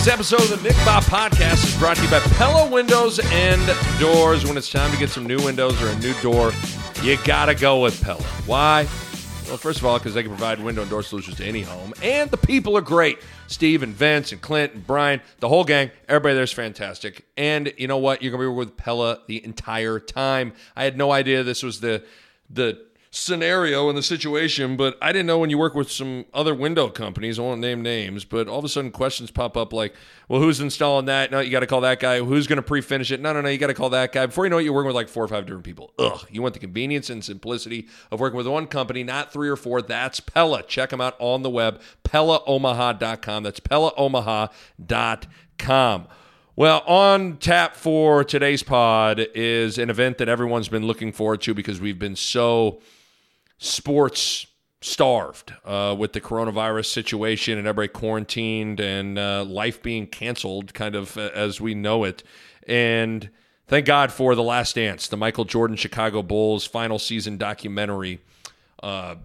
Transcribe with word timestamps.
Today's 0.00 0.14
episode 0.14 0.50
of 0.50 0.62
the 0.62 0.68
Nick 0.70 0.76
Bob 0.86 1.02
Podcast 1.02 1.62
is 1.62 1.76
brought 1.76 1.98
to 1.98 2.02
you 2.02 2.10
by 2.10 2.20
Pella 2.20 2.70
Windows 2.70 3.20
and 3.22 3.60
Doors. 4.00 4.46
When 4.46 4.56
it's 4.56 4.70
time 4.70 4.90
to 4.92 4.98
get 4.98 5.10
some 5.10 5.26
new 5.26 5.36
windows 5.44 5.82
or 5.82 5.88
a 5.88 5.98
new 5.98 6.14
door, 6.22 6.52
you 7.02 7.18
gotta 7.26 7.54
go 7.54 7.82
with 7.82 8.02
Pella. 8.02 8.22
Why? 8.46 8.84
Well, 9.46 9.58
first 9.58 9.78
of 9.78 9.84
all, 9.84 9.98
because 9.98 10.14
they 10.14 10.22
can 10.22 10.30
provide 10.30 10.58
window 10.58 10.80
and 10.80 10.90
door 10.90 11.02
solutions 11.02 11.36
to 11.36 11.44
any 11.44 11.60
home, 11.60 11.92
and 12.02 12.30
the 12.30 12.38
people 12.38 12.78
are 12.78 12.80
great. 12.80 13.18
Steve 13.46 13.82
and 13.82 13.94
Vince 13.94 14.32
and 14.32 14.40
Clint 14.40 14.72
and 14.72 14.86
Brian, 14.86 15.20
the 15.40 15.48
whole 15.48 15.64
gang, 15.64 15.90
everybody 16.08 16.34
there's 16.34 16.50
fantastic. 16.50 17.26
And 17.36 17.70
you 17.76 17.86
know 17.86 17.98
what? 17.98 18.22
You're 18.22 18.32
gonna 18.32 18.44
be 18.44 18.48
with 18.48 18.78
Pella 18.78 19.18
the 19.26 19.44
entire 19.44 20.00
time. 20.00 20.54
I 20.74 20.84
had 20.84 20.96
no 20.96 21.12
idea 21.12 21.42
this 21.42 21.62
was 21.62 21.80
the 21.80 22.02
the 22.48 22.86
scenario 23.12 23.88
and 23.88 23.98
the 23.98 24.02
situation, 24.02 24.76
but 24.76 24.96
I 25.02 25.10
didn't 25.10 25.26
know 25.26 25.38
when 25.38 25.50
you 25.50 25.58
work 25.58 25.74
with 25.74 25.90
some 25.90 26.26
other 26.32 26.54
window 26.54 26.88
companies, 26.88 27.40
I 27.40 27.42
won't 27.42 27.60
name 27.60 27.82
names, 27.82 28.24
but 28.24 28.46
all 28.46 28.60
of 28.60 28.64
a 28.64 28.68
sudden 28.68 28.92
questions 28.92 29.32
pop 29.32 29.56
up 29.56 29.72
like, 29.72 29.96
well, 30.28 30.40
who's 30.40 30.60
installing 30.60 31.06
that? 31.06 31.32
No, 31.32 31.40
you 31.40 31.50
got 31.50 31.58
to 31.60 31.66
call 31.66 31.80
that 31.80 31.98
guy. 31.98 32.20
Who's 32.20 32.46
going 32.46 32.58
to 32.58 32.62
pre 32.62 32.80
finish 32.80 33.10
it? 33.10 33.20
No, 33.20 33.32
no, 33.32 33.40
no, 33.40 33.48
you 33.48 33.58
got 33.58 33.66
to 33.66 33.74
call 33.74 33.90
that 33.90 34.12
guy. 34.12 34.26
Before 34.26 34.44
you 34.44 34.50
know 34.50 34.58
it, 34.58 34.62
you're 34.62 34.72
working 34.72 34.86
with 34.86 34.94
like 34.94 35.08
four 35.08 35.24
or 35.24 35.28
five 35.28 35.44
different 35.44 35.64
people. 35.64 35.92
Ugh, 35.98 36.24
you 36.30 36.40
want 36.40 36.54
the 36.54 36.60
convenience 36.60 37.10
and 37.10 37.24
simplicity 37.24 37.88
of 38.12 38.20
working 38.20 38.36
with 38.36 38.46
one 38.46 38.68
company, 38.68 39.02
not 39.02 39.32
three 39.32 39.48
or 39.48 39.56
four. 39.56 39.82
That's 39.82 40.20
Pella. 40.20 40.62
Check 40.62 40.90
them 40.90 41.00
out 41.00 41.16
on 41.18 41.42
the 41.42 41.50
web, 41.50 41.80
PellaOmaha.com. 42.04 43.42
That's 43.42 43.58
PellaOmaha.com. 43.58 46.06
Well, 46.56 46.82
on 46.86 47.36
tap 47.38 47.74
for 47.74 48.22
today's 48.22 48.62
pod 48.62 49.26
is 49.34 49.78
an 49.78 49.88
event 49.88 50.18
that 50.18 50.28
everyone's 50.28 50.68
been 50.68 50.86
looking 50.86 51.10
forward 51.10 51.40
to 51.42 51.54
because 51.54 51.80
we've 51.80 51.98
been 51.98 52.16
so 52.16 52.80
sports 53.60 54.46
starved 54.80 55.52
uh, 55.66 55.94
with 55.96 56.14
the 56.14 56.20
coronavirus 56.20 56.86
situation 56.86 57.58
and 57.58 57.66
everybody 57.68 57.88
quarantined 57.88 58.80
and 58.80 59.18
uh, 59.18 59.44
life 59.44 59.82
being 59.82 60.06
canceled, 60.06 60.72
kind 60.74 60.94
of 60.94 61.16
uh, 61.16 61.30
as 61.34 61.60
we 61.60 61.74
know 61.74 62.04
it. 62.04 62.22
And 62.66 63.28
thank 63.68 63.84
God 63.84 64.10
for 64.10 64.34
The 64.34 64.42
Last 64.42 64.74
Dance, 64.74 65.08
the 65.08 65.18
Michael 65.18 65.44
Jordan 65.44 65.76
Chicago 65.76 66.22
Bulls 66.22 66.66
final 66.66 66.98
season 66.98 67.36
documentary. 67.36 68.20
Uh, 68.82 69.16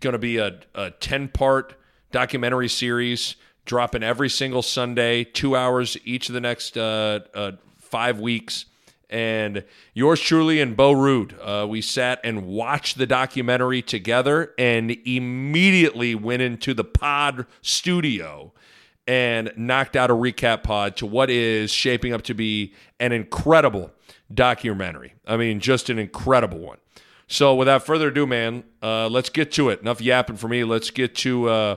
going 0.00 0.12
to 0.12 0.18
be 0.18 0.38
a, 0.38 0.58
a 0.74 0.90
10 0.92 1.28
part 1.28 1.74
documentary 2.10 2.68
series 2.68 3.36
dropping 3.66 4.02
every 4.02 4.30
single 4.30 4.62
Sunday, 4.62 5.24
two 5.24 5.54
hours 5.54 5.98
each 6.04 6.30
of 6.30 6.34
the 6.34 6.40
next 6.40 6.78
uh, 6.78 7.20
uh, 7.34 7.52
five 7.78 8.18
weeks 8.20 8.64
and 9.08 9.64
yours 9.94 10.20
truly 10.20 10.60
and 10.60 10.76
Bo 10.76 10.92
Ruud. 10.92 11.34
Uh, 11.40 11.66
we 11.66 11.80
sat 11.80 12.20
and 12.24 12.46
watched 12.46 12.98
the 12.98 13.06
documentary 13.06 13.82
together 13.82 14.54
and 14.58 14.90
immediately 15.04 16.14
went 16.14 16.42
into 16.42 16.74
the 16.74 16.84
pod 16.84 17.46
studio 17.62 18.52
and 19.06 19.52
knocked 19.56 19.94
out 19.96 20.10
a 20.10 20.14
recap 20.14 20.62
pod 20.64 20.96
to 20.96 21.06
what 21.06 21.30
is 21.30 21.70
shaping 21.70 22.12
up 22.12 22.22
to 22.22 22.34
be 22.34 22.74
an 22.98 23.12
incredible 23.12 23.92
documentary. 24.32 25.14
I 25.26 25.36
mean, 25.36 25.60
just 25.60 25.88
an 25.90 25.98
incredible 25.98 26.58
one. 26.58 26.78
So, 27.28 27.54
without 27.54 27.84
further 27.84 28.08
ado, 28.08 28.26
man, 28.26 28.64
uh, 28.82 29.08
let's 29.08 29.30
get 29.30 29.50
to 29.52 29.68
it. 29.70 29.80
Enough 29.80 30.00
yapping 30.00 30.36
for 30.36 30.48
me. 30.48 30.64
Let's 30.64 30.90
get 30.90 31.14
to. 31.16 31.48
Uh, 31.48 31.76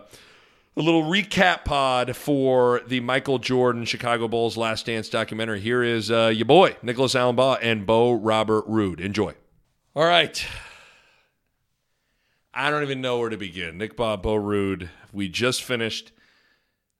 a 0.80 0.82
little 0.82 1.04
recap 1.04 1.66
pod 1.66 2.16
for 2.16 2.80
the 2.88 3.02
Michael 3.02 3.38
Jordan 3.38 3.84
Chicago 3.84 4.30
Bulls 4.30 4.56
Last 4.56 4.86
Dance 4.86 5.10
documentary. 5.10 5.60
Here 5.60 5.84
is 5.84 6.10
uh, 6.10 6.32
your 6.34 6.46
boy, 6.46 6.78
Nicholas 6.82 7.16
Allen 7.16 7.36
Baugh 7.36 7.58
and 7.62 7.86
Bo 7.86 8.14
Robert 8.14 8.66
Ruud. 8.66 9.02
Enjoy. 9.02 9.34
All 9.94 10.06
right. 10.06 10.48
I 12.54 12.70
don't 12.70 12.84
even 12.84 13.02
know 13.02 13.20
where 13.20 13.30
to 13.30 13.36
begin. 13.36 13.78
Nick 13.78 13.98
Bob, 13.98 14.24
Bo 14.24 14.36
Ruud. 14.36 14.88
We 15.12 15.28
just 15.28 15.64
finished 15.64 16.14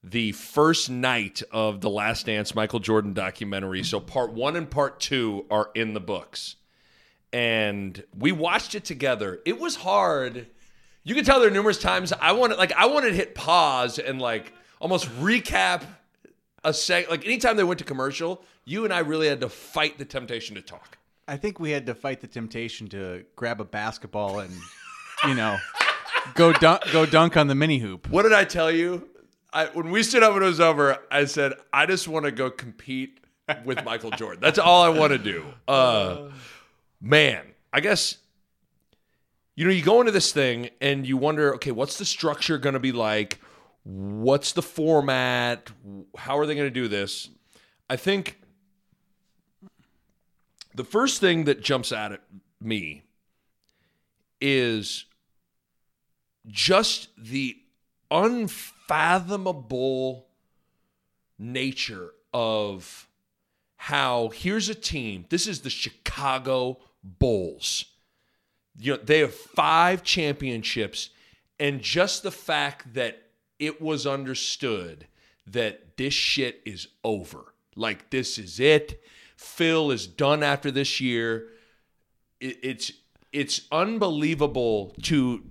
the 0.04 0.32
first 0.32 0.90
night 0.90 1.42
of 1.50 1.80
the 1.80 1.88
Last 1.88 2.26
Dance 2.26 2.54
Michael 2.54 2.80
Jordan 2.80 3.14
documentary. 3.14 3.82
So 3.82 3.98
part 3.98 4.34
one 4.34 4.56
and 4.56 4.70
part 4.70 5.00
two 5.00 5.46
are 5.50 5.70
in 5.74 5.94
the 5.94 6.00
books. 6.00 6.56
And 7.32 8.04
we 8.14 8.30
watched 8.30 8.74
it 8.74 8.84
together. 8.84 9.40
It 9.46 9.58
was 9.58 9.76
hard 9.76 10.48
you 11.04 11.14
can 11.14 11.24
tell 11.24 11.40
there 11.40 11.48
are 11.48 11.52
numerous 11.52 11.78
times 11.78 12.12
I 12.12 12.32
wanted 12.32 12.58
like 12.58 12.72
I 12.72 12.86
wanted 12.86 13.10
to 13.10 13.14
hit 13.14 13.34
pause 13.34 13.98
and 13.98 14.20
like 14.20 14.52
almost 14.80 15.08
recap 15.20 15.82
a 16.64 16.74
sec 16.74 17.10
like 17.10 17.24
anytime 17.24 17.56
they 17.56 17.64
went 17.64 17.78
to 17.78 17.84
commercial, 17.84 18.42
you 18.64 18.84
and 18.84 18.92
I 18.92 19.00
really 19.00 19.28
had 19.28 19.40
to 19.40 19.48
fight 19.48 19.98
the 19.98 20.04
temptation 20.04 20.56
to 20.56 20.62
talk. 20.62 20.98
I 21.26 21.36
think 21.36 21.60
we 21.60 21.70
had 21.70 21.86
to 21.86 21.94
fight 21.94 22.20
the 22.20 22.26
temptation 22.26 22.88
to 22.88 23.24
grab 23.36 23.60
a 23.60 23.64
basketball 23.64 24.40
and 24.40 24.52
you 25.26 25.34
know 25.34 25.58
go 26.34 26.52
dunk 26.52 26.82
go 26.92 27.06
dunk 27.06 27.36
on 27.36 27.46
the 27.46 27.54
mini 27.54 27.78
hoop. 27.78 28.08
What 28.10 28.22
did 28.22 28.32
I 28.32 28.44
tell 28.44 28.70
you? 28.70 29.08
I, 29.52 29.66
when 29.66 29.90
we 29.90 30.02
stood 30.02 30.22
up 30.22 30.34
and 30.34 30.42
it 30.42 30.46
was 30.46 30.60
over, 30.60 30.98
I 31.10 31.24
said, 31.24 31.54
I 31.72 31.86
just 31.86 32.06
want 32.06 32.24
to 32.24 32.30
go 32.30 32.50
compete 32.50 33.18
with 33.64 33.84
Michael 33.84 34.10
Jordan. 34.10 34.40
That's 34.40 34.60
all 34.60 34.82
I 34.82 34.90
want 34.90 35.12
to 35.12 35.18
do. 35.18 35.44
Uh, 35.66 36.30
man, 37.00 37.42
I 37.72 37.80
guess 37.80 38.18
you 39.60 39.66
know, 39.66 39.72
you 39.72 39.82
go 39.82 40.00
into 40.00 40.10
this 40.10 40.32
thing 40.32 40.70
and 40.80 41.06
you 41.06 41.18
wonder, 41.18 41.54
okay, 41.56 41.70
what's 41.70 41.98
the 41.98 42.06
structure 42.06 42.56
going 42.56 42.72
to 42.72 42.80
be 42.80 42.92
like? 42.92 43.38
What's 43.82 44.52
the 44.52 44.62
format? 44.62 45.70
How 46.16 46.38
are 46.38 46.46
they 46.46 46.54
going 46.54 46.68
to 46.68 46.70
do 46.70 46.88
this? 46.88 47.28
I 47.90 47.96
think 47.96 48.40
the 50.74 50.82
first 50.82 51.20
thing 51.20 51.44
that 51.44 51.60
jumps 51.60 51.92
out 51.92 52.10
at 52.10 52.22
me 52.58 53.02
is 54.40 55.04
just 56.46 57.10
the 57.18 57.58
unfathomable 58.10 60.26
nature 61.38 62.12
of 62.32 63.10
how 63.76 64.30
here's 64.30 64.70
a 64.70 64.74
team. 64.74 65.26
This 65.28 65.46
is 65.46 65.60
the 65.60 65.68
Chicago 65.68 66.78
Bulls 67.04 67.89
you 68.80 68.92
know, 68.96 69.00
they 69.02 69.18
have 69.18 69.34
five 69.34 70.02
championships, 70.02 71.10
and 71.58 71.82
just 71.82 72.22
the 72.22 72.30
fact 72.30 72.94
that 72.94 73.22
it 73.58 73.80
was 73.80 74.06
understood 74.06 75.06
that 75.46 75.98
this 75.98 76.14
shit 76.14 76.62
is 76.64 76.88
over. 77.04 77.54
Like 77.76 78.10
this 78.10 78.38
is 78.38 78.58
it. 78.58 79.02
Phil 79.36 79.90
is 79.90 80.06
done 80.06 80.42
after 80.42 80.70
this 80.70 81.00
year. 81.00 81.48
It, 82.40 82.58
it's 82.62 82.92
it's 83.32 83.62
unbelievable 83.70 84.94
to 85.02 85.44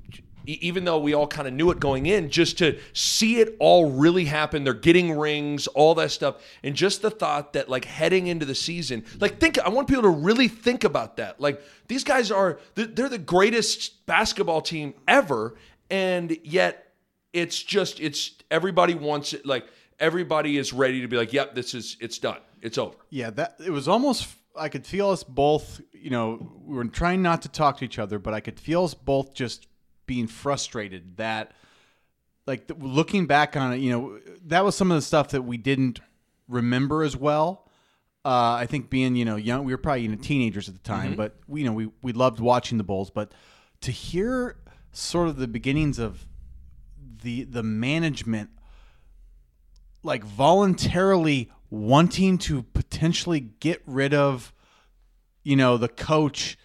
even 0.45 0.85
though 0.85 0.99
we 0.99 1.13
all 1.13 1.27
kind 1.27 1.47
of 1.47 1.53
knew 1.53 1.69
it 1.71 1.79
going 1.79 2.05
in, 2.05 2.29
just 2.29 2.57
to 2.59 2.79
see 2.93 3.39
it 3.39 3.55
all 3.59 3.91
really 3.91 4.25
happen. 4.25 4.63
They're 4.63 4.73
getting 4.73 5.17
rings, 5.17 5.67
all 5.67 5.95
that 5.95 6.11
stuff. 6.11 6.41
And 6.63 6.75
just 6.75 7.01
the 7.01 7.11
thought 7.11 7.53
that, 7.53 7.69
like, 7.69 7.85
heading 7.85 8.27
into 8.27 8.45
the 8.45 8.55
season, 8.55 9.03
like, 9.19 9.39
think, 9.39 9.59
I 9.59 9.69
want 9.69 9.87
people 9.87 10.03
to 10.03 10.09
really 10.09 10.47
think 10.47 10.83
about 10.83 11.17
that. 11.17 11.39
Like, 11.39 11.61
these 11.87 12.03
guys 12.03 12.31
are, 12.31 12.59
they're 12.75 13.09
the 13.09 13.17
greatest 13.17 14.05
basketball 14.05 14.61
team 14.61 14.93
ever. 15.07 15.55
And 15.89 16.37
yet, 16.43 16.93
it's 17.33 17.61
just, 17.61 17.99
it's, 17.99 18.31
everybody 18.49 18.95
wants 18.95 19.33
it. 19.33 19.45
Like, 19.45 19.65
everybody 19.99 20.57
is 20.57 20.73
ready 20.73 21.01
to 21.01 21.07
be 21.07 21.17
like, 21.17 21.33
yep, 21.33 21.55
this 21.55 21.73
is, 21.73 21.97
it's 21.99 22.17
done. 22.17 22.39
It's 22.61 22.77
over. 22.77 22.95
Yeah, 23.09 23.29
that, 23.31 23.55
it 23.65 23.69
was 23.69 23.87
almost, 23.87 24.27
I 24.57 24.67
could 24.67 24.85
feel 24.85 25.09
us 25.09 25.23
both, 25.23 25.79
you 25.93 26.09
know, 26.09 26.51
we 26.65 26.75
were 26.75 26.85
trying 26.85 27.21
not 27.21 27.41
to 27.43 27.49
talk 27.49 27.77
to 27.77 27.85
each 27.85 27.99
other, 27.99 28.19
but 28.19 28.33
I 28.33 28.39
could 28.41 28.59
feel 28.59 28.83
us 28.83 28.93
both 28.93 29.33
just 29.33 29.67
being 30.09 30.25
frustrated 30.25 31.17
that 31.17 31.51
like 32.47 32.71
looking 32.79 33.27
back 33.27 33.55
on 33.55 33.73
it, 33.73 33.77
you 33.77 33.91
know, 33.91 34.19
that 34.47 34.65
was 34.65 34.75
some 34.75 34.89
of 34.89 34.97
the 34.97 35.03
stuff 35.03 35.29
that 35.29 35.43
we 35.43 35.55
didn't 35.55 35.99
remember 36.47 37.03
as 37.03 37.15
well. 37.15 37.69
Uh, 38.25 38.57
I 38.57 38.65
think 38.65 38.89
being, 38.89 39.15
you 39.15 39.23
know, 39.23 39.35
young, 39.35 39.65
we 39.65 39.71
were 39.71 39.77
probably 39.77 40.01
you 40.01 40.07
know, 40.07 40.15
teenagers 40.15 40.67
at 40.67 40.73
the 40.73 40.81
time, 40.81 41.09
mm-hmm. 41.09 41.17
but 41.17 41.37
we, 41.47 41.61
you 41.61 41.67
know, 41.67 41.73
we, 41.73 41.91
we 42.01 42.11
loved 42.11 42.39
watching 42.39 42.79
the 42.79 42.83
Bulls, 42.83 43.11
but 43.11 43.33
to 43.81 43.91
hear 43.91 44.57
sort 44.91 45.27
of 45.27 45.37
the 45.37 45.47
beginnings 45.47 45.99
of 45.99 46.25
the, 47.21 47.43
the 47.43 47.61
management, 47.61 48.49
like 50.01 50.23
voluntarily 50.23 51.51
wanting 51.69 52.39
to 52.39 52.63
potentially 52.63 53.41
get 53.41 53.83
rid 53.85 54.15
of, 54.15 54.51
you 55.43 55.55
know, 55.55 55.77
the 55.77 55.87
coach, 55.87 56.57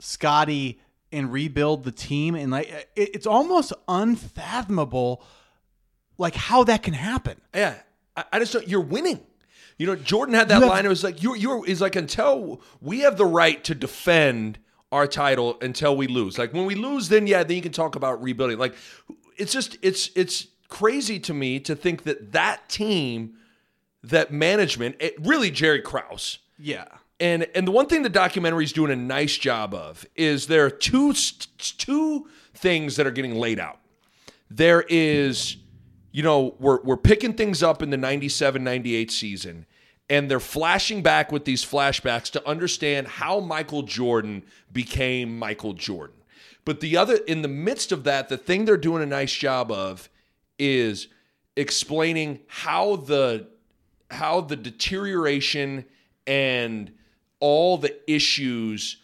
Scottie, 0.00 0.80
and 1.12 1.32
rebuild 1.32 1.84
the 1.84 1.92
team 1.92 2.34
and 2.34 2.50
like 2.50 2.68
it, 2.96 3.10
it's 3.14 3.26
almost 3.26 3.72
unfathomable 3.88 5.22
like 6.18 6.34
how 6.34 6.64
that 6.64 6.82
can 6.82 6.94
happen. 6.94 7.40
Yeah, 7.54 7.74
I, 8.16 8.24
I 8.32 8.38
just 8.40 8.52
don't. 8.52 8.66
You're 8.68 8.80
winning. 8.80 9.20
You 9.78 9.86
know, 9.86 9.94
Jordan 9.96 10.34
had 10.34 10.48
that 10.48 10.56
You 10.56 10.60
have- 10.62 10.70
line. 10.70 10.84
It 10.86 10.88
was 10.88 11.04
like 11.04 11.22
you're 11.22 11.36
you're 11.36 11.64
is 11.66 11.80
like 11.80 11.96
until 11.96 12.60
we 12.80 13.00
have 13.00 13.16
the 13.16 13.24
right 13.26 13.62
to 13.64 13.74
defend 13.74 14.58
our 14.90 15.06
title 15.06 15.56
until 15.60 15.96
we 15.96 16.06
lose. 16.08 16.38
Like 16.38 16.52
when 16.52 16.66
we 16.66 16.74
lose, 16.74 17.08
then 17.08 17.26
yeah, 17.26 17.44
then 17.44 17.56
you 17.56 17.62
can 17.62 17.72
talk 17.72 17.94
about 17.94 18.22
rebuilding. 18.22 18.58
Like 18.58 18.74
it's 19.36 19.52
just 19.52 19.76
it's 19.82 20.10
it's 20.16 20.48
crazy 20.68 21.18
to 21.20 21.32
me 21.34 21.60
to 21.60 21.76
think 21.76 22.02
that 22.04 22.32
that 22.32 22.68
team, 22.68 23.34
that 24.02 24.32
management, 24.32 24.96
it, 25.00 25.14
really 25.24 25.50
Jerry 25.50 25.80
Krause. 25.80 26.38
Yeah. 26.58 26.86
And 27.20 27.46
and 27.54 27.66
the 27.66 27.72
one 27.72 27.86
thing 27.86 28.02
the 28.02 28.08
documentary 28.08 28.64
is 28.64 28.72
doing 28.72 28.92
a 28.92 28.96
nice 28.96 29.36
job 29.36 29.74
of 29.74 30.06
is 30.14 30.46
there 30.46 30.64
are 30.64 30.70
two 30.70 31.12
two 31.58 32.28
things 32.54 32.96
that 32.96 33.06
are 33.06 33.10
getting 33.10 33.34
laid 33.34 33.58
out. 33.58 33.78
There 34.50 34.84
is, 34.88 35.56
you 36.12 36.22
know, 36.22 36.54
we're 36.58 36.80
we're 36.82 36.96
picking 36.96 37.32
things 37.32 37.62
up 37.62 37.82
in 37.82 37.90
the 37.90 37.96
97 37.96 38.62
98 38.62 39.10
season 39.10 39.66
and 40.10 40.30
they're 40.30 40.40
flashing 40.40 41.02
back 41.02 41.30
with 41.30 41.44
these 41.44 41.64
flashbacks 41.64 42.30
to 42.30 42.48
understand 42.48 43.06
how 43.06 43.40
Michael 43.40 43.82
Jordan 43.82 44.42
became 44.72 45.38
Michael 45.38 45.74
Jordan. 45.74 46.16
But 46.64 46.80
the 46.80 46.96
other 46.96 47.16
in 47.26 47.42
the 47.42 47.48
midst 47.48 47.92
of 47.92 48.04
that, 48.04 48.28
the 48.28 48.38
thing 48.38 48.64
they're 48.64 48.76
doing 48.76 49.02
a 49.02 49.06
nice 49.06 49.32
job 49.32 49.70
of 49.70 50.08
is 50.58 51.08
explaining 51.56 52.40
how 52.46 52.96
the 52.96 53.48
how 54.10 54.40
the 54.40 54.56
deterioration 54.56 55.84
and 56.26 56.92
all 57.40 57.78
the 57.78 57.94
issues 58.10 58.98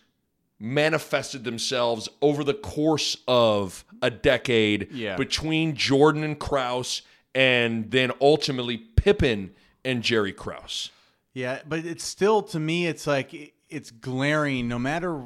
manifested 0.58 1.44
themselves 1.44 2.08
over 2.22 2.42
the 2.44 2.54
course 2.54 3.16
of 3.28 3.84
a 4.02 4.10
decade 4.10 4.90
Yeah. 4.92 5.16
between 5.16 5.74
Jordan 5.74 6.22
and 6.22 6.38
Krause 6.38 7.02
and 7.34 7.90
then 7.90 8.12
ultimately 8.20 8.76
Pippen 8.78 9.52
and 9.84 10.02
Jerry 10.02 10.32
Krause. 10.32 10.90
Yeah, 11.34 11.60
but 11.68 11.80
it's 11.80 12.04
still 12.04 12.42
to 12.44 12.60
me 12.60 12.86
it's 12.86 13.06
like 13.06 13.54
it's 13.68 13.90
glaring 13.90 14.68
no 14.68 14.78
matter 14.78 15.22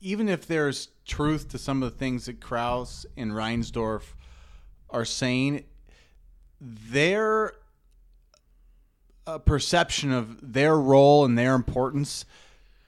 even 0.00 0.28
if 0.28 0.46
there's 0.46 0.88
truth 1.06 1.48
to 1.50 1.58
some 1.58 1.82
of 1.82 1.92
the 1.92 1.98
things 1.98 2.24
that 2.24 2.40
Krause 2.40 3.04
and 3.16 3.32
Reinsdorf 3.32 4.14
are 4.88 5.04
saying 5.04 5.64
their 6.60 7.52
uh, 9.26 9.38
perception 9.38 10.10
of 10.12 10.52
their 10.54 10.76
role 10.78 11.24
and 11.26 11.36
their 11.36 11.54
importance 11.54 12.24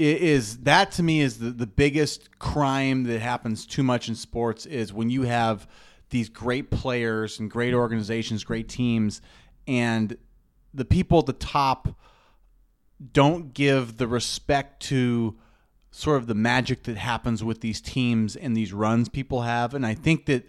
is 0.02 0.58
that 0.58 0.92
to 0.92 1.02
me 1.02 1.20
is 1.20 1.38
the, 1.38 1.50
the 1.50 1.66
biggest 1.66 2.38
crime 2.38 3.04
that 3.04 3.20
happens 3.20 3.66
too 3.66 3.82
much 3.82 4.08
in 4.08 4.14
sports 4.14 4.66
is 4.66 4.92
when 4.92 5.10
you 5.10 5.22
have 5.22 5.66
these 6.10 6.28
great 6.28 6.70
players 6.70 7.38
and 7.38 7.50
great 7.50 7.72
organizations, 7.72 8.44
great 8.44 8.68
teams, 8.68 9.22
and 9.66 10.16
the 10.74 10.84
people 10.84 11.20
at 11.20 11.26
the 11.26 11.32
top 11.32 11.88
don't 13.12 13.54
give 13.54 13.96
the 13.96 14.06
respect 14.06 14.82
to 14.82 15.36
sort 15.90 16.16
of 16.16 16.26
the 16.26 16.34
magic 16.34 16.84
that 16.84 16.96
happens 16.96 17.44
with 17.44 17.60
these 17.60 17.80
teams 17.80 18.34
and 18.36 18.56
these 18.56 18.72
runs 18.72 19.08
people 19.08 19.42
have. 19.42 19.74
And 19.74 19.86
I 19.86 19.94
think 19.94 20.26
that 20.26 20.48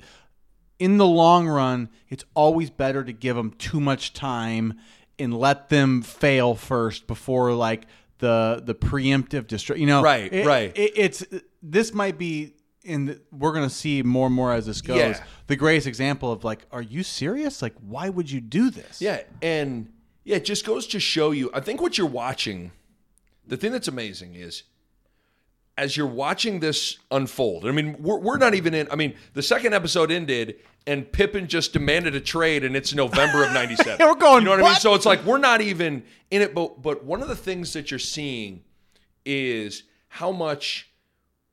in 0.79 0.97
the 0.97 1.05
long 1.05 1.47
run, 1.47 1.89
it's 2.09 2.25
always 2.33 2.69
better 2.69 3.03
to 3.03 3.13
give 3.13 3.35
them 3.35 3.51
too 3.51 3.79
much 3.79 4.13
time 4.13 4.79
and 5.19 5.38
let 5.38 5.69
them 5.69 6.01
fail 6.01 6.55
first 6.55 7.07
before 7.07 7.53
like 7.53 7.85
the 8.24 8.62
the 8.66 8.74
preemptive 8.74 9.48
destroy. 9.48 9.75
You 9.75 9.86
know, 9.86 10.02
Right, 10.02 10.31
it- 10.34 10.46
right. 10.46 10.72
It, 10.75 10.92
it's 10.96 11.25
this 11.62 11.94
might 11.94 12.18
be. 12.18 12.54
And 12.86 13.18
we're 13.31 13.54
gonna 13.54 13.70
see 13.70 14.04
more 14.04 14.25
and 14.28 14.36
more 14.36 14.52
as 14.54 14.66
this 14.66 14.81
goes. 14.81 14.98
Yeah. 14.98 15.24
The 15.48 15.56
greatest 15.56 15.88
example 15.88 16.34
of 16.34 16.44
like, 16.44 16.66
are 16.72 16.81
you 16.81 17.02
serious? 17.02 17.62
Like, 17.62 17.75
why 17.80 18.10
would 18.10 18.30
you 18.30 18.42
do 18.42 18.70
this? 18.70 19.02
Yeah, 19.02 19.22
and 19.42 19.88
yeah, 20.25 20.36
it 20.38 20.44
just 20.46 20.66
goes 20.66 20.86
to 20.88 21.00
show 21.00 21.31
you. 21.31 21.50
I 21.54 21.62
think 21.62 21.81
what 21.81 21.98
you're 21.98 22.08
watching, 22.24 22.72
the 23.48 23.56
thing 23.56 23.72
that's 23.72 23.88
amazing 23.88 24.36
is 24.36 24.64
as 25.78 25.98
you're 25.98 26.08
watching 26.08 26.60
this 26.60 26.98
unfold. 27.12 27.66
I 27.66 27.72
mean, 27.72 27.96
we're, 28.00 28.20
we're 28.20 28.38
not 28.38 28.54
even 28.54 28.74
in. 28.74 28.88
I 28.92 28.96
mean, 28.96 29.16
the 29.34 29.42
second 29.42 29.74
episode 29.74 30.12
ended, 30.12 30.56
and 30.86 31.12
Pippen 31.12 31.48
just 31.48 31.74
demanded 31.74 32.16
a 32.16 32.20
trade, 32.20 32.64
and 32.64 32.75
it's 32.75 32.94
November 32.94 33.44
of 33.44 33.54
'97. 33.54 34.06
We're 34.06 34.16
going, 34.16 34.44
You 34.44 34.50
know 34.50 34.52
what, 34.52 34.66
I 34.66 34.74
mean? 34.74 34.75
So 34.75 34.94
it's 34.94 35.06
like 35.06 35.24
we're 35.24 35.38
not 35.38 35.62
even 35.62 36.04
in 36.30 36.42
it. 36.42 36.54
But 36.54 36.81
but 36.81 37.04
one 37.04 37.22
of 37.22 37.28
the 37.28 37.36
things 37.36 37.74
that 37.74 37.90
you're 37.90 38.00
seeing 38.00 38.64
is 39.25 39.84
how 40.10 40.31
much 40.31 40.90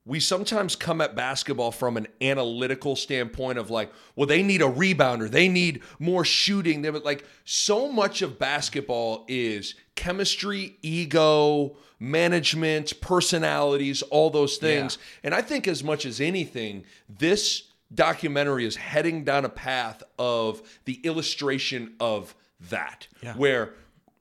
we 0.05 0.19
sometimes 0.19 0.75
come 0.75 0.99
at 0.99 1.15
basketball 1.15 1.71
from 1.71 1.95
an 1.95 2.07
analytical 2.21 2.95
standpoint 2.95 3.59
of 3.59 3.69
like, 3.69 3.91
well, 4.15 4.25
they 4.27 4.41
need 4.41 4.61
a 4.61 4.65
rebounder, 4.65 5.29
they 5.29 5.47
need 5.47 5.81
more 5.99 6.25
shooting. 6.25 6.81
They 6.81 6.89
like 6.89 7.25
so 7.45 7.91
much 7.91 8.21
of 8.21 8.39
basketball 8.39 9.25
is 9.27 9.75
chemistry, 10.05 10.77
ego, 10.81 11.77
management, 11.99 12.99
personalities, 13.01 14.01
all 14.03 14.29
those 14.31 14.57
things. 14.57 14.97
And 15.23 15.33
I 15.35 15.41
think 15.41 15.67
as 15.67 15.83
much 15.83 16.05
as 16.05 16.19
anything, 16.19 16.83
this 17.07 17.63
documentary 17.93 18.65
is 18.65 18.75
heading 18.75 19.23
down 19.23 19.45
a 19.45 19.49
path 19.49 20.01
of 20.17 20.61
the 20.85 20.99
illustration 21.03 21.93
of 21.99 22.33
that, 22.71 23.07
where 23.35 23.73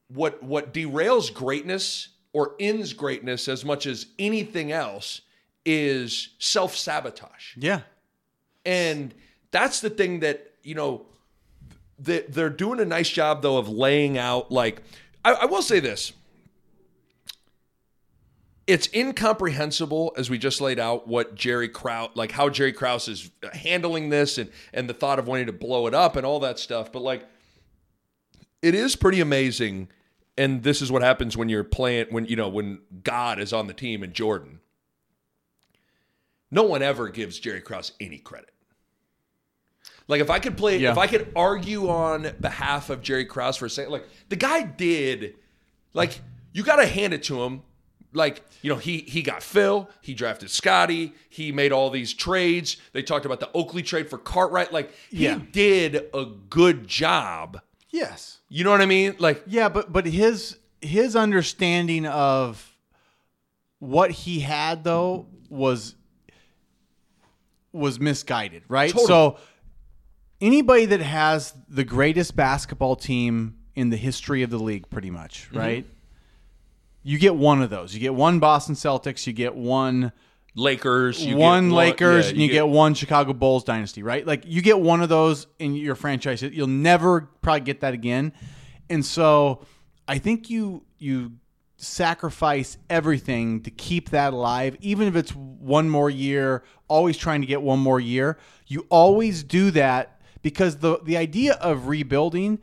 what 0.09 0.43
what 0.43 0.75
derails 0.75 1.33
greatness 1.33 2.09
or 2.33 2.55
ends 2.61 2.93
greatness 2.93 3.49
as 3.49 3.65
much 3.65 3.87
as 3.87 4.07
anything 4.19 4.73
else 4.73 5.21
is 5.65 6.31
self-sabotage 6.39 7.57
Yeah. 7.57 7.81
and 8.65 9.15
that's 9.51 9.81
the 9.81 9.91
thing 9.91 10.21
that 10.21 10.55
you 10.63 10.75
know 10.75 11.07
they're 11.99 12.49
doing 12.65 12.81
a 12.81 12.85
nice 12.87 13.11
job 13.11 13.43
though 13.43 13.59
of 13.59 13.69
laying 13.69 14.17
out 14.17 14.51
like 14.51 14.83
I, 15.25 15.33
I 15.33 15.45
will 15.47 15.63
say 15.63 15.81
this 15.81 16.13
it's 18.67 18.89
incomprehensible 18.95 20.15
as 20.17 20.31
we 20.31 20.39
just 20.39 20.61
laid 20.61 20.79
out 20.79 21.09
what 21.09 21.35
Jerry 21.35 21.69
Krause 21.69 22.11
like 22.15 22.33
how 22.33 22.49
Jerry 22.49 22.73
Krause 22.73 23.09
is 23.09 23.31
handling 23.53 24.11
this 24.11 24.39
and 24.39 24.51
and 24.73 24.89
the 24.89 24.95
thought 24.95 25.19
of 25.19 25.27
wanting 25.27 25.47
to 25.47 25.53
blow 25.53 25.87
it 25.87 25.95
up 25.95 26.17
and 26.17 26.25
all 26.25 26.41
that 26.41 26.59
stuff 26.59 26.93
but 26.93 27.03
like 27.03 27.27
it 28.63 28.75
is 28.75 28.97
pretty 28.97 29.21
amazing 29.21 29.89
and 30.39 30.63
this 30.63 30.81
is 30.81 30.93
what 30.93 31.03
happens 31.03 31.37
when 31.37 31.49
you're 31.49 31.65
playing 31.65 32.07
when 32.11 32.27
you 32.27 32.37
know 32.37 32.49
when 32.49 32.81
God 33.03 33.41
is 33.41 33.53
on 33.53 33.67
the 33.67 33.75
team 33.75 34.03
and 34.03 34.15
Jordan 34.15 34.61
no 36.51 36.65
one 36.65 36.83
ever 36.83 37.09
gives 37.09 37.39
Jerry 37.39 37.61
Krause 37.61 37.93
any 38.01 38.19
credit. 38.19 38.51
Like 40.11 40.21
if 40.21 40.29
I 40.29 40.39
could 40.41 40.57
play, 40.57 40.79
Yeah. 40.79 40.93
if 40.93 40.99
I 40.99 41.07
could 41.07 41.33
argue 41.37 41.89
on 41.89 42.33
behalf 42.41 42.91
of 42.91 43.01
Jerry 43.01 43.25
Krause 43.25 43.57
for 43.57 43.69
saying, 43.69 43.91
like 43.91 44.07
the 44.29 44.37
guy 44.37 44.63
did, 44.63 45.35
like 45.95 46.21
you 46.53 46.63
got 46.65 46.77
to 46.77 46.87
hand 46.87 47.15
it 47.15 47.23
to 47.25 47.43
him. 47.43 47.63
Like 48.13 48.43
you 48.61 48.71
know, 48.71 48.77
he 48.77 48.99
he 49.07 49.23
got 49.23 49.41
Phil, 49.41 49.89
he 50.03 50.15
drafted 50.15 50.51
Scottie, 50.51 51.15
he 51.29 51.53
made 51.53 51.71
all 51.71 51.91
these 51.91 52.13
trades. 52.13 52.77
They 52.93 53.03
talked 53.05 53.25
about 53.25 53.39
the 53.39 53.49
Oakley 53.55 53.83
trade 53.85 54.11
for 54.11 54.19
Cartwright. 54.19 54.73
Like 54.73 54.93
he 55.11 55.25
Yeah. 55.25 55.39
did 55.53 56.09
a 56.13 56.25
good 56.49 56.89
job. 56.89 57.61
Yes. 57.91 58.39
You 58.49 58.65
know 58.65 58.71
what 58.73 58.81
I 58.81 58.87
mean? 58.87 59.15
Like 59.21 59.45
Yeah, 59.47 59.69
but 59.69 59.93
but 59.93 60.07
his 60.07 60.59
his 60.83 61.15
understanding 61.15 62.05
of 62.05 62.75
what 63.79 64.11
he 64.11 64.41
had 64.41 64.83
though 64.83 65.27
was 65.49 65.95
was 67.73 68.01
misguided, 68.01 68.65
right? 68.69 68.91
Totally. 68.91 69.07
So 69.07 69.39
anybody 70.41 70.87
that 70.87 71.01
has 71.01 71.55
the 71.69 71.85
greatest 71.85 72.35
basketball 72.37 72.97
team 72.97 73.57
in 73.75 73.91
the 73.91 73.97
history 73.97 74.43
of 74.43 74.51
the 74.51 74.59
league 74.59 74.89
pretty 74.91 75.11
much, 75.11 75.47
Mm-hmm. 75.49 75.59
right? 75.59 75.87
You 77.03 77.19
get 77.19 77.35
one 77.35 77.63
of 77.63 77.71
those. 77.71 77.95
You 77.95 78.01
get 78.01 78.15
one 78.15 78.41
Boston 78.41 78.75
Celtics, 78.75 79.27
you 79.27 79.33
get 79.33 79.55
one 79.55 80.13
Lakers, 80.55 81.25
you 81.25 81.35
get 81.35 81.39
one 81.41 81.69
get 81.71 81.75
Lakers, 81.75 82.27
yeah, 82.27 82.31
and 82.33 82.39
you 82.43 82.49
get, 82.49 82.69
one 82.69 82.93
Chicago 82.93 83.33
Bulls 83.33 83.65
dynasty, 83.65 84.03
right? 84.03 84.27
Like 84.27 84.43
you 84.45 84.61
get 84.61 84.79
one 84.81 85.01
of 85.01 85.09
those 85.09 85.47
in 85.59 85.75
your 85.75 85.95
franchise, 85.95 86.43
you'll 86.43 86.67
never 86.67 87.23
probably 87.41 87.61
get 87.61 87.81
that 87.81 87.95
again. 87.95 88.33
And 88.91 89.03
so 89.05 89.65
I 90.07 90.19
think 90.19 90.51
you 90.51 90.83
you 90.99 91.33
sacrifice 91.79 92.77
everything 92.91 93.63
to 93.63 93.71
keep 93.71 94.11
that 94.11 94.35
alive, 94.35 94.77
even 94.81 95.09
if 95.09 95.17
it's 95.17 95.31
one 95.35 95.89
more 95.89 96.11
year, 96.11 96.63
always 96.89 97.17
trying 97.17 97.41
to 97.41 97.47
get 97.47 97.63
one 97.63 97.79
more 97.79 97.99
year. 97.99 98.37
You 98.67 98.87
always 98.91 99.43
do 99.43 99.71
that 99.71 100.20
because 100.43 100.77
the 100.77 100.99
the 101.05 101.17
idea 101.17 101.55
of 101.55 101.89
rebuilding 101.89 102.59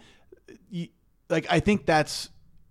you, 0.70 0.88
like 1.30 1.46
I 1.50 1.60
think 1.60 1.86
that's 1.86 2.30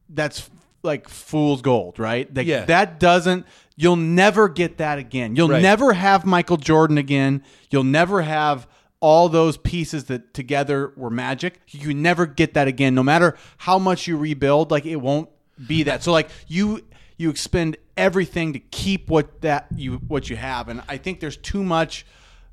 that's 0.09 0.49
like 0.83 1.09
fool's 1.09 1.63
gold, 1.63 1.99
right? 1.99 2.33
Like 2.35 2.47
Yeah. 2.47 2.65
that 2.67 3.01
doesn't 3.01 3.47
you'll 3.77 3.97
never 3.97 4.49
get 4.49 4.79
that 4.79 4.99
again. 4.99 5.37
You'll 5.37 5.49
Right. 5.49 5.61
never 5.63 5.93
have 5.93 6.25
Michael 6.25 6.57
Jordan 6.57 6.97
again. 6.99 7.43
You'll 7.71 7.85
never 7.85 8.23
have 8.23 8.67
all 9.01 9.29
those 9.29 9.57
pieces 9.59 10.05
that 10.05 10.33
together 10.33 10.93
were 10.97 11.11
magic. 11.11 11.61
You 11.69 11.93
never 11.93 12.25
get 12.25 12.55
that 12.55 12.67
again 12.69 12.95
no 12.95 13.03
matter 13.03 13.37
how 13.59 13.79
much 13.79 14.07
you 14.07 14.17
rebuild, 14.17 14.71
like 14.71 14.87
it 14.87 14.97
won't 14.97 15.29
be 15.67 15.83
that. 15.85 16.03
So 16.03 16.13
like 16.13 16.29
you 16.49 16.83
you 17.19 17.31
expend 17.31 17.77
everything 17.97 18.53
to 18.53 18.59
keep 18.59 19.09
what 19.11 19.41
that 19.41 19.67
you 19.75 19.95
what 20.09 20.29
you 20.31 20.37
have, 20.37 20.69
and 20.69 20.83
I 20.89 20.97
think 20.99 21.21
there's 21.21 21.37
too 21.37 21.63
much. 21.65 22.07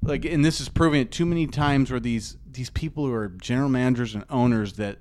Like, 0.03 0.25
and 0.25 0.43
this 0.43 0.59
is 0.61 0.69
proving 0.69 1.01
it 1.01 1.11
too 1.11 1.25
many 1.25 1.47
times 1.47 1.89
where 1.91 1.99
these 1.99 2.37
these 2.51 2.69
people 2.69 3.05
who 3.05 3.13
are 3.13 3.29
general 3.29 3.69
managers 3.69 4.13
and 4.15 4.23
owners 4.29 4.73
that 4.73 4.99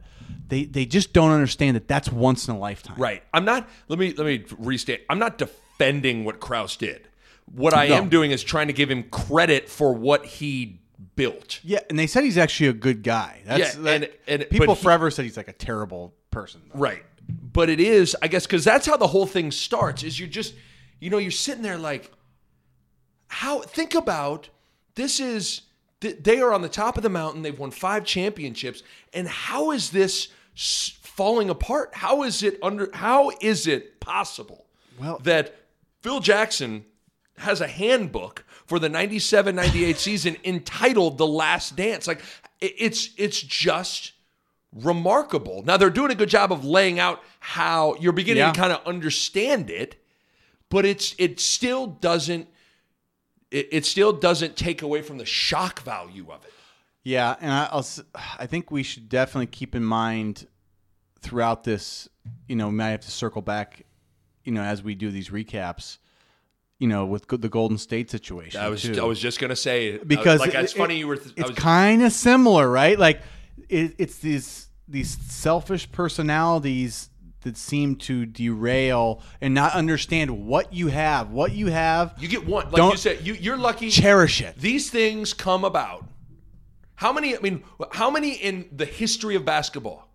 they 0.49 0.65
they 0.65 0.87
just 0.87 1.13
don't 1.13 1.31
understand 1.33 1.77
that 1.77 1.89
that's 1.89 2.11
once 2.11 2.49
in 2.49 2.55
a 2.55 2.59
lifetime. 2.59 2.97
Right. 2.99 3.23
I'm 3.35 3.45
not. 3.45 3.69
Let 3.89 3.99
me 3.99 4.15
let 4.17 4.27
me 4.27 4.45
restate. 4.59 5.05
I'm 5.11 5.19
not 5.19 5.39
defending 5.39 6.25
what 6.25 6.41
Krause 6.41 6.77
did. 6.77 7.09
What 7.53 7.75
I 7.75 7.89
No. 7.89 7.97
am 7.97 8.09
doing 8.09 8.31
is 8.31 8.43
trying 8.43 8.69
to 8.69 8.73
give 8.73 8.91
him 8.91 9.03
credit 9.05 9.69
for 9.69 9.93
what 9.93 10.25
he 10.25 10.81
built. 11.17 11.59
Yeah, 11.65 11.81
and 11.91 11.99
they 11.99 12.07
said 12.07 12.23
he's 12.25 12.39
actually 12.39 12.69
a 12.69 12.73
good 12.73 13.03
guy. 13.03 13.41
That's, 13.45 13.75
Yeah, 13.77 13.83
that- 13.83 13.95
and- 14.29 14.41
and- 14.43 14.51
people 14.51 14.69
but 14.69 14.75
he- 14.77 14.83
forever 14.85 15.11
said 15.11 15.25
he's 15.25 15.37
like 15.37 15.49
a 15.49 15.53
terrible 15.53 16.15
person. 16.31 16.61
Right. 16.73 17.03
But 17.29 17.69
it 17.69 17.81
is, 17.81 18.17
I 18.23 18.29
guess, 18.29 18.47
because 18.47 18.65
that's 18.65 18.87
how 18.87 18.97
the 18.97 19.09
whole 19.09 19.27
thing 19.27 19.51
starts. 19.51 20.03
Is 20.05 20.19
you're 20.19 20.29
just, 20.29 20.55
you 21.01 21.11
know, 21.11 21.19
you're 21.19 21.31
sitting 21.33 21.63
there 21.63 21.77
like, 21.77 22.11
how? 23.29 23.61
Think 23.61 23.95
about 23.95 24.49
this 24.95 25.21
is 25.21 25.63
they 26.01 26.41
are 26.41 26.53
on 26.53 26.63
the 26.63 26.69
top 26.69 26.97
of 26.97 27.03
the 27.03 27.09
mountain. 27.09 27.43
They've 27.43 27.59
won 27.59 27.71
five 27.71 28.05
championships, 28.05 28.83
and 29.15 29.29
how 29.29 29.71
is 29.71 29.91
this 29.91 30.29
falling 30.55 31.49
apart? 31.51 31.91
How 31.95 32.23
is 32.25 32.43
it 32.43 32.59
under? 32.63 32.91
How 32.93 33.31
is 33.41 33.67
it 33.67 34.01
possible? 34.01 34.67
Well- 34.99 35.21
that 35.25 35.55
Phil 36.01 36.21
Jackson 36.21 36.85
has 37.39 37.61
a 37.61 37.67
handbook 37.69 38.45
for 38.67 38.79
the 38.79 38.89
97-98 38.89 39.97
season 40.09 40.37
entitled 40.45 41.19
"The 41.19 41.27
Last 41.27 41.77
Dance." 41.77 42.07
Like 42.07 42.21
it's 42.61 43.11
it's 43.17 43.41
just 43.41 44.13
remarkable. 44.75 45.63
Now 45.65 45.77
they're 45.77 45.91
doing 45.91 46.11
a 46.11 46.15
good 46.15 46.29
job 46.29 46.53
of 46.53 46.65
laying 46.65 46.99
out 46.99 47.23
how 47.41 47.95
you're 48.01 48.13
beginning 48.13 48.41
Yeah. 48.43 48.53
to 48.53 48.59
kind 48.61 48.73
of 48.73 48.85
understand 48.87 49.71
it, 49.71 49.97
but 50.69 50.85
it's 50.85 51.15
it 51.19 51.41
still 51.41 51.87
doesn't 51.87 52.49
it, 53.53 53.69
it 53.71 53.87
still 53.87 54.13
doesn't 54.13 54.57
take 54.57 54.83
away 54.83 55.03
from 55.03 55.19
the 55.19 55.25
shock 55.27 55.83
value 55.83 56.27
of 56.31 56.45
it. 56.45 56.53
Yeah, 57.05 57.35
and 57.41 57.51
I, 57.51 57.69
I'll, 57.73 57.81
s- 57.81 58.01
I 58.39 58.47
think 58.47 58.71
we 58.71 58.83
should 58.83 59.09
definitely 59.09 59.47
keep 59.49 59.75
in 59.75 59.85
mind 59.85 60.47
throughout 61.21 61.65
this. 61.65 62.09
You 62.47 62.57
know, 62.57 62.69
we 62.69 62.75
might 62.75 62.91
have 62.91 63.01
to 63.01 63.11
circle 63.11 63.43
back. 63.43 63.85
You 64.45 64.53
know, 64.53 64.63
as 64.63 64.83
we 64.83 64.95
do 64.95 65.11
these 65.11 65.29
recaps. 65.31 65.99
You 66.79 66.89
know, 66.89 67.07
with 67.07 67.29
the 67.29 67.49
Golden 67.49 67.79
State 67.79 68.11
situation. 68.11 68.61
I 68.61 68.69
was 68.69 68.83
too. 68.83 69.01
I 69.01 69.05
was 69.05 69.21
just 69.21 69.39
gonna 69.39 69.55
say 69.55 70.01
uh, 70.01 70.05
because 70.05 70.41
like 70.41 70.55
it- 70.55 70.57
it's 70.65 70.73
it- 70.73 70.79
funny 70.79 70.97
you 70.99 71.07
were 71.07 71.17
th- 71.17 71.33
it's 71.37 71.51
kind 71.53 72.03
of 72.03 72.11
similar, 72.13 72.69
right? 72.69 72.99
Like 72.99 73.23
it, 73.69 73.95
it's 73.99 74.19
these 74.19 74.67
these 74.89 75.11
selfish 75.31 75.91
personalities 75.93 77.09
that 77.43 77.57
seem 77.57 77.97
to 77.97 78.25
derail 78.27 79.21
and 79.41 79.53
not 79.55 79.75
understand 79.75 80.47
what 80.47 80.73
you 80.73 80.89
have. 80.89 81.31
What 81.31 81.53
you 81.53 81.67
have, 81.69 82.15
you 82.19 82.29
get 82.29 82.47
one 82.47 82.67
like 82.67 82.75
Don't- 82.77 82.93
you 82.93 82.97
said 82.97 83.27
you 83.27 83.35
you're 83.35 83.57
lucky 83.57 83.91
cherish 83.91 84.41
it. 84.41 84.57
these 84.59 84.91
things 84.91 85.33
come 85.35 85.65
about. 85.65 86.05
How 86.97 87.13
many? 87.13 87.37
I 87.37 87.41
mean, 87.41 87.65
how 87.93 88.11
many 88.11 88.33
in 88.35 88.69
the 88.73 88.85
history 88.87 89.35
of 89.35 89.45
basketball? 89.45 90.09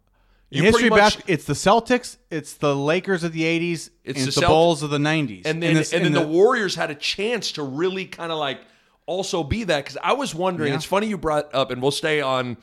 You 0.49 0.63
history 0.63 0.89
much- 0.89 0.99
basketball, 0.99 1.33
it's 1.33 1.43
the 1.43 1.53
Celtics, 1.53 2.15
it's 2.31 2.53
the 2.53 2.73
Lakers 2.73 3.25
of 3.25 3.33
the 3.33 3.43
'80s, 3.43 3.71
It's 3.71 3.89
and 4.05 4.15
the 4.15 4.21
it's 4.27 4.35
the, 4.35 4.41
Celt- 4.41 4.47
Bulls 4.49 4.83
of 4.83 4.89
the 4.89 4.97
'90s, 4.97 5.41
and 5.45 5.61
then 5.61 5.73
this- 5.75 5.91
and 5.91 6.05
then 6.05 6.13
the- 6.13 6.21
the 6.21 6.27
Warriors 6.27 6.75
had 6.75 6.89
a 6.89 6.95
chance 6.95 7.51
to 7.53 7.63
really 7.63 8.05
kind 8.05 8.31
of 8.31 8.37
like 8.37 8.61
also 9.05 9.43
be 9.43 9.65
that 9.65 9.83
because 9.83 9.97
I 10.01 10.13
was 10.13 10.33
wondering. 10.33 10.69
Yeah. 10.71 10.75
It's 10.77 10.85
funny 10.85 11.07
you 11.07 11.17
brought 11.17 11.53
up, 11.53 11.71
and 11.71 11.81
we'll 11.81 11.91
stay 11.91 12.21
on 12.21 12.55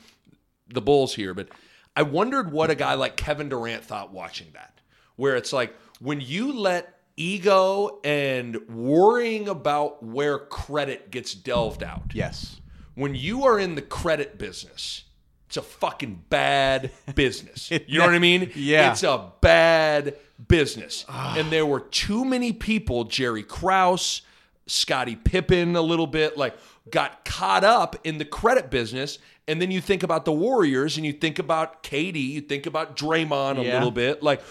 the 0.73 0.81
Bulls 0.81 1.13
here, 1.13 1.35
but 1.35 1.49
I 1.95 2.03
wondered 2.03 2.51
what 2.51 2.69
a 2.69 2.75
guy 2.75 2.93
like 2.95 3.15
Kevin 3.15 3.49
Durant 3.49 3.83
thought 3.83 4.11
watching 4.13 4.47
that, 4.53 4.81
where 5.15 5.35
it's 5.35 5.53
like 5.53 5.73
when 5.99 6.19
you 6.21 6.51
let 6.51 6.99
ego 7.17 7.99
and 8.03 8.57
worrying 8.67 9.47
about 9.47 10.03
where 10.03 10.37
credit 10.37 11.11
gets 11.11 11.33
delved 11.33 11.81
out. 11.83 12.11
yes, 12.13 12.59
When 12.95 13.15
you 13.15 13.45
are 13.45 13.57
in 13.57 13.75
the 13.75 13.81
credit 13.81 14.37
business, 14.37 15.03
it's 15.47 15.55
a 15.57 15.61
fucking 15.61 16.23
bad 16.29 16.91
business. 17.15 17.71
You 17.71 17.99
know 17.99 18.05
what 18.05 18.15
I 18.15 18.19
mean? 18.19 18.51
Yeah. 18.55 18.91
It's 18.91 19.03
a 19.03 19.31
bad 19.39 20.15
business. 20.49 21.05
Ah. 21.07 21.35
and 21.37 21.49
there 21.51 21.65
were 21.65 21.79
too 21.79 22.25
many 22.25 22.51
people, 22.51 23.05
Jerry 23.05 23.43
Krause, 23.43 24.21
Scottie 24.67 25.15
Pippen 25.15 25.75
a 25.77 25.81
little 25.81 26.07
bit, 26.07 26.37
like 26.37 26.57
got 26.89 27.23
caught 27.23 27.63
up 27.63 27.95
in 28.03 28.17
the 28.17 28.25
credit 28.25 28.69
business. 28.69 29.19
And 29.47 29.61
then 29.61 29.69
you 29.71 29.79
think 29.81 30.01
about 30.03 30.25
the 30.25 30.31
Warriors 30.31 30.97
and 30.97 31.05
you 31.05 31.13
think 31.13 31.37
about 31.39 31.83
Katie, 31.83 32.19
you 32.19 32.41
think 32.41 32.65
about 32.65 32.97
Draymond 32.97 33.59
a 33.59 33.63
Yeah. 33.65 33.73
little 33.75 33.91
bit. 33.91 34.23
Like 34.23 34.41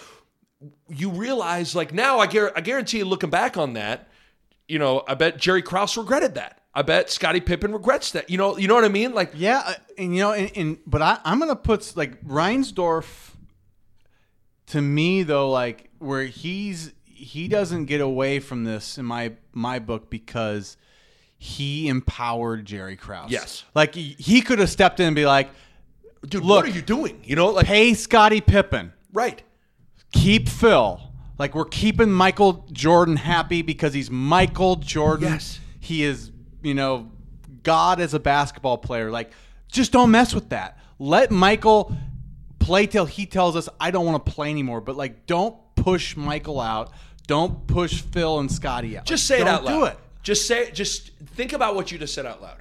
you 0.89 1.11
realize, 1.11 1.75
like 1.75 1.93
now 1.93 2.21
I, 2.21 2.27
guar- 2.29 2.53
I 2.55 2.61
guarantee 2.61 2.99
you 2.99 3.05
looking 3.05 3.31
back 3.31 3.57
on 3.57 3.73
that, 3.75 4.09
you 4.69 4.79
know, 4.79 5.03
I 5.09 5.15
bet 5.15 5.37
Jerry 5.39 5.63
Krause 5.63 5.97
regretted 5.97 6.35
that. 6.37 6.61
I 6.77 6.83
bet 6.83 7.11
Scottie 7.11 7.41
Pippen 7.41 7.73
regrets 7.73 8.13
that. 8.13 8.31
You 8.31 8.39
know, 8.39 8.57
you 8.57 8.67
know 8.67 8.75
what 8.75 8.85
I 8.85 8.89
mean? 8.89 9.15
Like 9.15 9.31
yeah, 9.35 9.63
uh, 9.65 9.75
and 9.99 10.15
you 10.15 10.21
know, 10.23 10.33
and, 10.33 10.51
and 10.57 10.79
but 10.87 11.03
I, 11.03 11.19
I'm 11.25 11.39
gonna 11.39 11.55
put 11.55 11.97
like 11.97 12.21
Reinsdorf. 12.25 13.31
To 14.69 14.81
me, 14.81 15.23
though, 15.23 15.51
like 15.51 15.91
where 15.99 16.25
he's 16.25 16.93
he 17.05 17.47
doesn't 17.47 17.85
get 17.85 18.01
away 18.01 18.41
from 18.41 18.65
this 18.65 18.99
in 18.99 19.05
my 19.05 19.33
my 19.53 19.79
book 19.79 20.11
because 20.11 20.77
he 21.45 21.89
empowered 21.89 22.65
Jerry 22.65 22.97
Krause. 22.97 23.31
Yes. 23.31 23.65
like 23.75 23.95
he, 23.95 24.17
he 24.19 24.41
could 24.41 24.59
have 24.61 24.71
stepped 24.71 24.99
in 24.99 25.09
and 25.09 25.15
be 25.15 25.27
like, 25.27 25.51
dude, 26.27 26.43
Look, 26.43 26.65
what 26.65 26.65
are 26.65 26.75
you 26.75 26.81
doing? 26.81 27.21
You 27.23 27.37
know, 27.37 27.49
like 27.49 27.67
"Pay 27.67 27.93
Scottie 27.93 28.41
Pippen." 28.41 28.95
right. 29.13 29.43
keep 30.11 30.49
Phil. 30.49 31.03
Like 31.39 31.55
we're 31.55 31.67
keeping 31.67 32.11
Michael 32.11 32.67
Jordan 32.73 33.17
happy 33.17 33.61
because 33.61 33.93
he's 33.93 34.11
Michael 34.11 34.77
Jordan. 34.77 35.33
Yes. 35.33 35.61
He 35.81 36.03
is, 36.03 36.33
you 36.63 36.73
know, 36.73 37.11
God 37.63 38.01
as 38.01 38.15
a 38.15 38.21
basketball 38.21 38.79
player. 38.79 39.11
Like 39.11 39.31
just 39.71 39.93
don't 39.93 40.11
mess 40.11 40.35
with 40.35 40.49
that. 40.49 40.79
Let 40.99 41.31
Michael 41.31 41.95
play 42.59 42.87
till 42.87 43.05
he 43.05 43.27
tells 43.27 43.55
us 43.55 43.69
I 43.79 43.91
don't 43.91 44.07
want 44.07 44.25
to 44.25 44.33
play 44.33 44.49
anymore. 44.49 44.81
But 44.81 44.97
like 44.97 45.27
don't 45.27 45.57
push 45.77 46.17
Michael 46.17 46.59
out. 46.59 46.91
Don't 47.27 47.67
push 47.67 48.01
Phil 48.01 48.39
and 48.39 48.51
Scottie 48.51 48.97
out. 48.97 49.05
Just 49.05 49.29
Like, 49.29 49.39
say 49.39 49.43
it 49.43 49.49
out 49.49 49.65
loud. 49.65 49.79
Do 49.79 49.85
it. 49.85 49.99
Just 50.25 50.49
say 50.49 50.73
just 50.73 51.11
think 51.37 51.53
about 51.53 51.77
what 51.77 51.93
you 51.93 51.99
just 51.99 52.15
said 52.15 52.27
out 52.27 52.43
loud. 52.43 52.57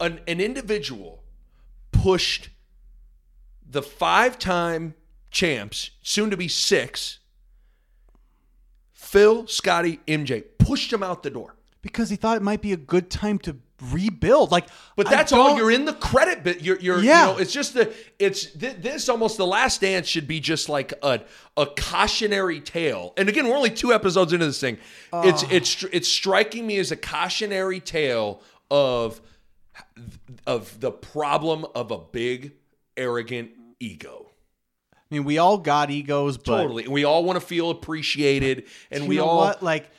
An, 0.00 0.20
an 0.26 0.40
individual 0.40 1.22
pushed 1.92 2.48
the 3.64 3.82
five-time 3.82 4.94
champs, 5.30 5.90
soon 6.02 6.30
to 6.30 6.36
be 6.36 6.48
six, 6.48 7.20
Phil, 8.92 9.46
Scottie, 9.46 10.00
MJ, 10.08 10.42
pushed 10.58 10.92
him 10.92 11.02
out 11.02 11.22
the 11.22 11.30
door. 11.30 11.54
Because 11.82 12.10
he 12.10 12.16
thought 12.16 12.36
it 12.36 12.42
might 12.42 12.62
be 12.62 12.72
a 12.72 12.76
good 12.78 13.10
time 13.10 13.38
to 13.40 13.58
rebuild. 13.90 14.52
Like 14.52 14.68
But 14.96 15.10
that's 15.10 15.32
all 15.32 15.56
you're 15.56 15.70
in 15.70 15.84
the 15.84 15.92
credit 15.92 16.44
bit. 16.44 16.62
You're, 16.62 16.78
you're 16.78 17.02
Yeah. 17.02 17.28
you 17.28 17.32
know, 17.32 17.38
it's 17.38 17.52
just 17.52 17.74
the, 17.74 17.92
it's 18.18 18.52
th- 18.52 18.76
this 18.76 19.08
almost 19.08 19.36
the 19.36 19.46
last 19.46 19.80
dance 19.80 20.06
should 20.06 20.28
be 20.28 20.40
just 20.40 20.68
like 20.68 20.92
a, 21.02 21.20
a 21.56 21.66
cautionary 21.66 22.60
tale. 22.60 23.12
And 23.16 23.28
again, 23.28 23.48
we're 23.48 23.56
only 23.56 23.70
two 23.70 23.92
episodes 23.92 24.32
into 24.32 24.46
this 24.46 24.60
thing. 24.60 24.78
It's, 25.12 25.44
ah. 25.44 25.48
it's, 25.50 25.82
it's 25.84 26.08
striking 26.08 26.66
me 26.66 26.78
as 26.78 26.92
a 26.92 26.96
cautionary 26.96 27.80
tale 27.80 28.42
of, 28.70 29.20
of 30.46 30.80
the 30.80 30.90
problem 30.90 31.66
of 31.74 31.90
a 31.90 31.98
big, 31.98 32.52
arrogant 32.96 33.50
ego. 33.80 34.30
I 34.94 35.14
mean, 35.16 35.24
we 35.24 35.38
all 35.38 35.58
got 35.58 35.90
egos, 35.90 36.38
but 36.38 36.62
Totally. 36.62 36.84
And 36.84 36.92
we 36.92 37.04
all 37.04 37.24
want 37.24 37.38
to 37.38 37.46
feel 37.46 37.68
appreciated. 37.68 38.64
And 38.90 39.08
we 39.08 39.16
know 39.16 39.24
all, 39.24 39.38
what? 39.40 39.62
like 39.62 39.90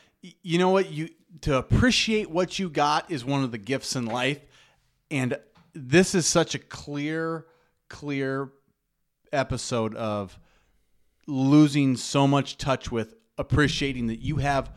you 0.42 0.58
know 0.58 0.70
what 0.70 0.92
you 0.92 1.10
to 1.42 1.58
appreciate 1.58 2.30
what 2.30 2.60
you 2.60 2.70
got 2.70 3.10
is 3.12 3.26
one 3.26 3.44
of 3.44 3.52
the 3.52 3.58
gifts 3.58 3.96
in 3.96 4.06
life 4.06 4.40
and 5.12 5.38
this 5.74 6.14
is 6.16 6.26
such 6.28 6.54
a 6.56 6.60
clear 6.60 7.46
clear 7.90 8.50
episode 9.32 9.96
of 9.96 10.38
losing 11.28 11.96
so 11.98 12.28
much 12.28 12.58
touch 12.58 12.92
with 12.92 13.16
appreciating 13.38 14.08
that 14.08 14.20
you 14.20 14.38
have 14.38 14.72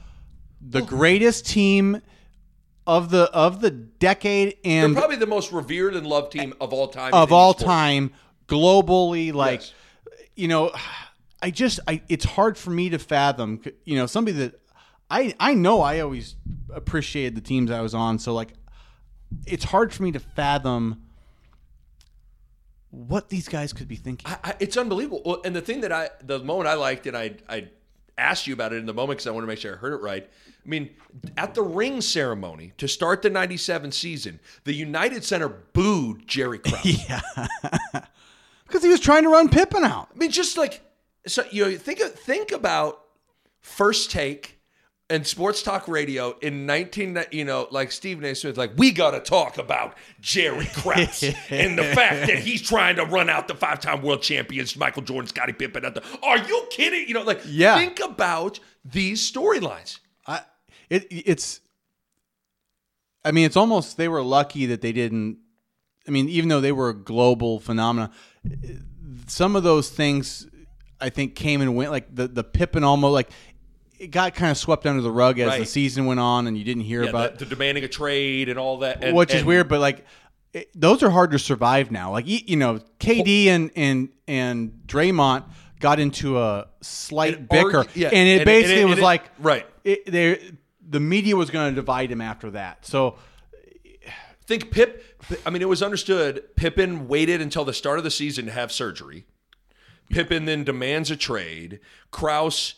the 0.61 0.81
greatest 0.81 1.47
team 1.47 2.01
of 2.87 3.11
the 3.11 3.25
of 3.33 3.61
the 3.61 3.71
decade 3.71 4.57
they're 4.65 4.85
and 4.87 4.97
probably 4.97 5.17
the 5.17 5.27
most 5.27 5.53
revered 5.53 5.95
and 5.95 6.07
loved 6.07 6.33
team 6.33 6.55
of 6.61 6.73
all 6.73 6.89
time. 6.89 7.13
of 7.13 7.33
all 7.33 7.53
time 7.53 8.11
globally 8.49 9.33
like 9.33 9.61
Yes. 9.61 9.75
you 10.37 10.49
know 10.49 10.71
i 11.43 11.51
just 11.51 11.81
i 11.89 12.01
it's 12.09 12.25
hard 12.25 12.57
for 12.57 12.71
me 12.71 12.89
to 12.91 12.99
fathom 12.99 13.61
you 13.85 13.97
know 13.97 14.07
somebody 14.07 14.37
that 14.39 14.61
i 15.11 15.35
i 15.41 15.55
know 15.55 15.81
i 15.81 16.01
always 16.01 16.37
appreciated 16.75 17.35
the 17.35 17.41
teams 17.41 17.71
i 17.71 17.81
was 17.81 17.95
on 17.95 18.19
so 18.19 18.35
like 18.35 18.53
it's 19.47 19.65
hard 19.65 19.93
for 19.93 20.03
me 20.03 20.13
to 20.13 20.21
fathom 20.21 21.03
what 22.91 23.29
these 23.29 23.49
guys 23.49 23.73
could 23.73 23.89
be 23.89 23.97
thinking 23.97 24.31
I, 24.31 24.39
I, 24.51 24.55
it's 24.61 24.77
unbelievable. 24.77 25.21
Well, 25.25 25.43
and 25.45 25.55
the 25.55 25.61
thing 25.61 25.83
that 25.83 25.93
I, 25.93 26.09
the 26.23 26.39
moment 26.39 26.69
I 26.69 26.75
liked, 26.75 27.07
and 27.07 27.17
I, 27.17 27.35
I 27.47 27.69
asked 28.17 28.47
you 28.47 28.55
about 28.55 28.73
it 28.73 28.77
in 28.77 28.87
the 28.87 28.95
moment 28.95 29.19
because 29.19 29.27
I 29.27 29.33
want 29.33 29.43
to 29.43 29.49
make 29.49 29.59
sure 29.59 29.75
I 29.75 29.77
heard 29.77 29.93
it 29.93 30.01
right. 30.01 30.23
I 30.25 30.69
mean, 30.69 30.91
at 31.37 31.55
the 31.55 31.63
ring 31.63 32.01
ceremony 32.01 32.73
to 32.79 32.89
start 32.89 33.21
the 33.21 33.29
'97 33.29 33.93
season, 33.93 34.41
the 34.65 34.73
United 34.73 35.25
Center 35.25 35.49
booed 35.49 36.27
Jerry 36.27 36.59
Krause. 36.59 37.09
yeah 37.09 37.21
because 38.67 38.83
he 38.83 38.89
was 38.89 39.01
trying 39.01 39.23
to 39.23 39.29
run 39.29 39.49
Pippen 39.49 39.85
out 39.85 40.09
I 40.15 40.19
mean, 40.19 40.31
just 40.31 40.57
like 40.57 40.83
so, 41.27 41.45
you 41.51 41.65
know, 41.65 41.77
think 41.77 42.01
think 42.01 42.53
about 42.53 43.01
first 43.61 44.11
take 44.11 44.56
and 45.09 45.27
sports 45.27 45.63
talk 45.63 45.87
radio 45.87 46.37
in 46.41 46.67
19 46.67 47.19
you 47.31 47.45
know 47.45 47.69
like 47.71 47.93
stephen 47.93 48.25
a 48.25 48.35
smith 48.35 48.57
like 48.57 48.73
we 48.77 48.91
gotta 48.91 49.21
talk 49.21 49.57
about 49.59 49.95
jerry 50.21 50.67
krause 50.75 51.23
and 51.51 51.79
the 51.79 51.85
fact 51.85 52.27
that 52.27 52.39
he's 52.41 52.61
trying 52.63 52.97
to 52.97 53.05
run 53.05 53.31
out 53.31 53.47
the 53.49 53.55
five-time 53.55 54.03
world 54.03 54.21
champions 54.23 54.77
michael 54.77 55.03
jordan 55.03 55.29
scottie 55.29 55.53
pippen 55.53 55.85
at 55.85 55.95
the 55.95 56.03
are 56.23 56.39
you 56.39 56.67
kidding 56.71 57.07
you 57.07 57.15
know 57.15 57.23
like 57.23 57.41
Yeah. 57.47 57.77
think 57.79 58.01
about 58.01 58.59
these 58.85 59.31
storylines 59.31 59.99
I 60.27 60.41
it 60.91 61.07
it's 61.11 61.61
I 63.25 63.31
mean 63.33 63.47
it's 63.47 63.57
almost 63.57 63.97
they 63.97 64.09
were 64.09 64.23
lucky 64.23 64.67
that 64.67 64.81
they 64.81 64.93
didn't 64.93 65.39
I 66.09 66.11
mean 66.11 66.29
even 66.29 66.49
though 66.49 66.61
they 66.61 66.73
were 66.73 66.89
a 66.89 66.95
global 66.95 67.61
phenomenon 67.61 68.11
some 69.29 69.57
of 69.57 69.63
those 69.63 69.89
things 69.89 70.49
I 71.01 71.11
think 71.11 71.35
came 71.35 71.61
and 71.61 71.77
went 71.77 71.91
like 71.91 72.15
the 72.15 72.27
the 72.27 72.43
Pippen 72.45 72.83
almost 72.83 73.13
like 73.13 73.29
it 73.99 74.11
got 74.11 74.35
kind 74.35 74.50
of 74.50 74.59
swept 74.59 74.87
under 74.87 75.03
the 75.03 75.11
rug 75.11 75.38
as 75.38 75.59
the 75.59 75.67
season 75.67 76.07
went 76.07 76.21
on 76.21 76.47
and 76.47 76.57
you 76.57 76.65
didn't 76.65 76.83
hear 76.83 77.03
yeah, 77.03 77.11
about 77.11 77.38
the, 77.38 77.45
the 77.45 77.50
demanding 77.50 77.85
a 77.85 77.88
trade 77.88 78.49
and 78.49 78.59
all 78.59 78.79
that 78.79 79.03
and, 79.03 79.17
which 79.17 79.31
is 79.31 79.41
and- 79.41 79.47
weird 79.47 79.69
but 79.69 79.81
like 79.81 80.05
it, 80.53 80.71
those 80.75 81.03
are 81.03 81.11
hard 81.11 81.31
to 81.33 81.38
survive 81.38 81.91
now 81.91 82.12
like 82.12 82.25
you, 82.26 82.57
know 82.57 82.81
KD 83.00 83.47
and 83.47 83.71
and 83.76 84.09
and 84.26 84.73
Draymond 84.87 85.45
got 85.81 86.00
into 86.00 86.38
a 86.38 86.69
slight 86.81 87.49
bicker 87.49 87.85
argu- 87.85 87.97
yeah, 87.97 88.09
and 88.12 88.29
it 88.29 88.38
and 88.38 88.45
basically 88.45 88.83
it- 88.83 88.87
was 88.87 89.00
like 89.00 89.25
right. 89.38 89.67
they 89.85 90.41
the 90.88 91.00
media 91.00 91.37
was 91.37 91.50
going 91.50 91.71
to 91.71 91.75
divide 91.75 92.11
him 92.11 92.21
after 92.21 92.50
that. 92.53 92.87
So 92.87 93.19
think 94.47 94.71
Pip. 94.71 95.03
I 95.45 95.50
mean, 95.50 95.62
it 95.62 95.69
was 95.69 95.83
understood. 95.83 96.45
Pippen 96.57 97.09
waited 97.09 97.41
until 97.41 97.65
the 97.65 97.73
start 97.73 97.99
of 97.99 98.05
the 98.05 98.11
season 98.11 98.47
to 98.47 98.53
have 98.53 98.71
surgery. 98.71 99.26
Pippen 100.09 100.45
then 100.45 100.62
demands 100.65 101.11
a 101.11 101.17
trade. 101.17 101.81
Krause 102.11 102.75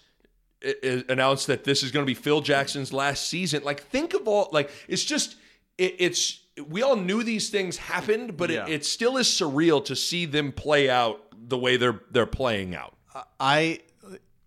announced 1.09 1.47
that 1.47 1.65
this 1.65 1.83
is 1.83 1.91
going 1.91 2.05
to 2.05 2.07
be 2.07 2.15
Phil 2.15 2.41
Jackson's 2.41 2.93
last 2.93 3.29
season. 3.29 3.63
Like, 3.65 3.83
think 3.83 4.15
of 4.15 4.27
all. 4.29 4.49
Like, 4.53 4.71
it's 4.89 5.05
just. 5.05 5.37
It, 5.77 5.97
it's. 5.99 6.41
We 6.69 6.83
all 6.83 6.97
knew 6.97 7.23
these 7.23 7.51
things 7.51 7.77
happened, 7.77 8.37
but 8.37 8.51
Yeah. 8.51 8.67
it, 8.67 8.73
it 8.73 8.85
still 8.85 9.17
is 9.17 9.29
surreal 9.29 9.85
to 9.85 9.95
see 9.95 10.27
them 10.27 10.51
play 10.51 10.91
out 10.91 11.21
the 11.49 11.57
way 11.57 11.77
they're 11.77 12.01
they're 12.11 12.27
playing 12.27 12.75
out. 12.75 12.95
I, 13.39 13.79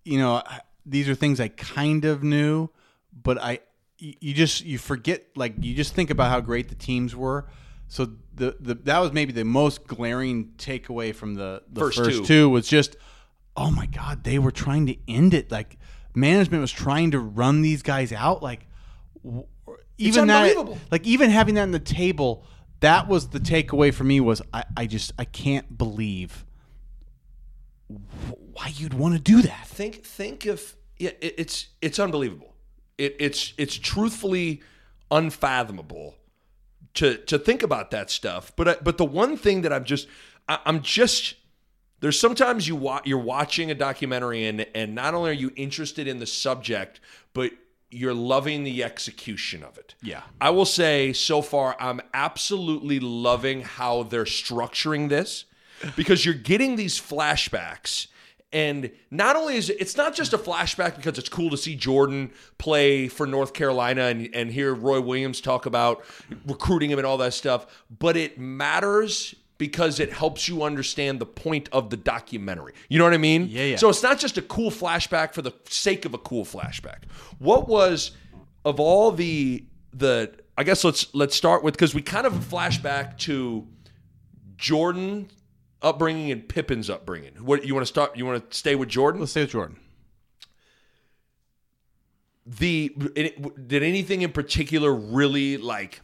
you 0.04 0.20
know, 0.20 0.44
these 0.86 1.08
are 1.08 1.16
things 1.16 1.40
I 1.40 1.48
kind 1.48 2.04
of 2.04 2.22
knew, 2.24 2.70
but 3.14 3.42
I, 3.42 3.60
you 3.98 4.14
you 4.20 4.34
just 4.34 4.66
you 4.66 4.78
forget 4.78 5.26
like 5.38 5.54
you 5.62 5.74
just 5.74 5.94
think 5.96 6.10
about 6.10 6.30
how 6.30 6.42
great 6.42 6.68
the 6.68 6.76
teams 6.76 7.16
were. 7.16 7.48
So 7.88 8.10
the, 8.34 8.56
the 8.60 8.74
that 8.76 9.00
was 9.00 9.14
maybe 9.14 9.32
the 9.32 9.46
most 9.46 9.88
glaring 9.88 10.52
takeaway 10.58 11.14
from 11.16 11.36
the, 11.36 11.64
the 11.72 11.80
First 11.80 11.98
first, 11.98 12.18
two. 12.20 12.26
two. 12.26 12.50
was 12.50 12.68
just, 12.68 12.96
oh 13.56 13.72
my 13.72 13.86
god, 13.86 14.24
they 14.26 14.38
were 14.40 14.52
trying 14.52 14.86
to 14.88 14.98
end 15.08 15.34
it. 15.34 15.50
Like 15.52 15.78
management 16.16 16.62
was 16.62 16.72
trying 16.72 17.12
to 17.12 17.20
run 17.20 17.62
these 17.62 17.82
guys 17.82 18.12
out. 18.12 18.42
Like 18.44 18.68
w- 19.24 19.46
even 19.98 20.28
that, 20.28 20.78
like 20.92 21.06
even 21.06 21.30
having 21.30 21.56
that 21.56 21.64
on 21.64 21.72
the 21.72 21.80
table, 21.80 22.46
that 22.80 23.08
was 23.08 23.30
the 23.30 23.40
takeaway 23.40 23.94
for 23.94 24.04
me. 24.04 24.20
Was 24.20 24.42
I, 24.54 24.64
I 24.76 24.86
just 24.88 25.14
I 25.18 25.26
can't 25.26 25.78
believe 25.78 26.46
why 28.54 28.72
you'd 28.76 28.94
want 28.94 29.16
to 29.16 29.20
do 29.20 29.42
that. 29.42 29.68
think 29.68 30.04
think 30.04 30.46
if 30.46 30.76
yeah, 30.98 31.12
it, 31.22 31.36
it's 31.38 31.68
it's 31.82 32.00
unbelievable. 32.00 32.54
It, 32.98 33.16
it's 33.20 33.54
it's 33.58 33.76
truthfully 33.78 34.62
unfathomable 35.10 36.16
to 36.96 37.18
to 37.18 37.40
think 37.40 37.64
about 37.64 37.92
that 37.92 38.10
stuff. 38.10 38.52
But 38.56 38.68
I, 38.68 38.76
but 38.82 38.98
the 38.98 39.06
one 39.06 39.38
thing 39.38 39.62
that 39.62 39.74
I'm 39.74 39.84
just 39.84 40.08
I, 40.48 40.60
I'm 40.66 40.82
just 40.82 41.36
there's 42.02 42.20
sometimes 42.20 42.68
you 42.68 42.76
wa- 42.76 43.02
you're 43.06 43.18
watching 43.18 43.72
a 43.72 43.76
documentary 43.76 44.46
and 44.46 44.66
and 44.76 44.94
not 44.94 45.14
only 45.14 45.30
are 45.30 45.34
you 45.34 45.52
interested 45.56 46.08
in 46.08 46.20
the 46.20 46.26
subject, 46.26 47.00
but 47.34 47.52
you're 47.90 48.14
loving 48.14 48.64
the 48.64 48.84
execution 48.84 49.64
of 49.64 49.78
it. 49.78 49.96
Yeah. 50.02 50.22
I 50.40 50.50
will 50.50 50.66
say 50.66 51.14
so 51.14 51.42
far 51.42 51.76
I'm 51.80 52.02
absolutely 52.14 53.00
loving 53.00 53.62
how 53.62 54.04
they're 54.04 54.24
structuring 54.24 55.10
this 55.10 55.46
because 55.96 56.26
you're 56.26 56.34
getting 56.34 56.76
these 56.76 57.00
flashbacks 57.00 58.08
and 58.54 58.92
not 59.10 59.36
only 59.36 59.56
is 59.56 59.70
it 59.70 59.78
it's 59.80 59.96
not 59.96 60.14
just 60.14 60.34
a 60.34 60.38
flashback 60.38 60.96
because 60.96 61.18
it's 61.18 61.30
cool 61.30 61.50
to 61.50 61.58
see 61.58 61.76
Jordan 61.76 62.32
play 62.58 63.08
for 63.08 63.26
North 63.26 63.54
Carolina 63.54 64.04
and, 64.04 64.30
and 64.34 64.52
hear 64.52 64.74
Roy 64.74 65.00
Williams 65.00 65.42
talk 65.42 65.66
about 65.66 66.04
recruiting 66.46 66.90
him 66.90 67.00
and 67.00 67.06
all 67.06 67.18
that 67.18 67.34
stuff, 67.34 67.68
but 68.00 68.18
it 68.18 68.40
matters 68.40 69.36
because 69.62 70.00
it 70.00 70.12
helps 70.12 70.48
you 70.48 70.64
understand 70.64 71.20
the 71.20 71.26
point 71.28 71.70
of 71.72 71.92
the 71.92 71.96
documentary. 71.96 72.74
You 72.90 72.98
know 72.98 73.04
what 73.04 73.14
I 73.14 73.20
mean? 73.20 73.46
Yeah, 73.48 73.66
yeah. 73.66 73.76
So 73.76 73.90
it's 73.90 74.02
not 74.02 74.18
just 74.18 74.40
a 74.40 74.42
cool 74.42 74.72
flashback 74.72 75.36
for 75.36 75.44
the 75.44 75.52
sake 75.70 76.04
of 76.04 76.16
a 76.16 76.18
cool 76.18 76.46
flashback. 76.46 77.04
What 77.38 77.68
was 77.68 78.10
of 78.66 78.80
all 78.80 79.12
the 79.12 79.64
the 79.94 80.34
I 80.58 80.64
guess 80.64 80.84
let's 80.84 81.14
let's 81.14 81.36
start 81.36 81.64
with 81.64 81.76
because 81.76 81.94
we 81.94 82.02
kind 82.02 82.26
of 82.26 82.34
flashback 82.34 83.20
to 83.20 83.68
Jordan 84.58 85.30
upbringing 85.84 86.32
and 86.32 86.50
Pippen's 86.50 86.90
upbringing. 86.90 87.36
What 87.36 87.64
you 87.64 87.76
want 87.76 87.84
to 87.84 87.94
start? 87.94 88.18
You 88.18 88.26
want 88.26 88.50
to 88.50 88.58
stay 88.58 88.74
with 88.74 88.90
Jordan? 88.90 89.22
Let's 89.22 89.30
stay 89.30 89.42
with 89.42 89.52
Jordan. 89.52 89.80
The 92.48 92.92
it- 93.16 93.68
did 93.68 93.84
anything 93.84 94.24
in 94.24 94.32
particular 94.32 94.92
really 94.92 95.58
like 95.58 96.02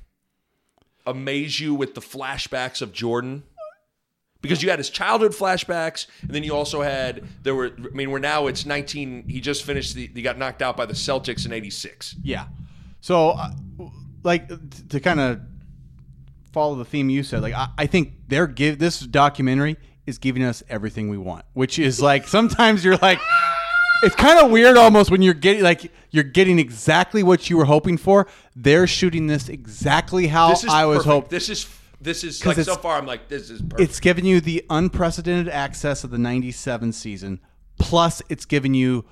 amaze 1.07 1.59
you 1.59 1.73
with 1.73 1.95
the 1.95 2.01
flashbacks 2.01 2.81
of 2.83 2.93
Jordan? 2.93 3.43
Because 4.39 4.61
you 4.61 4.69
had 4.69 4.77
his 4.77 4.91
childhood 4.91 5.31
flashbacks, 5.31 6.05
and 6.21 6.29
then 6.29 6.43
you 6.43 6.53
also 6.53 6.83
had 6.83 7.23
there 7.41 7.55
were. 7.55 7.71
I 7.75 7.95
mean, 7.95 8.11
we're 8.11 8.19
now 8.19 8.45
it's 8.45 8.67
nineteen. 8.67 9.27
He 9.27 9.41
just 9.41 9.63
finished. 9.63 9.95
The, 9.95 10.11
he 10.13 10.21
got 10.21 10.37
knocked 10.37 10.61
out 10.61 10.77
by 10.77 10.85
the 10.85 10.93
Celtics 10.93 11.47
in 11.47 11.51
'86. 11.51 12.15
Yeah. 12.21 12.45
So, 13.01 13.29
uh, 13.29 13.49
like, 14.23 14.47
to 14.89 14.99
kind 14.99 15.19
of 15.19 15.41
follow 16.51 16.75
the 16.75 16.85
theme 16.85 17.09
you 17.09 17.23
said, 17.23 17.41
like, 17.41 17.55
I, 17.55 17.69
I 17.77 17.87
think 17.87 18.13
they're 18.27 18.47
give 18.47 18.77
this 18.77 18.99
documentary 18.99 19.77
is 20.05 20.17
giving 20.17 20.43
us 20.43 20.63
everything 20.69 21.09
we 21.09 21.17
want, 21.17 21.45
which 21.53 21.79
is 21.79 22.01
like 22.01 22.27
sometimes 22.27 22.83
you're 22.85 22.97
like, 22.97 23.19
it's 24.03 24.15
kind 24.15 24.39
of 24.39 24.51
weird 24.51 24.77
almost 24.77 25.11
when 25.11 25.21
you're 25.21 25.33
getting 25.33 25.63
like 25.63 25.91
you're 26.11 26.23
getting 26.23 26.59
exactly 26.59 27.23
what 27.23 27.49
you 27.49 27.57
were 27.57 27.65
hoping 27.65 27.97
for. 27.97 28.27
They're 28.55 28.87
shooting 28.87 29.27
this 29.27 29.49
exactly 29.49 30.27
how 30.27 30.49
This 30.49 30.63
is 30.63 30.69
I 30.69 30.85
was 30.85 30.97
perfect. 30.99 31.11
hoping. 31.13 31.29
This 31.29 31.49
is 31.49 31.67
this 31.99 32.23
is 32.23 32.39
'Cause 32.41 32.57
like 32.57 32.65
so 32.65 32.71
it's- 32.73 32.81
far. 32.83 32.97
I'm 32.97 33.05
like 33.05 33.27
this 33.27 33.49
is 33.49 33.61
perfect. 33.61 33.79
It's 33.81 33.99
giving 33.99 34.25
you 34.25 34.39
the 34.39 34.63
unprecedented 34.69 35.49
access 35.49 36.03
of 36.03 36.11
the 36.11 36.17
97 36.19 36.93
season. 36.93 37.39
Plus, 37.79 38.21
it's 38.29 38.45
giving 38.45 38.73
you 38.73 39.05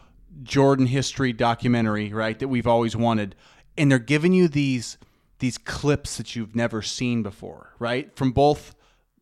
Jordan 0.44 0.88
history 0.88 1.32
documentary, 1.34 2.12
right? 2.14 2.38
That 2.40 2.48
we've 2.48 2.68
always 2.68 2.96
wanted. 2.96 3.36
And 3.78 3.92
they're 3.92 4.00
giving 4.00 4.34
you 4.34 4.48
these 4.48 4.98
these 5.40 5.58
clips 5.58 6.16
that 6.18 6.36
you've 6.36 6.56
never 6.56 6.82
seen 6.82 7.22
before, 7.24 7.74
right? 7.80 8.16
From 8.16 8.32
both 8.32 8.74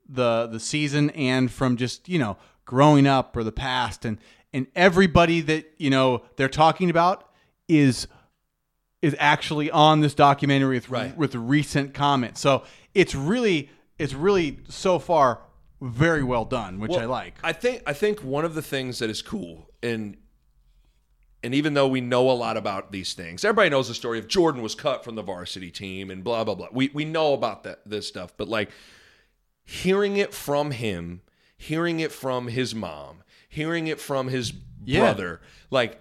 the 0.08 0.48
the 0.48 0.60
season 0.60 1.10
and 1.12 1.50
from 1.52 1.76
just, 1.78 2.08
you 2.08 2.20
know, 2.20 2.38
growing 2.66 3.08
up 3.08 3.36
or 3.36 3.44
the 3.44 3.52
past 3.52 4.06
and 4.06 4.18
and 4.54 4.68
everybody 4.76 5.42
that, 5.42 5.66
you 5.78 5.90
know, 5.90 6.24
they're 6.36 6.50
talking 6.50 6.90
about 6.90 7.30
is 7.68 8.08
is 9.02 9.16
actually 9.20 9.70
on 9.70 10.00
this 10.00 10.14
documentary 10.14 10.76
with 10.78 10.90
Right. 10.90 11.18
with 11.18 11.36
recent 11.36 11.94
comments. 11.94 12.40
So 12.40 12.64
it's 12.94 13.14
really 13.16 13.70
it's 14.00 14.14
really 14.14 14.60
so 14.70 15.00
far 15.00 15.42
very 15.82 16.24
well 16.24 16.46
done, 16.46 16.80
which 16.80 16.94
I 16.94 17.06
like. 17.06 17.36
I 17.44 17.52
think 17.54 17.84
I 17.86 17.94
think 17.94 18.24
one 18.24 18.46
of 18.46 18.56
the 18.56 18.62
things 18.62 19.00
that 19.00 19.10
is 19.10 19.22
cool 19.22 19.70
and 19.82 20.18
and 21.44 21.54
even 21.54 21.74
though 21.74 21.90
we 21.90 22.00
know 22.00 22.30
a 22.30 22.32
lot 22.32 22.56
about 22.56 22.94
these 22.94 23.14
things, 23.14 23.44
everybody 23.44 23.70
knows 23.70 23.90
the 23.90 23.94
story 23.94 24.18
of 24.18 24.30
Jordan 24.30 24.62
was 24.62 24.76
cut 24.76 25.04
from 25.04 25.16
the 25.16 25.22
varsity 25.22 25.72
team 25.72 26.10
and 26.10 26.24
blah 26.24 26.44
blah 26.46 26.56
blah. 26.56 26.70
We 26.72 26.90
we 26.94 27.04
know 27.04 27.34
about 27.34 27.64
that 27.64 27.82
this 27.86 28.08
stuff, 28.08 28.34
but 28.38 28.48
like 28.48 28.70
hearing 29.66 30.16
it 30.18 30.34
from 30.34 30.72
him, 30.72 31.22
hearing 31.58 32.00
it 32.00 32.12
from 32.14 32.48
his 32.48 32.74
mom, 32.74 33.23
hearing 33.54 33.88
it 33.88 34.00
from 34.00 34.28
his 34.28 34.54
Yeah. 34.86 35.00
brother, 35.02 35.42
like 35.70 36.00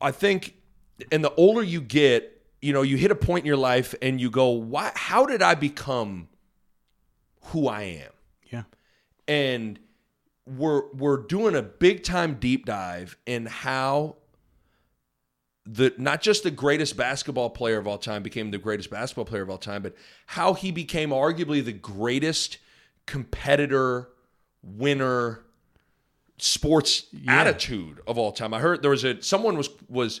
I 0.00 0.10
think 0.10 0.54
and 1.10 1.24
the 1.24 1.32
older 1.34 1.62
you 1.62 1.80
get, 1.80 2.42
you 2.60 2.72
know, 2.72 2.82
you 2.82 2.96
hit 2.96 3.10
a 3.10 3.14
point 3.14 3.42
in 3.44 3.46
your 3.46 3.56
life 3.56 3.94
and 4.02 4.20
you 4.20 4.30
go, 4.30 4.50
"Why 4.50 4.92
how 4.94 5.26
did 5.26 5.40
I 5.42 5.54
become 5.54 6.28
who 7.46 7.68
I 7.68 7.82
am?" 7.82 8.12
yeah. 8.50 8.62
and 9.28 9.78
we're 10.46 10.88
we're 10.92 11.18
doing 11.18 11.54
a 11.54 11.62
big 11.62 12.02
time 12.02 12.34
deep 12.34 12.66
dive 12.66 13.16
in 13.26 13.46
how 13.46 14.16
the 15.64 15.94
not 15.96 16.20
just 16.20 16.42
the 16.42 16.50
greatest 16.50 16.96
basketball 16.96 17.48
player 17.50 17.78
of 17.78 17.86
all 17.86 17.98
time 17.98 18.22
became 18.24 18.50
the 18.50 18.58
greatest 18.58 18.90
basketball 18.90 19.24
player 19.24 19.42
of 19.42 19.50
all 19.50 19.58
time, 19.58 19.82
but 19.82 19.94
how 20.26 20.54
he 20.54 20.72
became 20.72 21.10
arguably 21.10 21.64
the 21.64 21.72
greatest 21.72 22.58
competitor, 23.06 24.08
winner, 24.62 25.44
sports 26.42 27.06
attitude 27.28 28.00
of 28.06 28.18
all 28.18 28.32
time. 28.32 28.52
I 28.52 28.58
heard 28.60 28.82
there 28.82 28.90
was 28.90 29.04
a 29.04 29.22
someone 29.22 29.56
was 29.56 29.70
was 29.88 30.20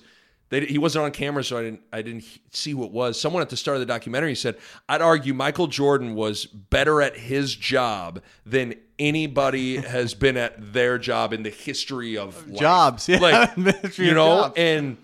They, 0.50 0.66
he 0.66 0.78
wasn't 0.78 1.04
on 1.04 1.10
camera, 1.10 1.42
so 1.42 1.58
I 1.58 1.62
didn't 1.62 1.80
I 1.92 2.02
didn't 2.02 2.24
see 2.50 2.72
who 2.72 2.84
it 2.84 2.92
was. 2.92 3.20
Someone 3.20 3.42
at 3.42 3.48
the 3.50 3.56
start 3.56 3.76
of 3.76 3.80
the 3.80 3.86
documentary 3.86 4.34
said, 4.34 4.56
"I'd 4.88 5.02
argue 5.02 5.34
Michael 5.34 5.66
Jordan 5.66 6.14
was 6.14 6.46
better 6.46 7.02
at 7.02 7.16
his 7.16 7.54
job 7.54 8.20
than 8.46 8.74
anybody 8.98 9.76
has 9.96 10.14
been 10.14 10.36
at 10.36 10.72
their 10.72 10.98
job 10.98 11.32
in 11.32 11.42
the 11.42 11.50
history 11.50 12.16
of 12.16 12.46
life." 12.48 12.60
Jobs, 12.60 13.08
yeah. 13.08 13.18
like 13.56 13.98
you 13.98 14.14
know, 14.14 14.42
jobs. 14.42 14.54
and 14.56 14.96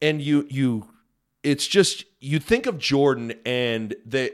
and 0.00 0.22
you 0.22 0.46
you, 0.48 0.88
it's 1.42 1.66
just 1.66 2.04
you 2.20 2.38
think 2.38 2.66
of 2.66 2.78
Jordan 2.78 3.34
and 3.44 3.94
they 4.06 4.30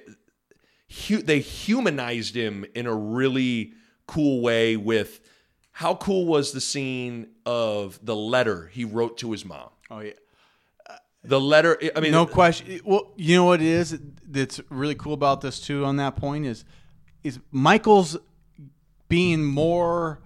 hu- 1.06 1.22
they 1.22 1.40
humanized 1.40 2.34
him 2.36 2.64
in 2.74 2.86
a 2.86 2.94
really 2.94 3.72
cool 4.06 4.40
way 4.40 4.76
with 4.76 5.20
how 5.78 5.94
cool 5.94 6.26
was 6.26 6.50
the 6.50 6.60
scene 6.60 7.28
of 7.46 8.00
the 8.04 8.16
letter 8.16 8.68
he 8.72 8.84
wrote 8.84 9.16
to 9.18 9.30
his 9.30 9.44
mom. 9.44 9.68
Oh 9.88 10.00
yeah. 10.00 10.14
The 11.22 11.40
letter, 11.40 11.78
I 11.94 12.00
mean, 12.00 12.10
No 12.10 12.26
question. 12.26 12.80
Well, 12.84 13.12
you 13.14 13.36
know 13.36 13.44
what 13.44 13.60
it 13.60 13.66
is 13.66 13.96
that's 14.26 14.60
really 14.70 14.96
cool 14.96 15.12
about 15.12 15.40
this 15.40 15.60
too. 15.60 15.84
On 15.84 15.94
that 15.98 16.16
point 16.16 16.46
is, 16.46 16.64
is 17.22 17.38
Michael's 17.52 18.16
being 19.08 19.44
more 19.44 20.18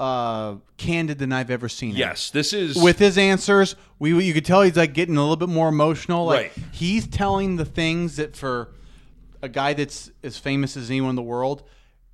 uh, 0.00 0.54
candid 0.78 1.18
than 1.18 1.30
I've 1.30 1.50
ever 1.50 1.68
seen. 1.68 1.90
him. 1.90 1.96
yes, 1.98 2.30
this 2.30 2.54
is 2.54 2.74
with 2.82 2.98
his 2.98 3.18
answers, 3.18 3.76
we 3.98 4.24
you 4.24 4.32
could 4.32 4.46
tell 4.46 4.62
he's 4.62 4.78
like 4.78 4.94
getting 4.94 5.18
a 5.18 5.20
little 5.20 5.36
bit 5.36 5.50
more 5.50 5.68
emotional. 5.68 6.24
Like 6.24 6.56
Right. 6.56 6.66
he's 6.72 7.06
telling 7.06 7.56
the 7.56 7.66
things 7.66 8.16
that 8.16 8.34
for 8.34 8.72
a 9.42 9.48
guy 9.50 9.74
that's 9.74 10.10
as 10.22 10.38
famous 10.38 10.74
as 10.74 10.88
anyone 10.90 11.10
in 11.10 11.16
the 11.16 11.22
world 11.22 11.64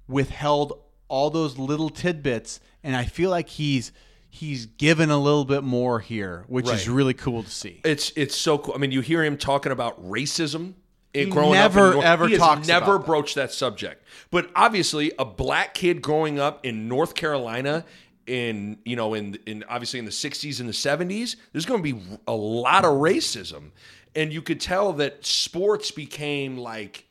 withheld 0.08 0.72
all 1.06 1.28
those 1.28 1.58
little 1.58 1.90
tidbits, 1.90 2.58
and 2.82 2.96
I 2.96 3.04
feel 3.04 3.30
like 3.30 3.48
he's 3.48 3.92
he's 4.28 4.66
given 4.66 5.10
a 5.10 5.18
little 5.18 5.44
bit 5.44 5.62
more 5.62 6.00
here, 6.00 6.44
which 6.48 6.68
is 6.68 6.88
really 6.88 7.14
cool 7.14 7.42
to 7.42 7.50
see. 7.50 7.80
it's 7.84 8.12
it's 8.16 8.36
so 8.36 8.58
cool. 8.58 8.74
I 8.74 8.78
mean, 8.78 8.90
you 8.90 9.00
hear 9.00 9.22
him 9.22 9.36
talking 9.36 9.72
about 9.72 10.02
racism. 10.04 10.74
He 11.12 11.26
growing 11.26 11.52
never, 11.52 11.80
up 11.80 11.86
in 11.88 11.92
North, 11.92 12.06
ever 12.06 12.28
he 12.28 12.36
talks 12.38 12.66
never 12.66 12.84
about 12.84 12.98
that. 13.00 13.06
broached 13.06 13.34
that 13.34 13.52
subject. 13.52 14.02
But 14.30 14.50
obviously, 14.56 15.12
a 15.18 15.26
black 15.26 15.74
kid 15.74 16.00
growing 16.00 16.38
up 16.38 16.64
in 16.64 16.88
North 16.88 17.14
Carolina 17.14 17.84
in 18.26 18.78
you 18.84 18.96
know 18.96 19.12
in 19.12 19.38
in 19.46 19.64
obviously 19.68 19.98
in 19.98 20.06
the 20.06 20.10
60s 20.10 20.58
and 20.60 20.68
the 20.68 20.72
70s, 20.72 21.36
there's 21.52 21.66
going 21.66 21.82
to 21.82 21.94
be 21.94 22.02
a 22.26 22.34
lot 22.34 22.86
of 22.86 22.92
racism, 22.92 23.72
and 24.14 24.32
you 24.32 24.40
could 24.40 24.60
tell 24.60 24.94
that 24.94 25.26
sports 25.26 25.90
became 25.90 26.56
like 26.56 27.06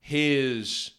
his 0.00 0.90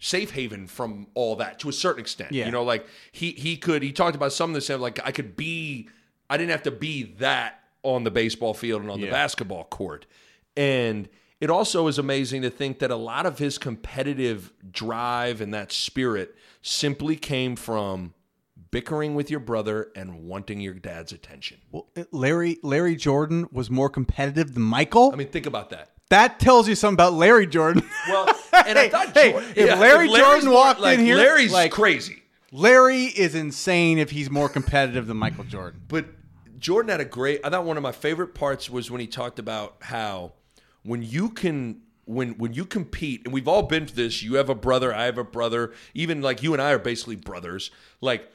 safe 0.00 0.32
haven 0.32 0.66
from 0.66 1.06
all 1.14 1.36
that 1.36 1.60
to 1.60 1.68
a 1.68 1.72
certain 1.72 2.00
extent. 2.00 2.32
Yeah. 2.32 2.46
You 2.46 2.52
know, 2.52 2.64
like 2.64 2.86
he 3.12 3.32
he 3.32 3.56
could 3.56 3.82
he 3.82 3.92
talked 3.92 4.16
about 4.16 4.32
some 4.32 4.50
of 4.50 4.54
this 4.54 4.64
stuff 4.64 4.80
like 4.80 4.98
I 5.04 5.12
could 5.12 5.36
be 5.36 5.88
I 6.28 6.36
didn't 6.36 6.50
have 6.50 6.64
to 6.64 6.70
be 6.72 7.04
that 7.18 7.60
on 7.82 8.04
the 8.04 8.10
baseball 8.10 8.54
field 8.54 8.82
and 8.82 8.90
on 8.90 9.00
the 9.00 9.10
basketball 9.10 9.64
court. 9.64 10.06
And 10.56 11.08
it 11.40 11.48
also 11.48 11.86
is 11.86 11.98
amazing 11.98 12.42
to 12.42 12.50
think 12.50 12.80
that 12.80 12.90
a 12.90 12.96
lot 12.96 13.24
of 13.24 13.38
his 13.38 13.56
competitive 13.56 14.52
drive 14.70 15.40
and 15.40 15.54
that 15.54 15.72
spirit 15.72 16.34
simply 16.60 17.16
came 17.16 17.56
from 17.56 18.12
bickering 18.70 19.14
with 19.14 19.30
your 19.30 19.40
brother 19.40 19.90
and 19.96 20.24
wanting 20.24 20.60
your 20.60 20.74
dad's 20.74 21.12
attention. 21.12 21.58
Well, 21.72 21.88
Larry 22.10 22.58
Larry 22.62 22.96
Jordan 22.96 23.48
was 23.52 23.70
more 23.70 23.88
competitive 23.88 24.54
than 24.54 24.62
Michael. 24.62 25.10
I 25.12 25.16
mean, 25.16 25.28
think 25.28 25.46
about 25.46 25.70
that. 25.70 25.90
That 26.10 26.38
tells 26.38 26.68
you 26.68 26.74
something 26.74 26.94
about 26.94 27.14
Larry 27.14 27.46
Jordan. 27.46 27.82
Well, 28.08 28.26
and 28.66 28.78
I 28.78 28.88
thought 28.88 29.16
hey, 29.16 29.32
Jordan- 29.32 29.52
if 29.56 29.78
Larry 29.78 30.08
Larry's 30.08 30.16
Jordan 30.16 30.44
more- 30.46 30.54
walked 30.54 30.80
like, 30.80 30.98
in 30.98 31.04
here, 31.04 31.16
Larry's 31.16 31.52
like- 31.52 31.72
crazy. 31.72 32.22
Larry 32.52 33.04
is 33.04 33.34
insane 33.36 33.98
if 33.98 34.10
he's 34.10 34.28
more 34.28 34.48
competitive 34.48 35.06
than 35.06 35.16
Michael 35.16 35.44
Jordan. 35.44 35.80
But 35.86 36.06
Jordan 36.58 36.90
had 36.90 37.00
a 37.00 37.04
great. 37.04 37.40
I 37.44 37.48
thought 37.50 37.64
one 37.64 37.76
of 37.76 37.82
my 37.82 37.92
favorite 37.92 38.34
parts 38.34 38.68
was 38.68 38.90
when 38.90 39.00
he 39.00 39.06
talked 39.06 39.38
about 39.38 39.76
how 39.80 40.32
when 40.82 41.00
you 41.02 41.30
can 41.30 41.82
when 42.06 42.30
when 42.38 42.52
you 42.52 42.64
compete, 42.64 43.22
and 43.24 43.32
we've 43.32 43.46
all 43.46 43.62
been 43.62 43.86
to 43.86 43.94
this. 43.94 44.20
You 44.22 44.34
have 44.34 44.48
a 44.50 44.54
brother, 44.56 44.92
I 44.92 45.04
have 45.04 45.16
a 45.16 45.22
brother. 45.24 45.72
Even 45.94 46.22
like 46.22 46.42
you 46.42 46.52
and 46.52 46.60
I 46.60 46.72
are 46.72 46.78
basically 46.80 47.14
brothers. 47.14 47.70
Like 48.00 48.28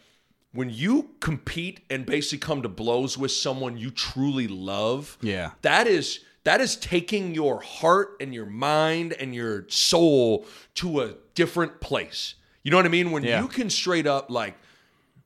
when 0.53 0.69
you 0.69 1.09
compete 1.19 1.81
and 1.89 2.05
basically 2.05 2.37
come 2.37 2.61
to 2.61 2.69
blows 2.69 3.17
with 3.17 3.31
someone 3.31 3.77
you 3.77 3.91
truly 3.91 4.47
love. 4.47 5.17
Yeah. 5.21 5.51
that 5.63 5.87
is 5.87 6.21
that 6.45 6.61
is 6.61 6.75
taking 6.77 7.35
your 7.35 7.59
heart 7.61 8.15
and 8.21 8.33
your 8.33 8.45
mind 8.45 9.13
and 9.13 9.35
your 9.35 9.67
soul 9.67 10.45
to 10.75 11.01
a 11.01 11.13
different 11.35 11.81
place. 11.81 12.35
You 12.63 12.71
know 12.71 12.77
what 12.77 12.85
I 12.85 12.89
mean? 12.89 13.11
When 13.11 13.23
Yeah. 13.23 13.41
you 13.41 13.47
can 13.47 13.69
straight 13.69 14.07
up 14.07 14.31
like 14.31 14.55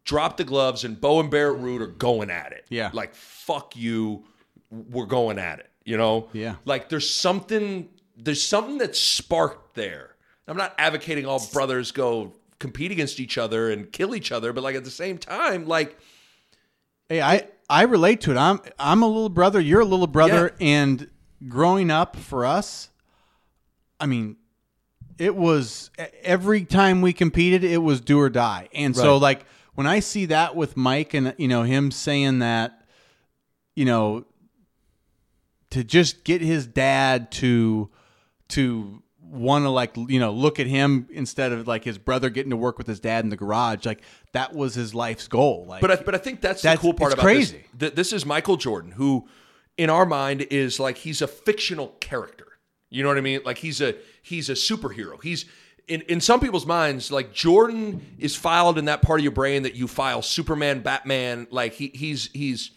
drop 0.05 0.37
the 0.37 0.43
gloves 0.43 0.83
and 0.83 0.99
Bo 0.99 1.19
and 1.19 1.29
Barrett 1.29 1.61
Ruud 1.61 1.81
are 1.81 1.87
going 1.87 2.29
at 2.31 2.51
it. 2.51 2.65
Yeah. 2.69 2.89
Like 2.93 3.13
fuck 3.13 3.75
you, 3.75 4.23
we're 4.71 5.05
going 5.05 5.37
at 5.39 5.59
it. 5.59 5.69
You 5.85 5.97
know? 5.97 6.29
Yeah. 6.33 6.55
Like 6.65 6.89
there's 6.89 7.09
something 7.09 7.89
there's 8.17 8.43
something 8.43 8.77
that's 8.77 8.99
sparked 8.99 9.75
there. 9.75 10.15
I'm 10.47 10.57
not 10.57 10.73
advocating 10.77 11.25
all 11.25 11.45
brothers 11.53 11.91
go 11.91 12.33
compete 12.59 12.91
against 12.91 13.19
each 13.19 13.37
other 13.37 13.71
and 13.71 13.89
kill 13.91 14.13
each 14.15 14.31
other, 14.33 14.51
but 14.51 14.63
like 14.63 14.75
at 14.75 14.83
the 14.83 14.91
same 14.91 15.17
time, 15.17 15.67
like 15.67 15.97
Hey, 17.07 17.21
I 17.21 17.47
I 17.69 17.83
relate 17.83 18.21
to 18.21 18.31
it. 18.31 18.37
I'm 18.37 18.59
I'm 18.79 19.03
a 19.03 19.07
little 19.07 19.29
brother. 19.29 19.59
You're 19.59 19.81
a 19.81 19.85
little 19.85 20.07
brother, 20.07 20.55
and 20.59 21.09
growing 21.47 21.91
up 21.91 22.15
for 22.15 22.45
us, 22.45 22.89
I 23.99 24.05
mean, 24.07 24.37
it 25.17 25.35
was 25.35 25.91
every 26.23 26.65
time 26.65 27.01
we 27.01 27.13
competed, 27.13 27.63
it 27.63 27.77
was 27.77 28.01
do 28.01 28.19
or 28.19 28.29
die. 28.29 28.69
And 28.73 28.95
so, 28.95 29.17
like 29.17 29.45
when 29.75 29.85
I 29.87 29.99
see 29.99 30.25
that 30.27 30.55
with 30.55 30.75
Mike, 30.75 31.13
and 31.13 31.35
you 31.37 31.47
know 31.47 31.63
him 31.63 31.91
saying 31.91 32.39
that, 32.39 32.81
you 33.75 33.85
know, 33.85 34.25
to 35.69 35.83
just 35.83 36.23
get 36.23 36.41
his 36.41 36.65
dad 36.65 37.31
to 37.33 37.89
to 38.49 39.03
want 39.29 39.63
to 39.65 39.69
like 39.69 39.95
you 39.95 40.19
know 40.19 40.31
look 40.31 40.59
at 40.59 40.67
him 40.67 41.07
instead 41.11 41.51
of 41.51 41.67
like 41.67 41.83
his 41.83 41.97
brother 41.97 42.29
getting 42.29 42.49
to 42.49 42.57
work 42.57 42.77
with 42.77 42.87
his 42.87 42.99
dad 42.99 43.23
in 43.23 43.29
the 43.29 43.37
garage 43.37 43.85
like 43.85 44.01
that 44.33 44.53
was 44.55 44.73
his 44.75 44.95
life's 44.95 45.27
goal 45.27 45.65
like 45.67 45.81
But 45.81 45.91
I, 45.91 45.95
but 45.97 46.15
I 46.15 46.17
think 46.17 46.41
that's, 46.41 46.61
That's- 46.61 46.79
the 46.79 46.81
cool 46.81 46.93
part 46.93 47.11
it's 47.11 47.15
about 47.15 47.23
crazy. 47.23 47.63
this. 47.77 47.91
This 47.91 48.13
is 48.13 48.25
Michael 48.25 48.57
Jordan, 48.57 48.91
who, 48.91 49.27
in 49.77 49.89
our 49.89 50.05
mind, 50.05 50.41
is 50.49 50.79
like 50.79 50.97
he's 50.97 51.21
a 51.21 51.27
fictional 51.27 51.89
character. 51.99 52.45
You 52.89 53.03
know 53.03 53.09
what 53.09 53.17
I 53.17 53.21
mean? 53.21 53.41
Like 53.45 53.59
he's 53.59 53.81
a 53.81 53.95
he's 54.21 54.49
a 54.49 54.53
superhero. 54.53 55.21
He's 55.23 55.45
in 55.87 56.01
in 56.01 56.21
some 56.21 56.39
people's 56.39 56.65
minds, 56.65 57.11
like 57.11 57.31
Jordan 57.33 58.01
is 58.19 58.35
filed 58.35 58.77
in 58.77 58.85
that 58.85 59.01
part 59.01 59.19
of 59.19 59.23
your 59.23 59.31
brain 59.31 59.63
that 59.63 59.75
you 59.75 59.87
file 59.87 60.21
Superman, 60.23 60.79
Batman. 60.81 61.47
Like 61.51 61.73
he 61.73 61.87
he's 61.93 62.29
he's 62.33 62.71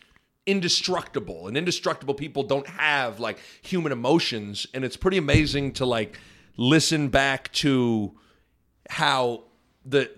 indestructible, 0.46 1.48
and 1.48 1.56
indestructible 1.56 2.14
people 2.14 2.42
don't 2.42 2.66
have 2.66 3.20
like 3.20 3.38
human 3.62 3.92
emotions, 3.92 4.66
and 4.74 4.84
it's 4.84 4.96
pretty 4.96 5.16
amazing 5.16 5.72
to 5.72 5.86
like 5.86 6.18
listen 6.56 7.08
back 7.08 7.52
to 7.52 8.12
how 8.88 9.44
the 9.84 10.10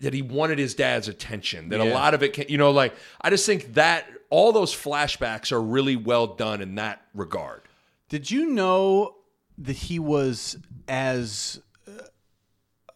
that 0.00 0.12
he 0.12 0.22
wanted 0.22 0.58
his 0.58 0.74
dad's 0.74 1.08
attention 1.08 1.68
that 1.68 1.80
a 1.80 1.84
lot 1.84 2.12
of 2.14 2.22
it 2.22 2.32
can 2.32 2.44
you 2.48 2.58
know 2.58 2.70
like 2.70 2.94
i 3.20 3.30
just 3.30 3.46
think 3.46 3.74
that 3.74 4.06
all 4.30 4.52
those 4.52 4.74
flashbacks 4.74 5.52
are 5.52 5.62
really 5.62 5.96
well 5.96 6.26
done 6.26 6.60
in 6.60 6.74
that 6.76 7.02
regard 7.14 7.62
Did 8.08 8.30
you 8.30 8.46
know 8.46 9.14
that 9.58 9.76
he 9.76 9.98
was 9.98 10.58
as, 10.88 11.60
uh, 11.86 12.02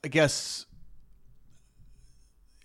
I 0.04 0.08
guess, 0.08 0.66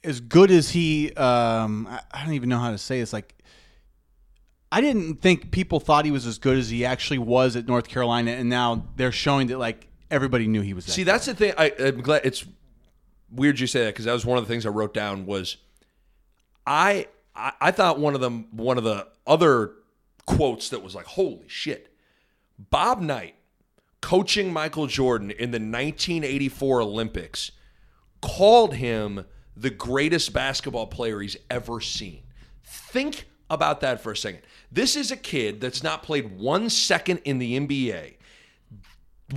as 0.03 0.19
good 0.19 0.51
as 0.51 0.71
he? 0.71 1.13
Um, 1.13 1.87
I, 1.87 2.01
I 2.11 2.25
don't 2.25 2.33
even 2.33 2.49
know 2.49 2.59
how 2.59 2.71
to 2.71 2.77
say 2.77 2.99
this. 2.99 3.13
Like, 3.13 3.35
I 4.71 4.81
didn't 4.81 5.21
think 5.21 5.51
people 5.51 5.79
thought 5.79 6.05
he 6.05 6.11
was 6.11 6.25
as 6.25 6.39
good 6.39 6.57
as 6.57 6.69
he 6.69 6.85
actually 6.85 7.19
was 7.19 7.55
at 7.55 7.67
North 7.67 7.87
Carolina, 7.87 8.31
and 8.31 8.49
now 8.49 8.87
they're 8.95 9.11
showing 9.11 9.47
that 9.47 9.57
like 9.57 9.87
everybody 10.11 10.47
knew 10.47 10.61
he 10.61 10.73
was. 10.73 10.85
That 10.85 10.91
see 10.91 11.03
that's 11.03 11.25
the 11.25 11.33
thing 11.33 11.53
I, 11.57 11.73
i'm 11.79 12.01
glad 12.01 12.21
it's 12.25 12.45
weird 13.31 13.59
you 13.59 13.67
say 13.67 13.85
that 13.85 13.93
because 13.93 14.05
that 14.05 14.13
was 14.13 14.25
one 14.25 14.37
of 14.37 14.45
the 14.45 14.53
things 14.53 14.65
i 14.65 14.69
wrote 14.69 14.93
down 14.93 15.25
was 15.25 15.57
I, 16.65 17.07
I 17.35 17.53
i 17.59 17.71
thought 17.71 17.99
one 17.99 18.15
of 18.15 18.21
them 18.21 18.47
one 18.51 18.77
of 18.77 18.83
the 18.83 19.07
other 19.25 19.71
quotes 20.25 20.69
that 20.69 20.83
was 20.83 20.93
like 20.93 21.05
holy 21.05 21.47
shit 21.47 21.93
bob 22.69 23.01
knight 23.01 23.35
coaching 24.01 24.53
michael 24.53 24.87
jordan 24.87 25.31
in 25.31 25.51
the 25.51 25.57
1984 25.57 26.81
olympics 26.81 27.51
called 28.21 28.75
him 28.75 29.25
the 29.55 29.69
greatest 29.69 30.33
basketball 30.33 30.87
player 30.87 31.19
he's 31.19 31.37
ever 31.49 31.81
seen. 31.81 32.21
Think 32.63 33.25
about 33.49 33.81
that 33.81 34.01
for 34.01 34.11
a 34.11 34.17
second. 34.17 34.41
This 34.71 34.95
is 34.95 35.11
a 35.11 35.17
kid 35.17 35.59
that's 35.59 35.83
not 35.83 36.03
played 36.03 36.39
one 36.39 36.69
second 36.69 37.19
in 37.25 37.37
the 37.37 37.59
NBA. 37.59 38.15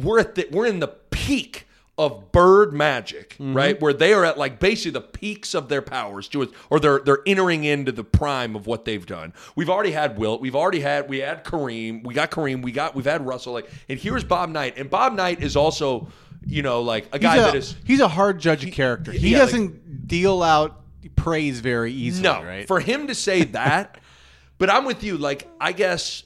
We're 0.02 0.20
at 0.20 0.34
the, 0.34 0.48
we're 0.50 0.66
in 0.66 0.80
the 0.80 0.88
peak 0.88 1.66
of 1.96 2.32
bird 2.32 2.72
magic, 2.72 3.34
mm-hmm. 3.34 3.54
right? 3.54 3.80
Where 3.80 3.92
they 3.92 4.12
are 4.12 4.24
at 4.24 4.36
like 4.36 4.58
basically 4.58 4.92
the 4.92 5.00
peaks 5.00 5.54
of 5.54 5.68
their 5.68 5.82
powers 5.82 6.28
or 6.68 6.80
they're 6.80 6.98
they're 6.98 7.20
entering 7.26 7.64
into 7.64 7.92
the 7.92 8.02
prime 8.02 8.56
of 8.56 8.66
what 8.66 8.84
they've 8.84 9.04
done. 9.04 9.32
We've 9.54 9.70
already 9.70 9.92
had 9.92 10.18
Wilt, 10.18 10.40
we've 10.40 10.56
already 10.56 10.80
had 10.80 11.08
we 11.08 11.18
had 11.18 11.44
Kareem, 11.44 12.04
we 12.04 12.14
got 12.14 12.30
Kareem, 12.30 12.62
we 12.62 12.72
got 12.72 12.94
we've 12.94 13.04
had 13.04 13.24
Russell, 13.24 13.52
like, 13.52 13.70
and 13.88 13.98
here's 13.98 14.24
Bob 14.24 14.48
Knight, 14.50 14.76
and 14.76 14.90
Bob 14.90 15.12
Knight 15.12 15.42
is 15.42 15.54
also, 15.54 16.08
you 16.44 16.62
know, 16.62 16.82
like 16.82 17.08
a 17.12 17.18
guy 17.18 17.36
a, 17.36 17.42
that 17.42 17.54
is 17.54 17.76
he's 17.84 18.00
a 18.00 18.08
hard 18.08 18.40
judge 18.40 18.64
of 18.64 18.72
character. 18.72 19.12
He 19.12 19.30
yeah, 19.30 19.38
doesn't 19.38 20.08
deal 20.08 20.42
out 20.42 20.80
praise 21.14 21.60
very 21.60 21.92
easily. 21.92 22.24
no 22.24 22.42
right? 22.42 22.66
for 22.66 22.80
him 22.80 23.06
to 23.06 23.14
say 23.14 23.44
that. 23.44 23.98
but 24.58 24.68
I'm 24.68 24.84
with 24.84 25.04
you. 25.04 25.16
Like 25.16 25.48
I 25.60 25.70
guess 25.72 26.24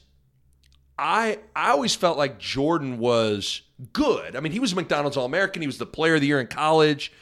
I 0.99 1.39
I 1.55 1.71
always 1.71 1.95
felt 1.95 2.19
like 2.19 2.39
Jordan 2.39 2.99
was 2.99 3.63
good. 3.93 4.35
I 4.37 4.41
mean, 4.41 4.53
he 4.53 4.59
was 4.61 4.73
a 4.73 4.77
McDonald's 4.77 5.17
All 5.17 5.25
American. 5.25 5.63
He 5.63 5.67
was 5.69 5.79
the 5.79 5.87
Player 5.87 6.17
of 6.17 6.21
the 6.21 6.27
Year 6.27 6.41
in 6.41 6.47
college, 6.49 7.13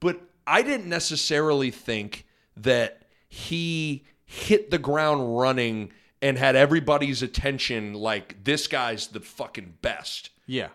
but 0.00 0.20
I 0.46 0.62
didn't 0.62 0.86
necessarily 0.88 1.70
think 1.70 2.26
that 2.56 3.02
he 3.28 4.04
hit 4.24 4.70
the 4.70 4.78
ground 4.78 5.38
running 5.38 5.92
and 6.22 6.38
had 6.38 6.56
everybody's 6.56 7.22
attention 7.22 7.92
like 7.92 8.42
this 8.44 8.66
guy's 8.66 9.08
the 9.08 9.20
fucking 9.20 9.74
best 9.82 10.30
Yeah. 10.46 10.68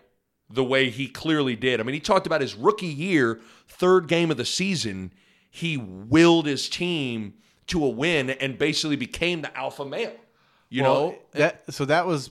the 0.48 0.62
way 0.62 0.88
he 0.90 1.08
clearly 1.08 1.56
did. 1.56 1.80
I 1.80 1.82
mean, 1.82 1.94
he 1.94 2.00
talked 2.00 2.26
about 2.26 2.40
his 2.40 2.54
rookie 2.54 2.86
year, 2.86 3.40
third 3.66 4.06
game 4.06 4.30
of 4.30 4.36
the 4.36 4.44
season, 4.44 5.12
he 5.50 5.76
willed 5.76 6.46
his 6.46 6.68
team 6.68 7.34
to 7.66 7.84
a 7.84 7.88
win 7.88 8.30
and 8.30 8.56
basically 8.56 8.96
became 8.96 9.42
the 9.42 9.54
alpha 9.58 9.84
male. 9.84 10.14
You 10.70 10.82
Well, 10.84 10.94
know? 10.94 11.18
that 11.32 11.74
so 11.74 11.84
that 11.86 12.06
was 12.06 12.30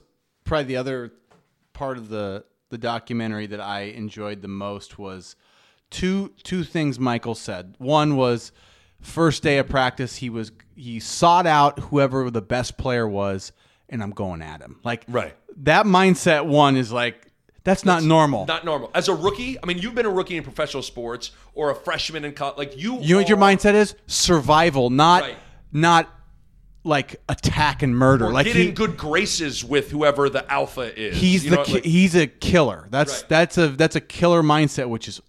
probably 0.52 0.66
the 0.66 0.76
other 0.76 1.14
part 1.72 1.98
of 1.98 2.10
the 2.10 2.44
the 2.72 2.78
documentary 2.78 3.48
that 3.48 3.62
I 3.62 3.84
enjoyed 3.84 4.42
the 4.42 4.50
most 4.50 5.00
was 5.00 5.38
two 5.90 6.34
two 6.44 6.66
things 6.66 7.00
Michael 7.00 7.36
said. 7.36 7.76
One 7.78 8.18
was 8.18 8.52
first 9.00 9.44
day 9.44 9.60
of 9.60 9.70
practice 9.70 10.18
he 10.18 10.30
was 10.30 10.52
he 10.76 11.00
sought 11.00 11.48
out 11.48 11.80
whoever 11.80 12.30
the 12.30 12.42
best 12.42 12.78
player 12.78 13.08
was 13.08 13.54
and 13.88 14.04
I'm 14.04 14.12
going 14.12 14.42
at 14.42 14.60
him. 14.62 14.80
Like 14.84 15.06
Right. 15.08 15.36
that 15.64 15.86
mindset 15.86 16.46
one 16.46 16.76
is 16.76 16.92
like 16.92 17.28
that's 17.64 17.86
not 17.86 18.04
normal. 18.04 18.46
Not 18.46 18.66
normal. 18.66 18.92
As 18.94 19.08
a 19.08 19.14
rookie, 19.16 19.58
I 19.62 19.66
mean, 19.68 19.78
you've 19.78 19.96
been 19.96 20.06
a 20.08 20.10
rookie 20.10 20.36
in 20.36 20.44
professional 20.44 20.84
sports 20.84 21.32
or 21.54 21.70
a 21.70 21.76
freshman 21.76 22.26
in 22.26 22.34
college. 22.34 22.58
Like 22.58 22.78
you, 22.78 23.00
you 23.00 23.14
know 23.14 23.22
what 23.22 23.30
your 23.30 23.38
mindset 23.38 23.76
is? 23.76 23.96
Survival, 24.08 24.90
not 24.90 25.22
Right. 25.22 25.38
not 25.72 26.10
like 26.84 27.22
attack 27.30 27.84
and 27.84 27.96
murder. 27.96 28.26
or 28.26 28.32
like 28.34 28.46
get 28.48 28.56
he, 28.56 28.70
in 28.70 28.74
good 28.74 28.98
graces 28.98 29.64
with 29.64 29.92
whoever 29.92 30.30
the 30.30 30.50
alpha 30.52 30.98
is. 31.00 31.18
he's 31.18 31.44
You 31.46 31.52
the 31.52 31.56
know, 31.58 31.64
ki- 31.64 31.74
like- 31.76 31.86
he's 31.86 32.16
a 32.16 32.26
killer. 32.28 32.88
That's 32.90 33.22
Right. 33.22 33.30
that's 33.30 33.58
a 33.58 33.68
that's 33.70 33.96
a 33.96 34.02
killer 34.02 34.42
mindset, 34.42 34.90
which 34.90 35.08
is 35.08 35.22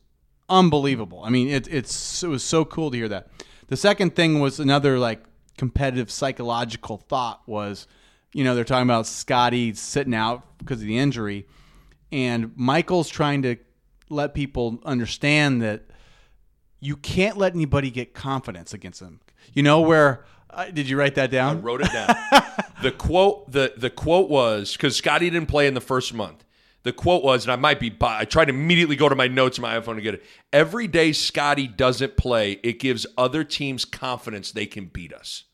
unbelievable. 0.49 1.23
I 1.25 1.31
mean, 1.31 1.49
it, 1.49 1.69
it's 1.69 2.23
it 2.23 2.29
was 2.29 2.43
so 2.43 2.65
cool 2.65 2.91
to 2.91 2.97
hear 2.97 3.09
that. 3.09 3.29
The 3.69 3.77
second 3.77 4.15
thing 4.17 4.41
was 4.41 4.61
another 4.61 4.99
like 4.99 5.23
competitive 5.59 6.11
psychological 6.11 6.97
thought 6.99 7.43
was, 7.47 7.87
you 8.33 8.45
know, 8.45 8.55
they're 8.55 8.65
talking 8.65 8.89
about 8.89 9.07
Scottie 9.07 9.75
sitting 9.75 10.15
out 10.15 10.59
because 10.59 10.81
of 10.81 10.87
the 10.87 10.99
injury, 10.99 11.47
and 12.11 12.53
Michael's 12.57 13.09
trying 13.09 13.43
to 13.43 13.57
let 14.09 14.35
people 14.35 14.81
understand 14.85 15.63
that 15.63 15.83
you 16.81 16.97
can't 16.97 17.37
let 17.37 17.55
anybody 17.55 17.91
get 17.91 18.13
confidence 18.15 18.75
against 18.75 19.01
him. 19.01 19.21
You 19.55 19.63
know 19.63 19.81
where? 19.81 20.25
Uh, 20.53 20.71
did 20.71 20.89
you 20.89 20.99
write 20.99 21.15
that 21.15 21.31
down? 21.31 21.63
wrote 21.63 21.81
it 21.81 21.93
down. 21.93 22.15
the 22.83 22.93
quote 22.99 23.51
the 23.51 23.73
the 23.77 23.91
quote 23.91 24.29
was 24.29 24.73
because 24.73 24.97
Scottie 24.97 25.31
didn't 25.31 25.49
play 25.49 25.67
in 25.67 25.75
the 25.75 25.81
first 25.81 26.13
month. 26.13 26.45
The 26.85 26.93
quote 26.93 27.23
was, 27.23 27.45
and 27.45 27.53
I 27.53 27.57
might 27.57 27.79
be. 27.79 27.97
I 28.01 28.25
tried 28.25 28.47
to 28.47 28.51
immediately 28.51 28.97
go 28.97 29.09
to 29.09 29.15
my 29.15 29.29
notes 29.29 29.59
on 29.59 29.63
my 29.63 29.79
iPhone 29.79 29.97
to 29.97 30.03
get 30.03 30.15
it. 30.15 30.25
Every 30.53 30.89
day 30.89 31.13
Scottie 31.13 31.69
doesn't 31.69 32.17
play, 32.17 32.59
it 32.63 32.81
gives 32.81 33.07
other 33.17 33.45
teams 33.45 33.85
confidence 33.85 34.51
they 34.51 34.67
can 34.67 34.87
beat 34.87 35.13
us. 35.13 35.45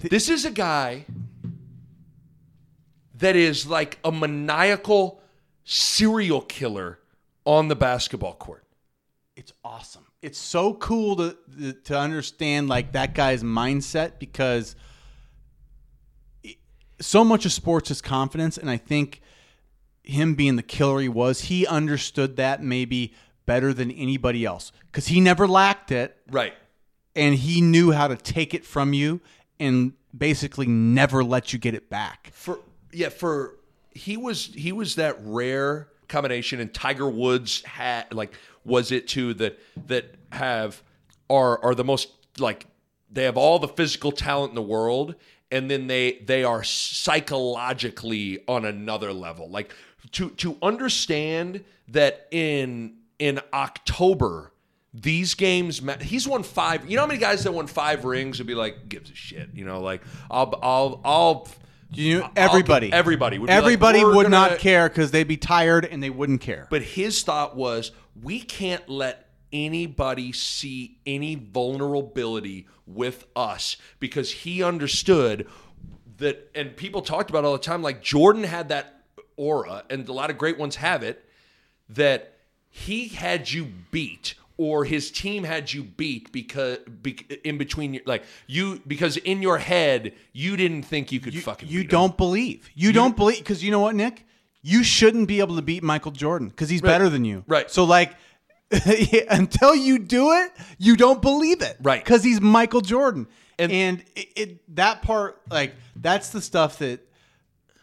This 0.00 0.28
is 0.28 0.44
a 0.44 0.50
guy 0.50 1.04
that 3.16 3.36
is 3.36 3.66
like 3.66 3.98
a 4.04 4.12
maniacal 4.12 5.20
serial 5.64 6.40
killer 6.40 7.00
on 7.44 7.68
the 7.68 7.76
basketball 7.76 8.34
court. 8.34 8.64
It's 9.40 9.52
awesome. 9.64 10.04
It's 10.20 10.38
so 10.38 10.74
cool 10.74 11.16
to 11.16 11.72
to 11.84 11.98
understand 11.98 12.68
like 12.68 12.92
that 12.92 13.14
guy's 13.14 13.42
mindset 13.42 14.18
because 14.18 14.76
so 17.00 17.24
much 17.24 17.46
of 17.46 17.52
sports 17.52 17.90
is 17.90 18.02
confidence, 18.02 18.58
and 18.58 18.68
I 18.68 18.76
think 18.76 19.22
him 20.02 20.34
being 20.34 20.56
the 20.56 20.62
killer 20.62 21.00
he 21.00 21.08
was, 21.08 21.42
he 21.42 21.66
understood 21.66 22.36
that 22.36 22.62
maybe 22.62 23.14
better 23.46 23.72
than 23.72 23.90
anybody 23.90 24.44
else 24.44 24.72
because 24.92 25.06
he 25.06 25.20
never 25.20 25.48
lacked 25.48 25.90
it, 25.90 26.16
Right. 26.30 26.52
and 27.16 27.34
he 27.34 27.62
knew 27.62 27.92
how 27.92 28.08
to 28.08 28.16
take 28.16 28.52
it 28.52 28.64
from 28.66 28.92
you 28.92 29.20
and 29.58 29.94
basically 30.16 30.66
never 30.66 31.24
let 31.24 31.52
you 31.54 31.58
get 31.58 31.74
it 31.74 31.88
back. 31.88 32.30
for 32.34 32.60
yeah 32.92 33.08
for 33.08 33.56
he 33.92 34.16
was 34.18 34.46
he 34.54 34.72
was 34.72 34.96
that 34.96 35.16
rare 35.20 35.88
combination 36.08 36.58
and 36.60 36.74
tiger 36.74 37.08
woods 37.08 37.62
had 37.62 38.12
like 38.12 38.32
was 38.64 38.92
it 38.92 39.08
too 39.08 39.34
that 39.34 39.58
that 39.86 40.14
have 40.32 40.82
are 41.28 41.62
are 41.64 41.74
the 41.74 41.84
most 41.84 42.08
like 42.38 42.66
they 43.10 43.24
have 43.24 43.36
all 43.36 43.58
the 43.58 43.68
physical 43.68 44.12
talent 44.12 44.50
in 44.50 44.54
the 44.54 44.62
world 44.62 45.14
and 45.50 45.70
then 45.70 45.86
they 45.86 46.18
they 46.26 46.44
are 46.44 46.62
psychologically 46.64 48.40
on 48.46 48.64
another 48.64 49.12
level 49.12 49.48
like 49.48 49.74
to 50.12 50.30
to 50.30 50.56
understand 50.62 51.64
that 51.88 52.26
in 52.30 52.94
in 53.18 53.40
october 53.52 54.52
these 54.92 55.34
games 55.34 55.80
ma- 55.82 55.96
he's 55.98 56.26
won 56.26 56.42
five 56.42 56.88
you 56.88 56.96
know 56.96 57.02
how 57.02 57.06
many 57.08 57.18
guys 57.20 57.44
that 57.44 57.52
won 57.52 57.66
five 57.66 58.04
rings 58.04 58.38
would 58.38 58.46
be 58.46 58.54
like 58.54 58.88
gives 58.88 59.10
a 59.10 59.14
shit 59.14 59.48
you 59.54 59.64
know 59.64 59.80
like 59.80 60.02
i'll 60.30 60.52
i'll 60.62 61.00
i'll 61.04 61.48
You 61.92 62.22
I'll- 62.22 62.32
everybody, 62.36 62.92
everybody 62.92 63.38
would 63.38 63.48
like, 63.50 63.56
everybody 63.56 64.04
"We're 64.04 64.14
would 64.14 64.22
gonna-" 64.30 64.50
not 64.50 64.58
care 64.58 64.88
because 64.88 65.10
they'd 65.10 65.26
be 65.28 65.36
tired 65.36 65.84
and 65.84 66.00
they 66.02 66.10
wouldn't 66.10 66.40
care. 66.40 66.68
But 66.70 66.82
his 66.82 67.24
thought 67.24 67.56
was, 67.56 67.90
we 68.20 68.40
can't 68.40 68.88
let 68.88 69.28
anybody 69.52 70.32
see 70.32 70.98
any 71.06 71.34
vulnerability 71.34 72.66
with 72.86 73.26
us 73.34 73.76
because 73.98 74.30
he 74.30 74.62
understood 74.62 75.46
that, 76.18 76.50
and 76.54 76.76
people 76.76 77.02
talked 77.02 77.30
about 77.30 77.44
it 77.44 77.46
all 77.46 77.52
the 77.52 77.58
time. 77.58 77.82
Like 77.82 78.02
Jordan 78.02 78.44
had 78.44 78.68
that 78.68 79.02
aura, 79.36 79.84
and 79.90 80.08
a 80.08 80.12
lot 80.12 80.30
of 80.30 80.38
great 80.38 80.58
ones 80.58 80.76
have 80.76 81.02
it, 81.02 81.24
that 81.88 82.34
he 82.68 83.08
had 83.08 83.50
you 83.50 83.66
beat 83.90 84.34
or 84.56 84.84
his 84.84 85.10
team 85.10 85.42
had 85.44 85.72
you 85.72 85.82
beat 85.82 86.30
because 86.32 86.78
be, 87.02 87.12
in 87.44 87.56
between 87.56 87.94
your 87.94 88.02
like 88.04 88.22
you 88.46 88.80
because 88.86 89.16
in 89.16 89.40
your 89.40 89.56
head 89.56 90.12
you 90.34 90.54
didn't 90.54 90.82
think 90.82 91.10
you 91.10 91.18
could 91.18 91.34
fucking 91.42 91.68
you 91.68 91.82
don't 91.82 92.16
believe. 92.16 92.68
You, 92.74 92.92
don't 92.92 93.16
believe 93.16 93.38
because 93.38 93.64
you 93.64 93.70
know 93.70 93.80
what, 93.80 93.94
Nick? 93.94 94.26
You 94.62 94.82
shouldn't 94.84 95.26
be 95.28 95.40
able 95.40 95.56
to 95.56 95.62
beat 95.62 95.82
Michael 95.82 96.12
Jordan 96.12 96.48
because 96.48 96.68
he's 96.68 96.82
better 96.82 97.08
than 97.08 97.24
you. 97.24 97.44
Right. 97.46 97.70
So 97.70 97.84
like, 97.84 98.14
until 99.30 99.74
you 99.74 99.98
do 99.98 100.32
it, 100.32 100.52
you 100.78 100.96
don't 100.96 101.20
believe 101.22 101.62
it. 101.62 101.76
Right. 101.82 102.02
Because 102.04 102.22
he's 102.22 102.40
Michael 102.40 102.80
Jordan. 102.82 103.26
And- 103.58 103.72
And, 103.72 104.04
it, 104.16 104.28
it 104.36 104.76
that 104.76 105.02
part 105.02 105.40
like 105.50 105.74
that's 105.96 106.30
the 106.30 106.40
stuff 106.40 106.78
that 106.78 107.00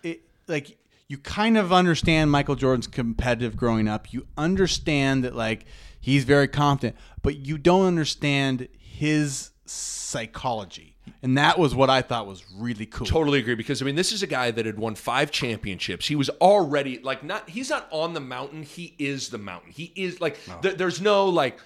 it 0.04 0.22
like 0.48 0.78
you 1.08 1.18
kind 1.18 1.58
of 1.58 1.72
understand 1.72 2.32
Michael 2.32 2.56
Jordan's 2.56 2.88
competitive 2.88 3.56
growing 3.56 3.88
up. 3.88 4.12
You 4.14 4.26
understand 4.38 5.24
that 5.24 5.36
like 5.36 5.66
he's 6.00 6.24
very 6.24 6.48
confident, 6.48 6.96
but 7.22 7.38
you 7.38 7.58
don't 7.58 7.86
understand 7.86 8.68
his 8.80 9.52
psychology. 9.70 10.96
And 11.22 11.38
that 11.38 11.58
was 11.58 11.74
what 11.74 11.90
I 11.90 12.02
thought 12.02 12.28
was 12.28 12.44
really 12.56 12.86
cool. 12.86 13.08
Totally 13.08 13.40
agree 13.40 13.56
because 13.56 13.82
I 13.82 13.86
mean 13.86 13.96
this 13.96 14.12
is 14.12 14.24
a 14.24 14.28
guy 14.28 14.52
that 14.52 14.66
had 14.66 14.78
won 14.78 14.96
five 14.96 15.32
championships. 15.32 16.08
He 16.08 16.16
was 16.16 16.30
already 16.42 17.00
like 17.00 17.24
not 17.24 17.50
he's 17.50 17.70
not 17.70 17.88
on 17.92 18.14
the 18.14 18.20
mountain. 18.20 18.64
He 18.64 18.94
is 19.00 19.30
the 19.30 19.38
mountain. 19.38 19.72
He 19.72 19.92
is 19.96 20.20
like 20.20 20.38
th- 20.62 20.76
there's 20.76 21.00
no 21.02 21.28
like 21.28 21.60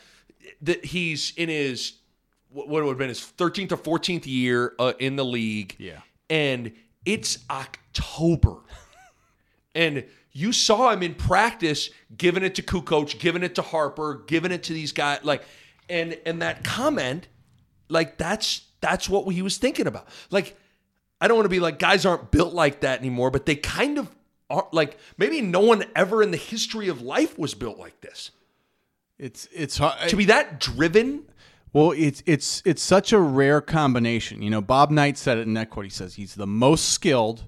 that 0.62 0.86
he's 0.86 1.34
in 1.38 1.50
his 1.50 1.94
what 2.50 2.68
what 2.68 2.84
would 2.84 2.90
have 2.92 2.98
been 2.98 3.10
his 3.10 3.20
13th 3.20 3.72
or 3.72 3.78
14th 3.78 4.26
year 4.26 4.74
uh, 4.80 4.94
in 5.00 5.16
the 5.16 5.26
league. 5.26 5.76
Yeah. 5.80 6.00
and 6.30 6.72
it's 7.04 7.40
October, 7.50 8.58
and 9.74 10.04
you 10.32 10.52
saw 10.52 10.92
him 10.92 11.02
in 11.04 11.16
practice 11.16 11.90
giving 12.16 12.44
it 12.44 12.56
to 12.56 12.62
Kukoc, 12.62 13.20
giving 13.20 13.44
it 13.44 13.56
to 13.56 13.62
Harper, 13.62 14.24
giving 14.28 14.52
it 14.52 14.64
to 14.64 14.74
these 14.74 14.92
guys 14.92 15.20
like 15.24 15.44
and 15.90 16.18
and 16.26 16.42
that 16.42 16.64
comment 16.64 17.28
like 17.92 18.18
that's 18.18 18.62
that's 18.82 19.08
what 19.10 19.28
he 19.34 19.42
was 19.42 19.58
thinking 19.58 19.86
about. 19.88 20.08
Like 20.32 20.58
I 21.20 21.28
don't 21.28 21.38
want 21.38 21.46
to 21.46 21.50
be 21.50 21.60
like 21.60 21.78
guys 21.80 22.06
aren't 22.06 22.32
built 22.32 22.54
like 22.54 22.82
that 22.82 23.00
anymore, 23.00 23.30
but 23.32 23.46
they 23.46 23.56
kind 23.56 23.98
of 24.00 24.10
are 24.50 24.68
like 24.72 24.98
maybe 25.18 25.42
no 25.42 25.60
one 25.60 25.84
ever 25.96 26.24
in 26.24 26.32
the 26.32 26.38
history 26.38 26.88
of 26.88 27.02
life 27.02 27.38
was 27.38 27.54
built 27.54 27.78
like 27.78 28.02
this. 28.02 28.32
It's 29.20 29.48
it's 29.54 29.78
hard. 29.78 30.10
To 30.10 30.16
be 30.16 30.26
that 30.26 30.60
driven, 30.60 31.24
Well, 31.74 31.92
it's 31.92 32.24
it's 32.26 32.62
it's 32.66 32.82
such 32.82 33.14
a 33.14 33.20
rare 33.20 33.62
combination. 33.62 34.42
You 34.42 34.50
know, 34.50 34.62
Bob 34.62 34.90
Knight 34.90 35.18
said 35.18 35.38
it 35.38 35.42
in 35.42 35.54
that 35.54 35.70
quote. 35.70 35.86
He 35.86 35.92
says 35.92 36.16
he's 36.16 36.34
the 36.36 36.48
most 36.48 36.90
skilled, 36.90 37.46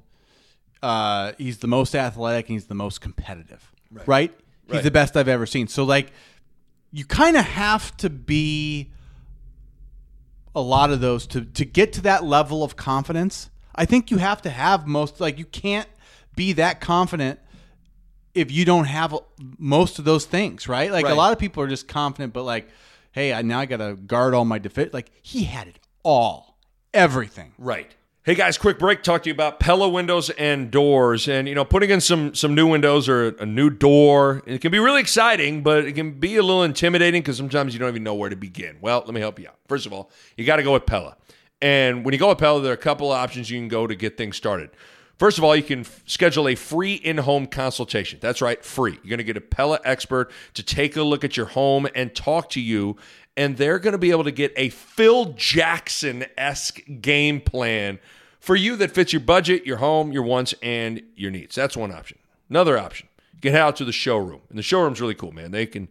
uh, 0.81 1.31
he's 1.37 1.57
the 1.59 1.67
most 1.67 1.95
athletic, 1.95 2.47
and 2.49 2.53
he's 2.53 2.67
the 2.67 2.75
most 2.75 3.01
competitive. 3.01 3.71
Right? 4.05 4.31
He's 4.67 4.75
Right. 4.75 4.83
the 4.83 4.91
best 4.91 5.17
I've 5.17 5.27
ever 5.27 5.45
seen. 5.45 5.67
So 5.67 5.83
like, 5.83 6.11
you 6.91 7.05
kind 7.05 7.35
of 7.37 7.43
have 7.45 7.95
to 7.97 8.09
be 8.09 8.91
a 10.55 10.61
lot 10.61 10.91
of 10.91 11.01
those 11.01 11.25
to 11.27 11.41
to 11.45 11.65
get 11.65 11.93
to 11.93 12.01
that 12.01 12.23
level 12.23 12.63
of 12.63 12.75
confidence. 12.75 13.49
I 13.75 13.85
think 13.85 14.11
you 14.11 14.17
have 14.17 14.41
to 14.43 14.49
have 14.49 14.85
most 14.87 15.19
like 15.19 15.37
you 15.39 15.45
can't 15.45 15.89
be 16.35 16.53
that 16.53 16.79
confident 16.81 17.39
if 18.35 18.51
you 18.51 18.65
don't 18.65 18.85
have 18.85 19.15
most 19.57 19.99
of 19.99 20.05
those 20.05 20.25
things, 20.25 20.67
right? 20.67 20.91
Like 20.91 21.05
Right. 21.05 21.11
a 21.13 21.15
lot 21.15 21.33
of 21.33 21.39
people 21.39 21.61
are 21.63 21.67
just 21.67 21.87
confident, 21.87 22.33
but 22.33 22.43
like, 22.43 22.67
hey, 23.11 23.33
I 23.33 23.41
now 23.43 23.59
I 23.59 23.65
got 23.65 23.77
to 23.77 23.95
guard 23.95 24.33
all 24.33 24.45
my 24.45 24.59
defense. 24.59 24.93
Like 24.93 25.11
he 25.21 25.43
had 25.43 25.67
it 25.67 25.79
all, 26.03 26.57
everything. 26.93 27.53
right? 27.57 27.91
Hey 28.25 28.35
guys, 28.35 28.57
quick 28.57 28.79
break. 28.79 29.03
Talk 29.03 29.23
to 29.23 29.29
you 29.29 29.33
about 29.33 29.59
Pella 29.59 29.89
windows 29.89 30.29
and 30.29 30.71
doors, 30.71 31.27
and 31.27 31.45
you 31.45 31.53
know, 31.53 31.65
putting 31.65 31.89
in 31.89 31.99
some 31.99 32.33
some 32.33 32.55
new 32.55 32.65
windows 32.65 33.09
or 33.09 33.31
a 33.31 33.45
new 33.45 33.69
door. 33.69 34.41
It 34.45 34.61
can 34.61 34.71
be 34.71 34.79
really 34.79 35.01
exciting, 35.01 35.61
but 35.61 35.83
it 35.83 35.91
can 35.91 36.11
be 36.11 36.37
a 36.37 36.41
little 36.41 36.63
intimidating 36.63 37.21
because 37.21 37.35
sometimes 37.35 37.73
you 37.73 37.81
don't 37.81 37.89
even 37.89 38.03
know 38.03 38.15
where 38.15 38.29
to 38.29 38.37
begin. 38.37 38.77
Well, 38.79 39.03
let 39.05 39.13
me 39.13 39.19
help 39.19 39.39
you 39.39 39.49
out. 39.49 39.57
First 39.67 39.85
of 39.85 39.91
all, 39.91 40.09
you 40.37 40.45
got 40.45 40.55
to 40.55 40.63
go 40.63 40.71
with 40.71 40.85
Pella, 40.85 41.17
and 41.61 42.05
when 42.05 42.13
you 42.13 42.17
go 42.17 42.29
with 42.29 42.37
Pella, 42.37 42.61
there 42.61 42.71
are 42.71 42.75
a 42.75 42.77
couple 42.77 43.11
of 43.11 43.17
options 43.17 43.49
you 43.49 43.59
can 43.59 43.67
go 43.67 43.87
to 43.87 43.93
get 43.93 44.15
things 44.15 44.37
started. 44.37 44.69
First 45.17 45.37
of 45.37 45.43
all, 45.43 45.55
you 45.55 45.63
can 45.63 45.81
f- 45.81 46.01
schedule 46.05 46.47
a 46.47 46.55
free 46.55 46.95
in 46.95 47.17
home 47.19 47.45
consultation. 47.45 48.19
That's 48.21 48.41
right, 48.41 48.63
free. 48.63 48.93
You're 49.03 49.09
going 49.09 49.19
to 49.19 49.23
get 49.23 49.37
a 49.37 49.41
Pella 49.41 49.79
expert 49.85 50.31
to 50.55 50.63
take 50.63 50.95
a 50.95 51.03
look 51.03 51.23
at 51.23 51.37
your 51.37 51.45
home 51.47 51.87
and 51.95 52.13
talk 52.15 52.49
to 52.51 52.61
you, 52.61 52.97
and 53.37 53.57
they're 53.57 53.79
going 53.79 53.93
to 53.93 53.99
be 53.99 54.11
able 54.11 54.23
to 54.23 54.31
get 54.31 54.51
a 54.57 54.69
Phil 54.69 55.33
Jackson 55.33 56.25
esque 56.37 56.81
game 57.01 57.41
plan 57.41 57.99
for 58.39 58.55
you 58.55 58.75
that 58.75 58.91
fits 58.91 59.13
your 59.13 59.21
budget, 59.21 59.65
your 59.65 59.77
home, 59.77 60.11
your 60.11 60.23
wants, 60.23 60.53
and 60.61 61.01
your 61.15 61.31
needs. 61.31 61.55
That's 61.55 61.77
one 61.77 61.91
option. 61.91 62.17
Another 62.49 62.77
option, 62.77 63.07
get 63.39 63.55
out 63.55 63.75
to 63.77 63.85
the 63.85 63.91
showroom. 63.91 64.41
And 64.49 64.57
the 64.57 64.63
showroom's 64.63 64.99
really 64.99 65.15
cool, 65.15 65.31
man. 65.31 65.51
They 65.51 65.65
can 65.65 65.87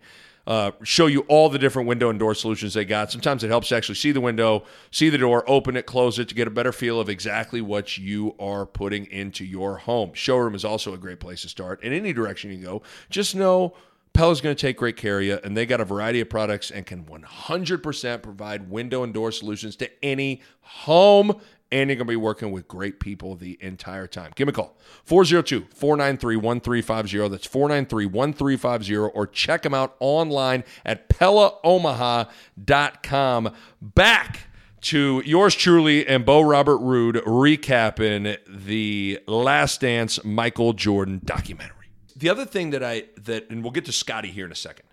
uh, 0.47 0.73
show 0.83 1.07
you 1.07 1.21
all 1.29 1.49
the 1.49 1.59
different 1.59 1.89
window 1.89 2.11
and 2.11 2.19
door 2.19 2.35
solutions 2.35 2.75
they 2.75 2.85
got. 2.85 3.11
Sometimes 3.13 3.45
it 3.45 3.49
helps 3.49 3.69
to 3.69 3.77
actually 3.77 3.95
see 3.95 4.13
the 4.13 4.21
window, 4.21 4.65
see 4.91 5.09
the 5.09 5.19
door, 5.19 5.49
open 5.49 5.77
it, 5.77 5.87
close 5.87 6.19
it 6.19 6.29
to 6.29 6.35
get 6.35 6.49
a 6.49 6.51
better 6.51 6.73
feel 6.73 7.01
of 7.01 7.09
exactly 7.09 7.61
what 7.61 7.97
you 7.99 8.35
are 8.39 8.67
putting 8.67 9.07
into 9.07 9.45
your 9.45 9.77
home. 9.79 10.13
Showroom 10.15 10.55
is 10.55 10.65
also 10.65 10.93
a 10.93 10.99
great 10.99 11.21
place 11.21 11.43
to 11.43 11.49
start. 11.49 11.83
In 11.83 11.93
any 11.93 12.13
direction 12.13 12.51
you 12.51 12.59
go, 12.59 12.83
just 13.11 13.35
know 13.35 13.75
Pella 14.13 14.33
is 14.33 14.41
going 14.41 14.55
to 14.55 14.61
take 14.61 14.77
great 14.77 14.97
care 14.97 15.19
of 15.19 15.25
you, 15.25 15.39
and 15.43 15.57
they 15.57 15.65
got 15.65 15.81
a 15.81 15.85
variety 15.85 16.21
of 16.21 16.29
products 16.29 16.71
and 16.71 16.85
can 16.85 17.05
100% 17.05 18.23
provide 18.23 18.71
window 18.71 19.05
and 19.05 19.15
door 19.15 19.33
solutions 19.33 19.75
to 19.77 19.91
any 20.05 20.43
home 20.61 21.41
and 21.73 21.89
you're 21.89 21.97
going 21.97 22.07
to 22.07 22.13
be 22.13 22.17
working 22.17 22.53
with 22.53 22.69
great 22.69 23.01
people 23.01 23.35
the 23.35 23.59
entire 23.61 24.07
time. 24.07 24.31
Give 24.37 24.47
me 24.47 24.51
a 24.51 24.55
call 24.55 24.77
402 25.05 25.67
493 25.75 26.37
1350. 26.37 27.29
That's 27.29 27.47
493 27.47 28.07
1350, 28.07 28.97
or 28.97 29.27
check 29.27 29.63
them 29.63 29.75
out 29.75 29.97
online 29.99 30.63
at 30.85 31.09
PellaOmaha.com. 31.09 33.55
Back 33.81 34.41
to 34.83 35.23
yours 35.25 35.55
truly 35.55 36.07
and 36.07 36.27
Bo 36.27 36.43
Robert 36.43 36.81
Ruud 36.81 37.15
recapping 37.25 38.37
the 38.47 39.21
Last 39.27 39.81
Dance 39.81 40.23
Michael 40.25 40.75
Jordan 40.75 41.23
documentary. 41.25 41.77
The 42.15 42.29
other 42.29 42.45
thing 42.45 42.69
that 42.71 42.85
I, 42.85 43.05
that, 43.23 43.49
and 43.49 43.63
we'll 43.63 43.73
get 43.73 43.87
to 43.87 43.93
Scottie 43.93 44.31
here 44.31 44.45
in 44.45 44.53
a 44.53 44.57
second, 44.57 44.85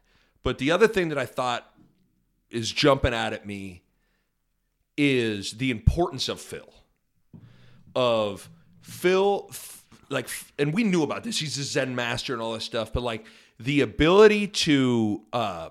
but 0.43 0.59
the 0.59 0.71
other 0.71 0.87
thing 0.87 1.09
that 1.09 1.17
I 1.17 1.25
thought 1.25 1.69
is 2.49 2.71
jumping 2.71 3.13
out 3.13 3.33
at 3.33 3.45
me 3.45 3.83
is 5.01 5.53
the 5.53 5.71
importance 5.71 6.27
of 6.27 6.41
Phil. 6.41 6.67
Of 7.95 8.49
Phil, 8.81 9.49
like, 10.09 10.29
and 10.59 10.73
we 10.73 10.83
knew 10.83 11.03
about 11.03 11.23
this. 11.23 11.39
He's 11.39 11.57
a 11.57 11.63
Zen 11.63 11.95
master 11.95 12.33
and 12.33 12.41
all 12.41 12.51
this 12.51 12.65
stuff, 12.65 12.91
but 12.91 13.01
like 13.01 13.25
the 13.59 13.79
ability 13.79 14.47
to, 14.47 15.21
uh, 15.31 15.69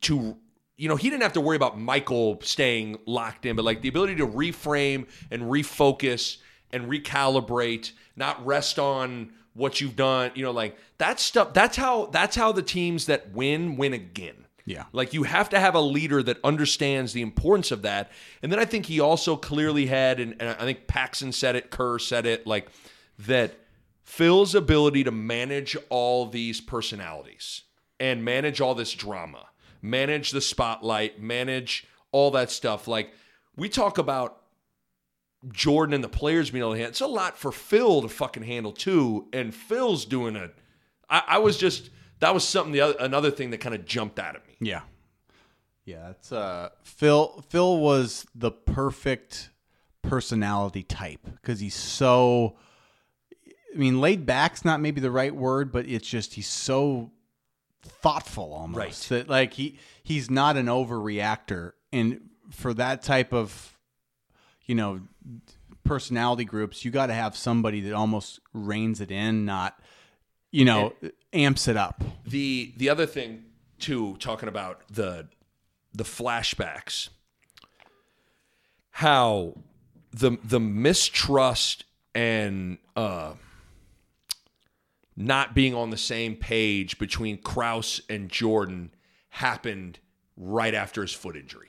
to, 0.00 0.36
you 0.76 0.88
know, 0.88 0.96
he 0.96 1.10
didn't 1.10 1.22
have 1.22 1.34
to 1.34 1.40
worry 1.40 1.56
about 1.56 1.78
Michael 1.78 2.40
staying 2.42 2.98
locked 3.06 3.46
in, 3.46 3.54
but 3.54 3.64
like 3.64 3.82
the 3.82 3.88
ability 3.88 4.16
to 4.16 4.26
reframe 4.26 5.06
and 5.30 5.44
refocus 5.44 6.38
and 6.72 6.90
recalibrate, 6.90 7.92
not 8.16 8.44
rest 8.44 8.80
on 8.80 9.30
what 9.54 9.80
you've 9.80 9.96
done. 9.96 10.32
You 10.34 10.42
know, 10.42 10.50
like 10.50 10.76
that 10.98 11.20
stuff. 11.20 11.54
That's 11.54 11.76
how. 11.76 12.06
That's 12.06 12.36
how 12.36 12.52
the 12.52 12.62
teams 12.62 13.06
that 13.06 13.32
win 13.32 13.76
win 13.76 13.92
again. 13.92 14.46
Yeah. 14.68 14.84
Like 14.92 15.14
you 15.14 15.22
have 15.22 15.48
to 15.50 15.58
have 15.58 15.74
a 15.74 15.80
leader 15.80 16.22
that 16.22 16.38
understands 16.44 17.14
the 17.14 17.22
importance 17.22 17.70
of 17.70 17.82
that. 17.82 18.12
And 18.42 18.52
then 18.52 18.58
I 18.58 18.66
think 18.66 18.84
he 18.84 19.00
also 19.00 19.34
clearly 19.34 19.86
had, 19.86 20.20
and, 20.20 20.36
and 20.38 20.50
I 20.50 20.64
think 20.64 20.86
Paxson 20.86 21.32
said 21.32 21.56
it, 21.56 21.70
Kerr 21.70 21.98
said 21.98 22.26
it, 22.26 22.46
like 22.46 22.68
that 23.18 23.54
Phil's 24.04 24.54
ability 24.54 25.04
to 25.04 25.10
manage 25.10 25.74
all 25.88 26.26
these 26.26 26.60
personalities 26.60 27.62
and 27.98 28.22
manage 28.22 28.60
all 28.60 28.74
this 28.74 28.92
drama, 28.92 29.48
manage 29.80 30.32
the 30.32 30.40
spotlight, 30.42 31.18
manage 31.18 31.86
all 32.12 32.30
that 32.32 32.50
stuff. 32.50 32.86
Like 32.86 33.14
we 33.56 33.70
talk 33.70 33.96
about 33.96 34.42
Jordan 35.50 35.94
and 35.94 36.04
the 36.04 36.10
players 36.10 36.50
being 36.50 36.62
able 36.62 36.72
to 36.72 36.78
handle. 36.78 36.90
It's 36.90 37.00
a 37.00 37.06
lot 37.06 37.38
for 37.38 37.52
Phil 37.52 38.02
to 38.02 38.08
fucking 38.08 38.42
handle 38.42 38.72
too. 38.72 39.28
And 39.32 39.54
Phil's 39.54 40.04
doing 40.04 40.36
it. 40.36 40.54
I 41.08 41.38
was 41.38 41.56
just 41.56 41.88
that 42.20 42.34
was 42.34 42.46
something 42.46 42.72
the 42.72 42.82
other, 42.82 42.96
another 43.00 43.30
thing 43.30 43.50
that 43.50 43.58
kind 43.58 43.74
of 43.74 43.86
jumped 43.86 44.18
at 44.18 44.34
me. 44.46 44.47
Yeah. 44.60 44.82
Yeah, 45.84 46.10
it's 46.10 46.32
uh 46.32 46.70
Phil 46.82 47.44
Phil 47.48 47.78
was 47.78 48.26
the 48.34 48.50
perfect 48.50 49.50
personality 50.02 50.82
type 50.82 51.26
cuz 51.42 51.60
he's 51.60 51.74
so 51.74 52.56
I 53.74 53.78
mean 53.78 54.00
laid 54.00 54.26
back's 54.26 54.64
not 54.64 54.80
maybe 54.80 55.00
the 55.00 55.10
right 55.10 55.34
word, 55.34 55.72
but 55.72 55.86
it's 55.86 56.08
just 56.08 56.34
he's 56.34 56.48
so 56.48 57.12
thoughtful 57.82 58.52
almost 58.52 59.10
right. 59.10 59.18
that 59.18 59.28
like 59.28 59.54
he 59.54 59.78
he's 60.02 60.30
not 60.30 60.56
an 60.56 60.66
overreactor 60.66 61.72
and 61.92 62.20
for 62.50 62.74
that 62.74 63.02
type 63.02 63.32
of 63.32 63.78
you 64.66 64.74
know 64.74 65.00
personality 65.84 66.44
groups 66.44 66.84
you 66.84 66.90
got 66.90 67.06
to 67.06 67.14
have 67.14 67.34
somebody 67.34 67.80
that 67.80 67.94
almost 67.94 68.40
reins 68.52 69.00
it 69.00 69.10
in 69.10 69.46
not 69.46 69.80
you 70.50 70.64
know 70.64 70.92
and, 71.00 71.12
amps 71.32 71.68
it 71.68 71.76
up. 71.76 72.02
The 72.26 72.72
the 72.76 72.88
other 72.88 73.06
thing 73.06 73.44
too, 73.78 74.16
talking 74.18 74.48
about 74.48 74.82
the 74.90 75.28
the 75.94 76.04
flashbacks, 76.04 77.08
how 78.90 79.54
the 80.12 80.38
the 80.44 80.60
mistrust 80.60 81.84
and 82.14 82.78
uh, 82.96 83.34
not 85.16 85.54
being 85.54 85.74
on 85.74 85.90
the 85.90 85.96
same 85.96 86.36
page 86.36 86.98
between 86.98 87.38
Krause 87.38 88.00
and 88.08 88.28
Jordan 88.28 88.90
happened 89.30 89.98
right 90.36 90.74
after 90.74 91.02
his 91.02 91.12
foot 91.12 91.36
injury. 91.36 91.68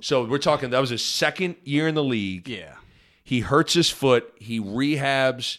So 0.00 0.24
we're 0.24 0.38
talking 0.38 0.70
that 0.70 0.80
was 0.80 0.90
his 0.90 1.04
second 1.04 1.56
year 1.64 1.88
in 1.88 1.94
the 1.94 2.04
league. 2.04 2.48
Yeah. 2.48 2.74
He 3.24 3.40
hurts 3.40 3.74
his 3.74 3.90
foot. 3.90 4.32
He 4.36 4.60
rehabs 4.60 5.58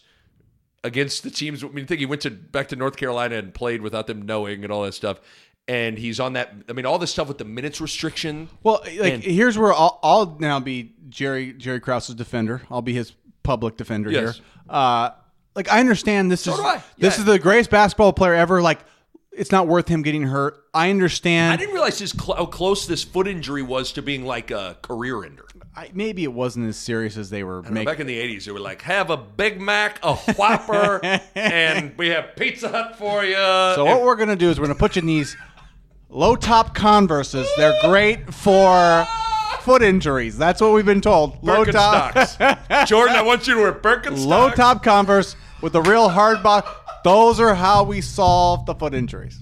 against 0.84 1.24
the 1.24 1.30
teams. 1.30 1.64
I 1.64 1.68
mean, 1.68 1.84
I 1.84 1.88
think 1.88 2.00
he 2.00 2.06
went 2.06 2.22
to 2.22 2.32
back 2.32 2.70
to 2.70 2.76
North 2.76 2.96
Carolina 2.96 3.36
and 3.36 3.54
played 3.54 3.82
without 3.82 4.08
them 4.08 4.22
knowing 4.22 4.64
and 4.64 4.72
all 4.72 4.84
that 4.84 4.94
stuff. 4.94 5.20
And 5.72 5.98
he's 5.98 6.20
on 6.20 6.34
that. 6.34 6.54
I 6.68 6.74
mean, 6.74 6.86
all 6.86 7.00
this 7.00 7.12
stuff 7.12 7.28
with 7.28 7.38
the 7.38 7.46
minutes 7.46 7.80
restriction. 7.80 8.50
Well, 8.62 8.82
like 8.84 9.14
and, 9.14 9.24
here's 9.24 9.58
where 9.58 9.74
I'll, 9.74 10.00
I'll, 10.04 10.38
now 10.40 10.60
be 10.60 10.92
Jerry 11.08 11.54
Jerry 11.54 11.80
Krause's 11.80 12.16
defender. 12.16 12.62
I'll 12.70 12.82
be 12.82 12.94
his 12.94 13.14
public 13.44 13.78
defender 13.78 14.12
yes. 14.12 14.36
here. 14.36 14.46
Uh, 14.70 15.12
like 15.56 15.72
I 15.72 15.80
understand 15.80 16.32
this 16.32 16.42
so 16.42 16.54
is 16.54 16.60
yeah. 16.60 16.82
this 16.98 17.18
is 17.18 17.26
the 17.26 17.40
greatest 17.40 17.70
basketball 17.70 18.12
player 18.12 18.34
ever. 18.34 18.62
Like 18.62 18.80
it's 19.32 19.52
not 19.52 19.68
worth 19.68 19.88
him 19.88 20.02
getting 20.02 20.24
hurt. 20.24 20.66
I 20.74 20.90
understand. 20.90 21.54
I 21.54 21.56
didn't 21.56 21.74
realize 21.74 22.00
his 22.00 22.12
cl- 22.12 22.36
how 22.36 22.46
close 22.46 22.86
this 22.86 23.04
foot 23.04 23.28
injury 23.28 23.62
was 23.62 23.94
to 23.94 24.02
being 24.02 24.26
like 24.26 24.52
a 24.52 24.78
career 24.82 25.24
ender. 25.24 25.46
I, 25.76 25.90
maybe 25.94 26.24
it 26.26 26.34
wasn't 26.34 26.68
as 26.68 26.76
serious 26.76 27.16
as 27.16 27.30
they 27.30 27.44
were 27.44 27.62
making. 27.64 27.86
Back 27.86 28.00
in 28.02 28.08
the 28.08 28.20
'80s, 28.20 28.46
they 28.46 28.52
were 28.52 28.60
like, 28.60 28.82
"Have 28.82 29.10
a 29.10 29.18
Big 29.18 29.62
Mac, 29.62 30.00
a 30.04 30.16
Whopper, 30.16 31.00
and 31.36 31.98
we 31.98 32.10
have 32.10 32.36
Pizza 32.36 32.70
Hut 32.70 32.98
for 32.98 33.24
you." 33.24 33.36
So 33.36 33.86
what 33.86 34.02
we're 34.02 34.18
gonna 34.18 34.36
do 34.36 34.50
is 34.50 34.60
we're 34.60 34.68
gonna 34.68 34.78
put 34.78 34.98
you 34.98 35.02
in 35.02 35.06
these 35.06 35.38
low 36.12 36.36
top 36.36 36.76
Converses. 36.76 37.50
They're 37.58 37.80
great 37.82 38.34
for 38.34 39.08
foot 39.62 39.82
injuries. 39.82 40.38
That's 40.38 40.62
what 40.62 40.74
we've 40.74 40.86
been 40.86 41.02
told. 41.02 41.42
Low 41.44 41.66
top. 41.66 42.14
Jordan, 42.88 43.16
I 43.16 43.24
want 43.24 43.48
you 43.48 43.56
to 43.56 43.62
wear 43.62 43.74
Birkenstocks. 43.74 44.26
Low 44.26 44.50
top 44.50 44.84
Converse 44.84 45.36
with 45.62 45.76
a 45.76 45.82
real 45.82 46.10
hard 46.10 46.44
box. 46.44 46.70
Those 47.04 47.40
are 47.40 47.56
how 47.56 47.84
we 47.84 48.02
solve 48.02 48.66
the 48.66 48.76
foot 48.76 48.94
injuries. 48.94 49.42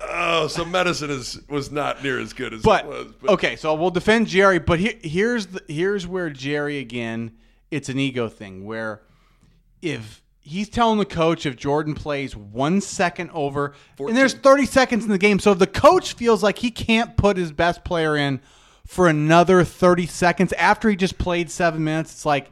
Oh, 0.00 0.48
so 0.48 0.64
medicine 0.64 1.10
is 1.10 1.40
was 1.48 1.70
not 1.70 2.02
near 2.02 2.18
as 2.18 2.32
good 2.32 2.52
as 2.52 2.62
but, 2.62 2.84
it 2.84 2.88
was. 2.88 3.06
But. 3.20 3.30
Okay, 3.30 3.56
so 3.56 3.74
we'll 3.74 3.90
defend 3.90 4.26
Jerry, 4.26 4.58
but 4.58 4.78
he, 4.78 4.98
here's 5.02 5.46
the, 5.46 5.62
here's 5.68 6.06
where 6.06 6.28
Jerry 6.28 6.78
again. 6.78 7.32
It's 7.70 7.88
an 7.88 7.98
ego 7.98 8.28
thing 8.28 8.66
where 8.66 9.02
if 9.80 10.22
he's 10.42 10.68
telling 10.68 10.98
the 10.98 11.04
coach 11.04 11.46
if 11.46 11.56
Jordan 11.56 11.94
plays 11.94 12.36
one 12.36 12.80
second 12.80 13.30
over, 13.30 13.74
14. 13.96 14.10
and 14.10 14.16
there's 14.16 14.34
30 14.34 14.66
seconds 14.66 15.04
in 15.04 15.10
the 15.10 15.18
game, 15.18 15.38
so 15.38 15.52
if 15.52 15.58
the 15.58 15.66
coach 15.66 16.14
feels 16.14 16.42
like 16.42 16.58
he 16.58 16.70
can't 16.70 17.16
put 17.16 17.36
his 17.36 17.52
best 17.52 17.84
player 17.84 18.16
in 18.16 18.40
for 18.86 19.08
another 19.08 19.64
30 19.64 20.06
seconds 20.06 20.52
after 20.54 20.90
he 20.90 20.96
just 20.96 21.18
played 21.18 21.50
seven 21.50 21.84
minutes, 21.84 22.12
it's 22.12 22.26
like, 22.26 22.50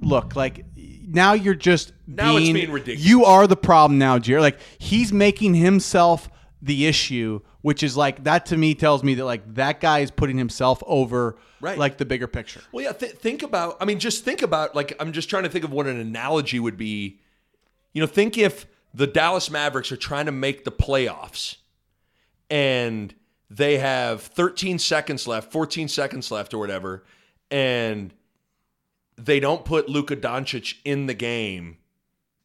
look, 0.00 0.36
like 0.36 0.64
now 0.76 1.32
you're 1.32 1.54
just 1.54 1.92
now 2.06 2.36
being, 2.36 2.56
it's 2.56 2.60
being 2.60 2.72
ridiculous. 2.72 3.04
You 3.04 3.24
are 3.24 3.46
the 3.46 3.56
problem 3.56 3.98
now, 3.98 4.18
Jerry. 4.18 4.40
Like 4.40 4.58
he's 4.78 5.12
making 5.12 5.54
himself 5.54 6.30
the 6.62 6.86
issue, 6.86 7.40
which 7.60 7.82
is 7.82 7.96
like 7.96 8.24
that 8.24 8.46
to 8.46 8.56
me 8.56 8.74
tells 8.74 9.02
me 9.02 9.14
that 9.14 9.24
like 9.24 9.54
that 9.54 9.80
guy 9.80 10.00
is 10.00 10.10
putting 10.10 10.38
himself 10.38 10.82
over 10.86 11.36
right. 11.60 11.78
like 11.78 11.98
the 11.98 12.04
bigger 12.04 12.26
picture. 12.26 12.60
Well, 12.72 12.84
yeah. 12.84 12.92
Th- 12.92 13.12
think 13.12 13.42
about. 13.42 13.76
I 13.80 13.84
mean, 13.84 13.98
just 13.98 14.24
think 14.24 14.42
about 14.42 14.74
like 14.74 14.96
I'm 15.00 15.12
just 15.12 15.28
trying 15.28 15.42
to 15.44 15.48
think 15.48 15.64
of 15.64 15.72
what 15.72 15.86
an 15.86 15.98
analogy 15.98 16.58
would 16.58 16.76
be. 16.76 17.20
You 17.94 18.02
know, 18.02 18.06
think 18.06 18.36
if 18.36 18.66
the 18.92 19.06
Dallas 19.06 19.50
Mavericks 19.50 19.90
are 19.90 19.96
trying 19.96 20.26
to 20.26 20.32
make 20.32 20.64
the 20.64 20.72
playoffs, 20.72 21.56
and 22.50 23.14
they 23.48 23.78
have 23.78 24.22
13 24.22 24.78
seconds 24.78 25.26
left, 25.26 25.50
14 25.50 25.88
seconds 25.88 26.30
left, 26.30 26.52
or 26.52 26.58
whatever, 26.58 27.04
and 27.50 28.12
they 29.16 29.40
don't 29.40 29.64
put 29.64 29.88
Luka 29.88 30.16
Doncic 30.16 30.76
in 30.84 31.06
the 31.06 31.14
game 31.14 31.78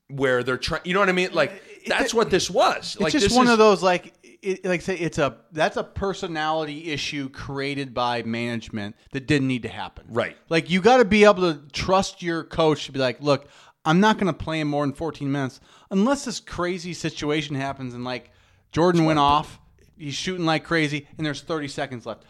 where 0.08 0.44
they're 0.44 0.58
trying. 0.58 0.82
You 0.86 0.94
know 0.94 1.00
what 1.00 1.10
I 1.10 1.14
mean? 1.14 1.34
Like 1.34 1.86
that's 1.88 2.14
what 2.14 2.30
this 2.30 2.50
was. 2.50 2.96
It's 2.96 3.00
like 3.00 3.12
just 3.12 3.30
this 3.30 3.36
one 3.36 3.48
is, 3.48 3.54
of 3.54 3.58
those 3.58 3.82
like 3.82 4.14
it, 4.42 4.66
like 4.66 4.82
say 4.82 4.96
it's 4.98 5.18
a 5.18 5.38
that's 5.52 5.78
a 5.78 5.84
personality 5.84 6.92
issue 6.92 7.30
created 7.30 7.94
by 7.94 8.24
management 8.24 8.96
that 9.12 9.28
didn't 9.28 9.48
need 9.48 9.64
to 9.64 9.70
happen. 9.70 10.06
Right. 10.10 10.38
Like 10.50 10.70
you 10.70 10.82
got 10.82 10.98
to 10.98 11.06
be 11.06 11.24
able 11.24 11.54
to 11.54 11.62
trust 11.72 12.22
your 12.22 12.44
coach 12.44 12.86
to 12.86 12.92
be 12.92 13.00
like, 13.00 13.22
look, 13.22 13.48
I'm 13.86 14.00
not 14.00 14.18
going 14.18 14.28
to 14.28 14.34
play 14.38 14.60
him 14.60 14.68
more 14.68 14.86
than 14.86 14.94
14 14.94 15.32
minutes 15.32 15.60
unless 15.90 16.26
this 16.26 16.40
crazy 16.40 16.94
situation 16.94 17.56
happens 17.56 17.94
and 17.94 18.04
like 18.04 18.32
Jordan 18.72 19.06
went 19.06 19.20
off, 19.20 19.60
he's 19.98 20.14
shooting 20.14 20.46
like 20.46 20.64
crazy, 20.64 21.08
and 21.18 21.26
there's 21.26 21.42
30 21.42 21.68
seconds 21.68 22.06
left. 22.06 22.24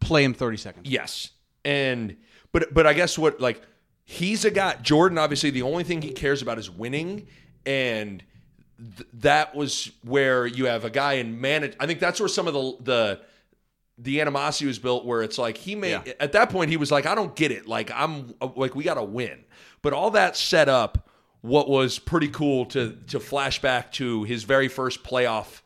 Play 0.00 0.24
him 0.24 0.34
30 0.34 0.56
seconds. 0.58 0.88
Yes. 0.88 1.30
And 1.64 2.16
but 2.52 2.72
but 2.74 2.86
I 2.86 2.92
guess 2.92 3.18
what 3.18 3.40
like 3.40 3.62
he's 4.04 4.44
a 4.44 4.50
guy 4.50 4.76
Jordan 4.82 5.18
obviously 5.18 5.50
the 5.50 5.62
only 5.62 5.84
thing 5.84 6.00
he 6.02 6.12
cares 6.12 6.42
about 6.42 6.58
is 6.58 6.70
winning 6.70 7.26
and 7.64 8.22
th- 8.78 9.08
that 9.14 9.54
was 9.54 9.90
where 10.04 10.46
you 10.46 10.66
have 10.66 10.84
a 10.84 10.90
guy 10.90 11.14
in 11.14 11.40
manage 11.40 11.74
I 11.80 11.86
think 11.86 11.98
that's 11.98 12.20
where 12.20 12.28
some 12.28 12.46
of 12.46 12.54
the 12.54 12.76
the 12.84 13.20
the 13.98 14.20
animosity 14.20 14.66
was 14.66 14.78
built 14.78 15.04
where 15.06 15.22
it's 15.22 15.38
like 15.38 15.56
he 15.56 15.74
made 15.74 15.90
Yeah. 16.06 16.12
at 16.20 16.32
that 16.32 16.50
point 16.50 16.70
he 16.70 16.76
was 16.76 16.92
like 16.92 17.04
I 17.06 17.14
don't 17.16 17.34
get 17.34 17.50
it 17.50 17.66
like 17.66 17.90
I'm 17.92 18.34
uh, 18.40 18.48
like 18.54 18.74
we 18.76 18.84
got 18.84 18.94
to 18.94 19.02
win. 19.02 19.44
But 19.86 19.92
all 19.92 20.10
that 20.10 20.36
set 20.36 20.68
up 20.68 21.08
what 21.42 21.68
was 21.68 22.00
pretty 22.00 22.26
cool 22.26 22.66
to 22.66 22.98
to 23.06 23.20
flash 23.20 23.62
back 23.62 23.92
to 23.92 24.24
his 24.24 24.42
very 24.42 24.66
first 24.66 25.04
playoff 25.04 25.60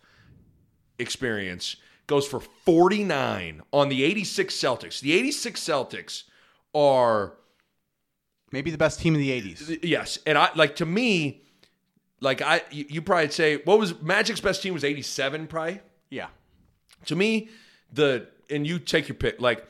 experience 0.99 1.77
goes 2.07 2.29
for 2.29 2.39
49 2.39 3.63
on 3.73 3.89
the 3.89 4.05
86 4.05 4.55
Celtics. 4.55 5.01
The 5.01 5.15
86 5.15 5.59
Celtics 5.59 6.25
are 6.75 7.33
Maybe 8.53 8.71
the 8.71 8.77
best 8.77 9.01
team 9.01 9.15
in 9.15 9.23
the 9.23 9.31
80s. 9.31 9.79
yes, 9.83 10.19
and 10.27 10.37
I 10.37 10.51
like 10.55 10.77
to 10.77 10.85
me 10.85 11.41
like 12.21 12.43
I 12.43 12.61
you, 12.71 12.85
you 12.91 13.01
probably 13.01 13.31
say 13.31 13.63
what 13.65 13.79
was 13.79 13.95
Magic's 14.03 14.43
best 14.43 14.63
team 14.63 14.75
was 14.75 14.85
87 14.85 15.47
probably. 15.47 15.81
Yeah. 16.11 16.27
To 17.07 17.17
me 17.17 17.49
the 17.91 18.27
and 18.51 18.67
you 18.67 18.81
take 18.81 19.09
your 19.09 19.15
pick 19.15 19.41
like 19.41 19.67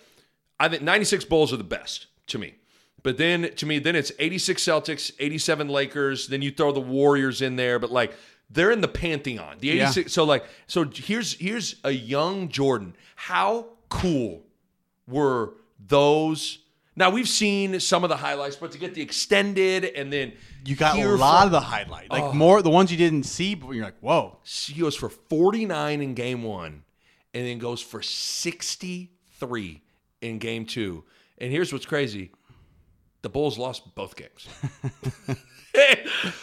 I 0.58 0.68
think 0.68 0.82
96 0.82 1.24
Bulls 1.26 1.52
are 1.52 1.56
the 1.56 1.62
best 1.62 2.08
to 2.26 2.38
me. 2.40 2.56
But 3.02 3.16
then 3.16 3.50
to 3.56 3.66
me 3.66 3.78
then 3.78 3.96
it's 3.96 4.12
86 4.18 4.62
Celtics, 4.62 5.12
87 5.18 5.68
Lakers, 5.68 6.28
then 6.28 6.42
you 6.42 6.50
throw 6.50 6.72
the 6.72 6.80
Warriors 6.80 7.42
in 7.42 7.56
there 7.56 7.78
but 7.78 7.90
like 7.90 8.14
they're 8.50 8.70
in 8.70 8.80
the 8.80 8.88
pantheon. 8.88 9.56
The 9.60 9.70
86 9.70 10.12
so 10.12 10.24
like 10.24 10.44
so 10.66 10.84
here's 10.92 11.34
here's 11.34 11.76
a 11.84 11.90
young 11.90 12.48
Jordan. 12.48 12.96
How 13.16 13.66
cool 13.88 14.42
were 15.06 15.54
those 15.78 16.58
now 16.96 17.08
we've 17.08 17.28
seen 17.28 17.80
some 17.80 18.04
of 18.04 18.10
the 18.10 18.16
highlights, 18.16 18.56
but 18.56 18.72
to 18.72 18.78
get 18.78 18.94
the 18.94 19.00
extended 19.00 19.84
and 19.84 20.12
then 20.12 20.32
You 20.66 20.76
got 20.76 20.98
a 20.98 21.06
lot 21.16 21.46
of 21.46 21.52
the 21.52 21.60
highlight. 21.60 22.10
Like 22.10 22.24
oh. 22.24 22.32
more 22.32 22.60
the 22.62 22.70
ones 22.70 22.90
you 22.90 22.98
didn't 22.98 23.22
see, 23.22 23.54
but 23.54 23.70
you're 23.70 23.84
like, 23.84 23.98
whoa. 24.00 24.38
he 24.44 24.80
goes 24.80 24.96
for 24.96 25.08
49 25.08 26.02
in 26.02 26.14
game 26.14 26.42
one 26.42 26.82
and 27.32 27.46
then 27.46 27.58
goes 27.58 27.80
for 27.80 28.02
63 28.02 29.82
in 30.20 30.38
game 30.38 30.66
two. 30.66 31.04
And 31.38 31.50
here's 31.50 31.72
what's 31.72 31.86
crazy 31.86 32.32
the 33.22 33.28
Bulls 33.28 33.58
lost 33.58 33.94
both 33.94 34.16
games. 34.16 34.48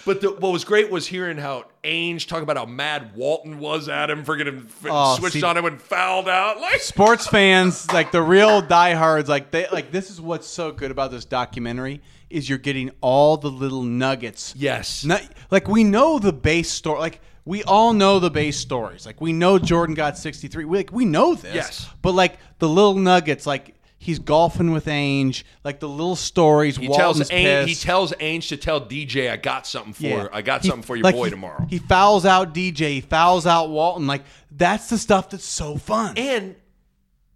but 0.06 0.22
the, 0.22 0.36
what 0.40 0.54
was 0.54 0.64
great 0.64 0.90
was 0.90 1.06
hearing 1.08 1.38
how 1.38 1.66
Ainge 1.84 2.28
talk 2.28 2.42
about 2.42 2.56
how 2.58 2.66
mad 2.66 3.16
Walton 3.16 3.60
was 3.60 3.90
at 3.90 4.10
him 4.10 4.24
for 4.24 4.36
getting 4.38 4.68
Oh, 4.86 5.18
switched 5.18 5.34
see- 5.36 5.44
on 5.44 5.58
him 5.58 5.66
and 5.66 5.82
fouled 5.82 6.30
out. 6.30 6.58
Like, 6.68 6.82
sports 6.82 7.28
fans, 7.28 7.92
like 7.92 8.12
the 8.12 8.22
real 8.22 8.62
diehards, 8.62 9.30
like 9.30 9.52
they 9.52 9.68
like 9.70 9.92
this 9.92 10.10
is 10.10 10.20
what's 10.20 10.48
so 10.48 10.72
good 10.72 10.92
about 10.92 11.12
this 11.12 11.24
documentary 11.26 12.02
is 12.30 12.50
you're 12.50 12.58
getting 12.58 12.92
all 13.00 13.38
the 13.38 13.50
little 13.50 13.84
nuggets. 13.84 14.54
yes. 14.58 15.06
Not, 15.06 15.22
like 15.50 15.68
we 15.70 15.84
know 15.86 16.20
the 16.20 16.34
base 16.34 16.70
story. 16.70 17.00
Like 17.00 17.22
we 17.46 17.64
all 17.64 17.94
know 17.94 18.20
the 18.20 18.30
base 18.30 18.58
stories. 18.58 19.06
Like 19.06 19.22
we 19.22 19.32
know 19.32 19.58
Jordan 19.60 19.96
got 19.96 20.18
63. 20.18 20.66
We 20.66 20.78
like 20.78 20.92
we 20.92 21.06
know 21.06 21.36
this. 21.36 21.56
Yes. 21.56 21.90
But 22.02 22.14
like 22.16 22.38
the 22.60 22.68
little 22.68 22.96
nuggets, 22.96 23.46
like 23.46 23.76
he's 24.08 24.20
golfing 24.20 24.72
with 24.72 24.86
Ainge, 24.86 25.44
like 25.64 25.80
the 25.80 25.88
little 25.90 26.16
stories. 26.16 26.78
he 26.78 26.88
Walton's 26.88 27.30
tells 27.30 27.30
Ainge, 27.30 27.66
he 27.68 27.76
tells 27.76 28.12
Ainge 28.14 28.48
to 28.50 28.58
tell 28.58 28.82
DJ, 28.82 29.30
I 29.30 29.38
got 29.38 29.68
something 29.68 29.94
for 29.94 30.04
Yeah. 30.04 30.28
I 30.32 30.42
got 30.42 30.62
He- 30.64 30.70
something 30.70 30.84
for 30.84 30.96
your 30.96 31.04
like, 31.04 31.14
boy 31.16 31.26
he- 31.26 31.32
tomorrow. 31.32 31.66
He 31.70 31.78
fouls 31.78 32.26
out 32.26 32.54
DJ. 32.54 32.94
He 32.96 33.02
fouls 33.02 33.46
out 33.46 33.70
Walton. 33.70 34.08
Like 34.08 34.24
that's 34.50 34.90
the 34.90 34.98
stuff 34.98 35.30
that's 35.30 35.46
so 35.46 35.78
fun. 35.78 36.18
And 36.18 36.56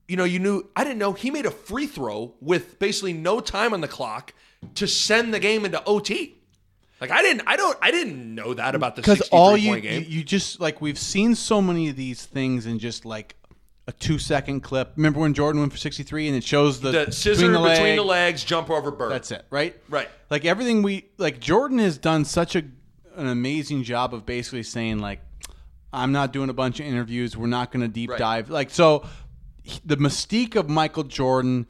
you 0.07 0.17
know, 0.17 0.23
you 0.23 0.39
knew 0.39 0.67
I 0.75 0.83
didn't 0.83 0.99
know 0.99 1.13
he 1.13 1.29
made 1.31 1.45
a 1.45 1.51
free 1.51 1.87
throw 1.87 2.33
with 2.41 2.79
basically 2.79 3.13
no 3.13 3.39
time 3.39 3.73
on 3.73 3.81
the 3.81 3.87
clock 3.87 4.33
to 4.75 4.87
send 4.87 5.33
the 5.33 5.39
game 5.39 5.65
into 5.65 5.83
OT. 5.85 6.35
Like 6.99 7.11
I 7.11 7.21
didn't, 7.21 7.43
I 7.47 7.55
don't, 7.55 7.77
I 7.81 7.91
didn't 7.91 8.35
know 8.35 8.53
that 8.53 8.75
about 8.75 8.95
the 8.95 9.01
because 9.01 9.17
sixty-three 9.17 9.37
all 9.39 9.57
you, 9.57 9.71
point 9.71 9.83
you 9.83 9.89
game. 9.89 10.05
you 10.07 10.23
just 10.23 10.59
like 10.59 10.81
we've 10.81 10.99
seen 10.99 11.33
so 11.35 11.61
many 11.61 11.89
of 11.89 11.95
these 11.95 12.25
things 12.25 12.65
in 12.65 12.77
just 12.79 13.05
like 13.05 13.35
a 13.87 13.91
two 13.91 14.19
second 14.19 14.61
clip. 14.61 14.93
Remember 14.95 15.19
when 15.19 15.33
Jordan 15.33 15.61
went 15.61 15.71
for 15.71 15.77
sixty 15.77 16.03
three 16.03 16.27
and 16.27 16.35
it 16.35 16.43
shows 16.43 16.79
the, 16.81 16.91
the 16.91 17.11
scissor 17.11 17.47
between 17.47 17.53
the, 17.63 17.69
between 17.69 17.95
the 17.95 18.03
legs, 18.03 18.43
jump 18.43 18.69
over 18.69 18.91
bird. 18.91 19.11
That's 19.11 19.31
it, 19.31 19.45
right? 19.49 19.75
Right. 19.89 20.09
Like 20.29 20.45
everything 20.45 20.81
we 20.83 21.05
like. 21.17 21.39
Jordan 21.39 21.79
has 21.79 21.97
done 21.97 22.25
such 22.25 22.55
a 22.55 22.63
an 23.15 23.27
amazing 23.27 23.83
job 23.83 24.13
of 24.13 24.25
basically 24.25 24.63
saying 24.63 24.99
like, 24.99 25.19
I'm 25.91 26.11
not 26.11 26.31
doing 26.31 26.49
a 26.49 26.53
bunch 26.53 26.79
of 26.79 26.85
interviews. 26.85 27.35
We're 27.35 27.47
not 27.47 27.71
going 27.71 27.81
to 27.81 27.87
deep 27.89 28.11
Right. 28.11 28.19
dive. 28.19 28.49
Like 28.49 28.69
so, 28.69 29.05
he- 29.63 29.81
the 29.83 29.97
mystique 29.97 30.55
of 30.55 30.69
Michael 30.69 31.03
Jordan 31.03 31.67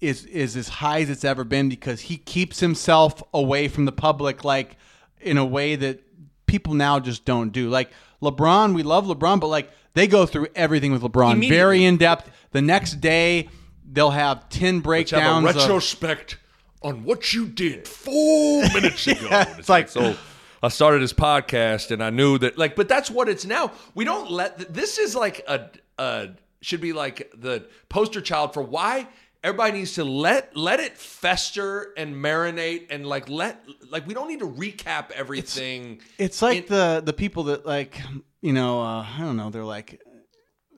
is 0.00 0.24
is 0.26 0.56
as 0.56 0.68
high 0.68 1.00
as 1.00 1.10
it's 1.10 1.24
ever 1.24 1.44
been 1.44 1.68
because 1.68 2.00
he 2.02 2.16
keeps 2.16 2.60
himself 2.60 3.22
away 3.32 3.68
from 3.68 3.84
the 3.84 3.92
public 3.92 4.44
like 4.44 4.76
in 5.20 5.38
a 5.38 5.44
way 5.44 5.76
that 5.76 6.00
people 6.46 6.74
now 6.74 6.98
just 6.98 7.24
don't 7.24 7.50
do. 7.50 7.68
Like 7.70 7.90
LeBron, 8.20 8.74
we 8.74 8.82
love 8.82 9.06
LeBron, 9.06 9.40
but 9.40 9.46
like 9.48 9.70
they 9.94 10.06
go 10.06 10.26
through 10.26 10.48
everything 10.54 10.92
with 10.92 11.02
LeBron, 11.02 11.48
very 11.48 11.84
in 11.84 11.96
depth. 11.96 12.30
The 12.52 12.62
next 12.62 13.00
day 13.00 13.48
they'll 13.90 14.10
have 14.10 14.48
ten 14.48 14.82
Let's 14.82 15.10
have 15.12 15.20
a 15.20 15.22
breakdowns. 15.42 15.48
of- 15.50 15.56
retrospect 15.56 16.38
on 16.82 17.04
what 17.04 17.32
you 17.32 17.46
did 17.46 17.88
four 17.88 18.62
minutes 18.74 19.06
ago. 19.06 19.26
And 19.30 19.58
it's 19.58 19.68
like- 19.68 19.88
so. 19.88 20.16
I 20.62 20.68
started 20.68 21.02
this 21.02 21.12
podcast 21.12 21.90
and 21.90 22.02
I 22.02 22.08
knew 22.08 22.38
that 22.38 22.56
like, 22.56 22.74
but 22.74 22.88
that's 22.88 23.10
what 23.10 23.28
it's 23.28 23.44
now. 23.44 23.70
We 23.94 24.06
don't 24.06 24.30
let 24.30 24.72
this 24.72 24.96
is 24.96 25.14
like 25.14 25.44
a, 25.46 25.68
a 25.98 26.30
should 26.62 26.80
be 26.80 26.94
like 26.94 27.30
the 27.36 27.66
poster 27.90 28.22
child 28.22 28.54
for 28.54 28.62
why 28.62 29.06
everybody 29.44 29.78
needs 29.78 29.92
to 29.94 30.04
let 30.04 30.56
let 30.56 30.80
it 30.80 30.96
fester 30.96 31.92
and 31.96 32.16
marinate 32.16 32.86
and 32.90 33.06
like 33.06 33.28
let 33.28 33.62
like 33.90 34.06
we 34.06 34.14
don't 34.14 34.26
need 34.26 34.40
to 34.40 34.48
recap 34.48 35.10
everything. 35.12 36.00
It's 36.18 36.42
like 36.42 36.64
in- 36.64 36.66
the 36.66 37.02
the 37.04 37.12
people 37.12 37.44
that 37.44 37.64
like 37.64 38.00
you 38.40 38.52
know 38.54 38.80
uh, 38.82 39.02
I 39.06 39.18
don't 39.20 39.36
know 39.36 39.50
they're 39.50 39.62
like 39.62 40.00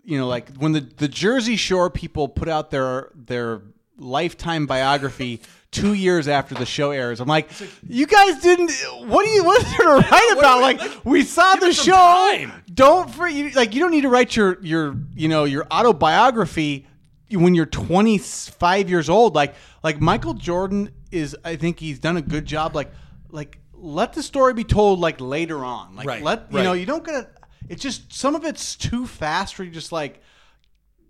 you 0.04 0.18
know 0.18 0.26
like 0.26 0.54
when 0.56 0.72
the 0.72 0.80
the 0.80 1.08
Jersey 1.08 1.56
Shore 1.56 1.88
people 1.88 2.28
put 2.28 2.48
out 2.48 2.70
their 2.70 3.12
their 3.14 3.62
lifetime 3.96 4.66
biography 4.66 5.40
two 5.70 5.94
years 5.94 6.26
after 6.26 6.54
the 6.54 6.64
show 6.66 6.90
airs. 6.90 7.20
I'm 7.20 7.28
like, 7.28 7.50
you 7.86 8.06
guys 8.06 8.40
didn't. 8.40 8.70
What 9.08 9.24
do 9.24 9.30
you? 9.30 9.44
What 9.44 9.62
is 9.62 9.70
there 9.76 9.86
to 9.86 10.08
write 10.10 10.34
about? 10.36 10.60
Like, 10.62 10.80
like, 10.80 11.04
we 11.04 11.22
saw 11.22 11.54
the 11.56 11.72
show. 11.72 11.92
time. 11.92 12.52
Don't 12.72 13.10
for 13.10 13.28
you 13.28 13.50
like 13.50 13.74
you 13.74 13.80
don't 13.80 13.90
need 13.92 14.02
to 14.02 14.08
write 14.08 14.34
your 14.34 14.58
your 14.62 14.96
you 15.14 15.28
know 15.28 15.44
your 15.44 15.66
autobiography 15.70 16.86
when 17.30 17.54
you're 17.54 17.66
25 17.66 18.88
years 18.90 19.08
old. 19.08 19.34
Like 19.34 19.54
like 19.82 20.00
Michael 20.00 20.34
Jordan 20.34 20.90
is. 21.10 21.36
I 21.44 21.56
think 21.56 21.80
he's 21.80 21.98
done 21.98 22.16
a 22.16 22.22
good 22.22 22.44
job. 22.46 22.74
Like 22.74 22.92
like 23.30 23.58
let 23.72 24.12
the 24.12 24.22
story 24.22 24.54
be 24.54 24.64
told 24.64 25.00
like 25.00 25.20
later 25.20 25.64
on. 25.64 25.96
Like 25.96 26.06
Right, 26.06 26.22
let 26.22 26.50
you 26.50 26.58
right. 26.58 26.64
know 26.64 26.72
you 26.72 26.86
don't 26.86 27.04
gotta. 27.04 27.28
It's 27.68 27.82
just 27.82 28.12
some 28.12 28.34
of 28.34 28.44
it's 28.44 28.76
too 28.76 29.06
fast. 29.06 29.58
Where 29.58 29.64
you're 29.64 29.74
just 29.74 29.92
like, 29.92 30.20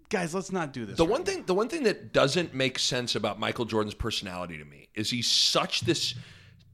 guys, 0.09 0.35
let's 0.35 0.53
not 0.53 0.73
do 0.73 0.87
this. 0.87 0.97
The 0.97 1.05
right 1.05 1.11
one 1.11 1.25
thing, 1.25 1.45
the 1.45 1.55
one 1.55 1.69
thing 1.69 1.83
that 1.85 2.13
doesn't 2.13 2.55
make 2.55 2.79
sense 2.79 3.15
about 3.15 3.39
Michael 3.39 3.65
Jordan's 3.67 3.95
personality 3.95 4.57
to 4.59 4.65
me 4.65 4.89
is 4.95 5.11
he's 5.11 5.31
such 5.31 5.83
this 5.83 6.15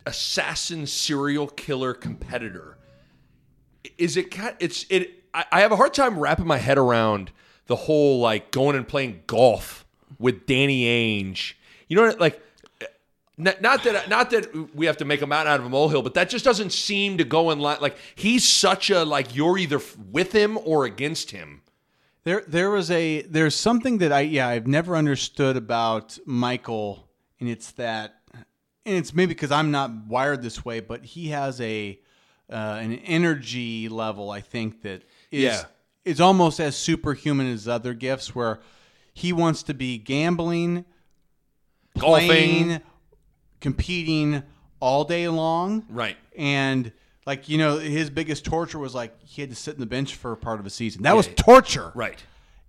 assassin, 0.06 0.86
serial 0.86 1.48
killer 1.48 1.94
competitor. 1.94 2.78
Is 3.98 4.16
it? 4.16 4.34
It's 4.60 4.86
it. 4.88 5.24
I, 5.34 5.44
I 5.50 5.60
have 5.62 5.72
a 5.72 5.76
hard 5.76 5.94
time 5.94 6.18
wrapping 6.18 6.46
my 6.46 6.58
head 6.58 6.78
around 6.78 7.32
the 7.66 7.76
whole 7.76 8.20
like 8.20 8.50
going 8.50 8.76
and 8.76 8.86
playing 8.86 9.22
golf 9.26 9.84
with 10.18 10.46
Danny 10.46 10.84
Ainge. 10.84 11.54
You 11.88 11.96
know, 11.96 12.06
what, 12.06 12.20
like. 12.20 12.40
Not, 13.38 13.62
not 13.62 13.82
that 13.84 14.10
not 14.10 14.30
that 14.30 14.74
we 14.74 14.84
have 14.84 14.98
to 14.98 15.06
make 15.06 15.22
a 15.22 15.26
mountain 15.26 15.54
out 15.54 15.58
of 15.58 15.64
a 15.64 15.68
molehill, 15.68 16.02
but 16.02 16.12
that 16.14 16.28
just 16.28 16.44
doesn't 16.44 16.70
seem 16.70 17.16
to 17.16 17.24
go 17.24 17.50
in 17.50 17.60
line. 17.60 17.78
Like 17.80 17.96
he's 18.14 18.46
such 18.46 18.90
a 18.90 19.04
like 19.04 19.34
you're 19.34 19.56
either 19.56 19.80
with 20.12 20.32
him 20.32 20.58
or 20.58 20.84
against 20.84 21.30
him. 21.30 21.62
There, 22.24 22.44
there 22.46 22.70
was 22.70 22.90
a 22.90 23.22
there's 23.22 23.56
something 23.56 23.98
that 23.98 24.12
I 24.12 24.20
yeah 24.20 24.48
I've 24.48 24.66
never 24.66 24.96
understood 24.96 25.56
about 25.56 26.18
Michael, 26.24 27.08
and 27.40 27.48
it's 27.48 27.72
that, 27.72 28.20
and 28.34 28.96
it's 28.96 29.12
maybe 29.12 29.34
because 29.34 29.50
I'm 29.50 29.70
not 29.70 29.90
wired 30.06 30.42
this 30.42 30.64
way, 30.64 30.80
but 30.80 31.04
he 31.04 31.28
has 31.28 31.60
a 31.60 31.98
uh, 32.50 32.78
an 32.80 32.92
energy 32.98 33.88
level 33.88 34.30
I 34.30 34.40
think 34.40 34.82
that 34.82 35.02
is 35.30 35.42
Yeah. 35.42 35.64
Is 36.04 36.20
almost 36.20 36.58
as 36.60 36.76
superhuman 36.76 37.46
as 37.52 37.68
other 37.68 37.94
gifts, 37.94 38.34
where 38.34 38.60
he 39.14 39.32
wants 39.32 39.62
to 39.64 39.74
be 39.74 39.98
gambling, 39.98 40.84
Golfing. 41.98 42.26
playing, 42.28 42.80
competing 43.60 44.42
all 44.80 45.04
day 45.04 45.28
long. 45.28 45.84
Right. 45.88 46.16
And 46.36 46.92
like 47.26 47.48
you 47.48 47.58
know, 47.58 47.78
his 47.78 48.10
biggest 48.10 48.44
torture 48.44 48.78
was 48.78 48.94
like 48.94 49.14
he 49.24 49.42
had 49.42 49.50
to 49.50 49.56
sit 49.56 49.74
in 49.74 49.80
the 49.80 49.86
bench 49.86 50.14
for 50.16 50.32
a 50.32 50.36
part 50.36 50.58
of 50.60 50.66
a 50.66 50.70
season. 50.70 51.02
That 51.02 51.16
was 51.16 51.26
Yeah. 51.28 51.34
torture. 51.36 51.92
Right. 51.94 52.22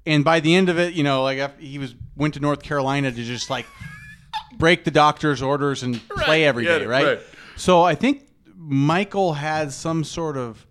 And 0.05 0.23
by 0.25 0.41
the 0.41 0.53
end 0.53 0.69
of 0.69 0.77
it, 0.77 0.93
you 0.93 1.03
know, 1.03 1.23
like 1.23 1.39
after 1.39 1.61
he 1.61 1.79
was 1.79 1.95
went 2.15 2.33
to 2.35 2.39
North 2.39 2.61
Carolina 2.61 3.11
to 3.11 3.23
just 3.23 3.49
like 3.49 3.65
break 4.57 4.83
the 4.83 4.91
doctor's 4.91 5.41
orders 5.41 5.81
and 5.83 6.07
play 6.09 6.43
every 6.45 6.65
day, 6.65 6.85
right? 6.85 7.05
right. 7.05 7.19
So 7.55 7.81
I 7.83 7.95
think 7.95 8.27
Michael 8.55 9.33
has 9.33 9.75
some 9.75 10.03
sort 10.03 10.37
of 10.37 10.67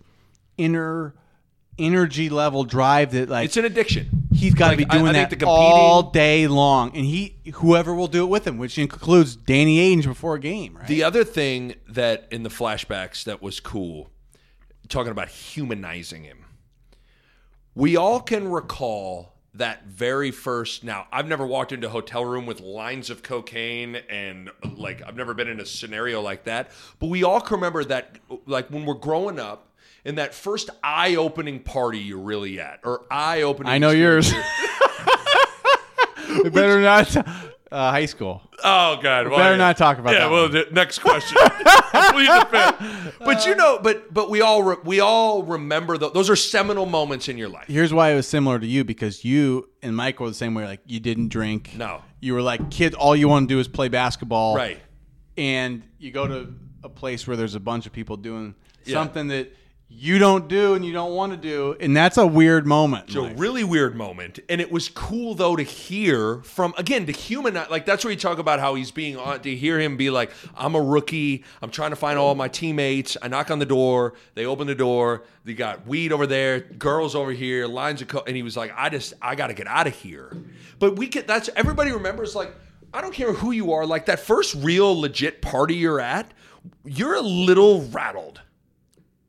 inner 0.57 1.15
energy 1.79 2.29
level 2.29 2.63
drive 2.63 3.11
that 3.11 3.29
like 3.29 3.45
It's 3.45 3.57
an 3.57 3.65
addiction. 3.65 4.27
he's 4.33 4.53
got 4.53 4.65
to 4.65 4.71
like, 4.71 4.77
be 4.77 4.85
doing 4.85 5.07
I- 5.07 5.09
I 5.09 5.13
that 5.13 5.29
competing- 5.31 5.47
all 5.47 6.03
day 6.11 6.47
long, 6.47 6.95
and 6.95 7.05
he 7.05 7.37
whoever 7.55 7.93
will 7.95 8.07
do 8.07 8.23
it 8.23 8.27
with 8.29 8.45
him, 8.47 8.57
which 8.57 8.77
includes 8.77 9.35
Danny 9.35 9.95
Ainge 9.95 10.03
before 10.05 10.35
a 10.35 10.39
game, 10.39 10.75
right? 10.77 10.87
The 10.87 11.03
other 11.03 11.23
thing 11.23 11.75
that 11.87 12.27
in 12.31 12.43
the 12.43 12.49
flashbacks 12.49 13.23
that 13.23 13.41
was 13.41 13.59
cool, 13.59 14.09
talking 14.87 15.11
about 15.11 15.29
humanizing 15.29 16.23
him, 16.23 16.45
we 17.75 17.95
all 17.95 18.19
can 18.19 18.47
recall 18.47 19.33
that 19.55 19.85
very 19.85 20.31
first. 20.31 20.83
Now, 20.83 21.07
I've 21.11 21.27
never 21.27 21.45
walked 21.45 21.71
into 21.71 21.87
a 21.87 21.89
hotel 21.91 22.25
room 22.25 22.45
with 22.45 22.59
lines 22.59 23.09
of 23.09 23.21
cocaine 23.23 23.95
and 24.09 24.49
like 24.75 25.01
I've 25.05 25.15
never 25.15 25.33
been 25.33 25.47
in 25.47 25.59
a 25.59 25.65
scenario 25.65 26.21
like 26.21 26.43
that, 26.45 26.71
but 26.99 27.07
we 27.07 27.23
all 27.23 27.39
can 27.41 27.55
remember 27.55 27.83
that, 27.85 28.17
like 28.45 28.69
when 28.69 28.85
we're 28.85 28.93
growing 28.95 29.39
up. 29.39 29.69
In 30.05 30.15
that 30.15 30.33
first 30.33 30.69
eye-opening 30.83 31.61
party 31.61 31.99
you're 31.99 32.19
really 32.19 32.59
at, 32.59 32.81
or 32.83 33.05
eye-opening. 33.09 33.71
I 33.71 33.77
know 33.77 33.91
yours. 33.91 34.33
we 36.43 36.49
better 36.49 36.81
not. 36.81 37.15
Uh, 37.71 37.89
high 37.89 38.05
school. 38.05 38.41
Oh 38.63 38.99
God! 39.01 39.27
Well, 39.27 39.37
better 39.37 39.51
yeah. 39.51 39.57
not 39.57 39.77
talk 39.77 39.97
about 39.97 40.11
that. 40.11 40.19
yeah, 40.19 40.25
that 40.27 40.31
well, 40.31 40.43
one. 40.43 40.51
the 40.51 40.67
next 40.71 40.99
question. 40.99 41.37
The 41.93 42.47
fifth. 42.51 43.15
But 43.19 43.45
you 43.47 43.55
know, 43.55 43.79
but 43.81 44.13
but 44.13 44.29
we 44.29 44.41
all 44.41 44.61
re- 44.61 44.75
we 44.83 44.99
all 44.99 45.41
remember 45.43 45.97
tho- 45.97 46.09
those 46.09 46.29
are 46.29 46.35
seminal 46.35 46.85
moments 46.85 47.29
in 47.29 47.37
your 47.37 47.49
life. 47.49 47.65
Here's 47.67 47.93
why 47.93 48.11
it 48.11 48.15
was 48.15 48.27
similar 48.27 48.59
to 48.59 48.67
you 48.67 48.83
because 48.83 49.25
you 49.25 49.69
and 49.81 49.95
Mike 49.95 50.19
were 50.19 50.27
the 50.27 50.33
same 50.35 50.53
way. 50.53 50.65
Like 50.65 50.81
you 50.85 50.99
didn't 50.99 51.29
drink. 51.29 51.71
No. 51.75 52.01
You 52.19 52.33
were 52.33 52.41
like 52.41 52.69
kids. 52.69 52.95
All 52.95 53.15
you 53.15 53.27
want 53.27 53.47
to 53.49 53.55
do 53.55 53.59
is 53.59 53.67
play 53.67 53.89
basketball. 53.89 54.55
Right. 54.55 54.79
And 55.37 55.83
you 55.97 56.11
go 56.11 56.27
to 56.27 56.53
a 56.83 56.89
place 56.89 57.25
where 57.27 57.37
there's 57.37 57.55
a 57.55 57.59
bunch 57.59 57.85
of 57.87 57.93
people 57.93 58.17
doing 58.17 58.53
Yeah. 58.85 58.93
something 58.93 59.29
that 59.29 59.51
you 59.95 60.17
don't 60.17 60.47
do 60.47 60.73
and 60.73 60.83
you 60.83 60.91
don't 60.91 61.13
want 61.13 61.31
to 61.31 61.37
do, 61.37 61.77
and 61.79 61.95
that's 61.95 62.17
a 62.17 62.25
weird 62.25 62.65
moment. 62.65 63.05
It's 63.07 63.15
a 63.15 63.33
really 63.35 63.63
weird 63.63 63.95
moment, 63.95 64.39
and 64.49 64.59
it 64.59 64.71
was 64.71 64.89
cool 64.89 65.35
though 65.35 65.55
to 65.55 65.63
hear 65.63 66.41
from 66.41 66.73
again 66.77 67.05
to 67.05 67.11
humanize. 67.11 67.69
Like 67.69 67.85
that's 67.85 68.03
where 68.03 68.11
you 68.11 68.19
talk 68.19 68.39
about 68.39 68.59
how 68.59 68.75
he's 68.75 68.91
being 68.91 69.17
on. 69.17 69.41
To 69.41 69.55
hear 69.55 69.79
him 69.79 69.95
be 69.95 70.09
like, 70.09 70.31
"I'm 70.55 70.75
a 70.75 70.81
rookie. 70.81 71.43
I'm 71.61 71.69
trying 71.69 71.91
to 71.91 71.95
find 71.95 72.17
all 72.17 72.33
my 72.33 72.47
teammates. 72.47 73.17
I 73.21 73.27
knock 73.27 73.51
on 73.51 73.59
the 73.59 73.65
door. 73.65 74.15
They 74.33 74.45
open 74.45 74.67
the 74.67 74.75
door. 74.75 75.23
They 75.45 75.53
got 75.53 75.85
weed 75.85 76.11
over 76.11 76.25
there, 76.25 76.59
girls 76.59 77.15
over 77.15 77.31
here, 77.31 77.67
lines 77.67 78.01
of 78.01 78.07
co-, 78.07 78.23
and 78.25 78.35
he 78.35 78.43
was 78.43 78.57
like, 78.57 78.73
"I 78.75 78.89
just, 78.89 79.13
I 79.21 79.35
got 79.35 79.47
to 79.47 79.53
get 79.53 79.67
out 79.67 79.87
of 79.87 79.93
here." 79.93 80.35
But 80.79 80.95
we 80.95 81.07
could. 81.07 81.27
That's 81.27 81.49
everybody 81.55 81.91
remembers. 81.91 82.35
Like, 82.35 82.55
I 82.93 83.01
don't 83.01 83.13
care 83.13 83.31
who 83.31 83.51
you 83.51 83.73
are. 83.73 83.85
Like 83.85 84.07
that 84.07 84.19
first 84.19 84.55
real 84.55 84.99
legit 84.99 85.41
party 85.41 85.75
you're 85.75 86.01
at, 86.01 86.31
you're 86.83 87.15
a 87.15 87.21
little 87.21 87.83
rattled. 87.89 88.41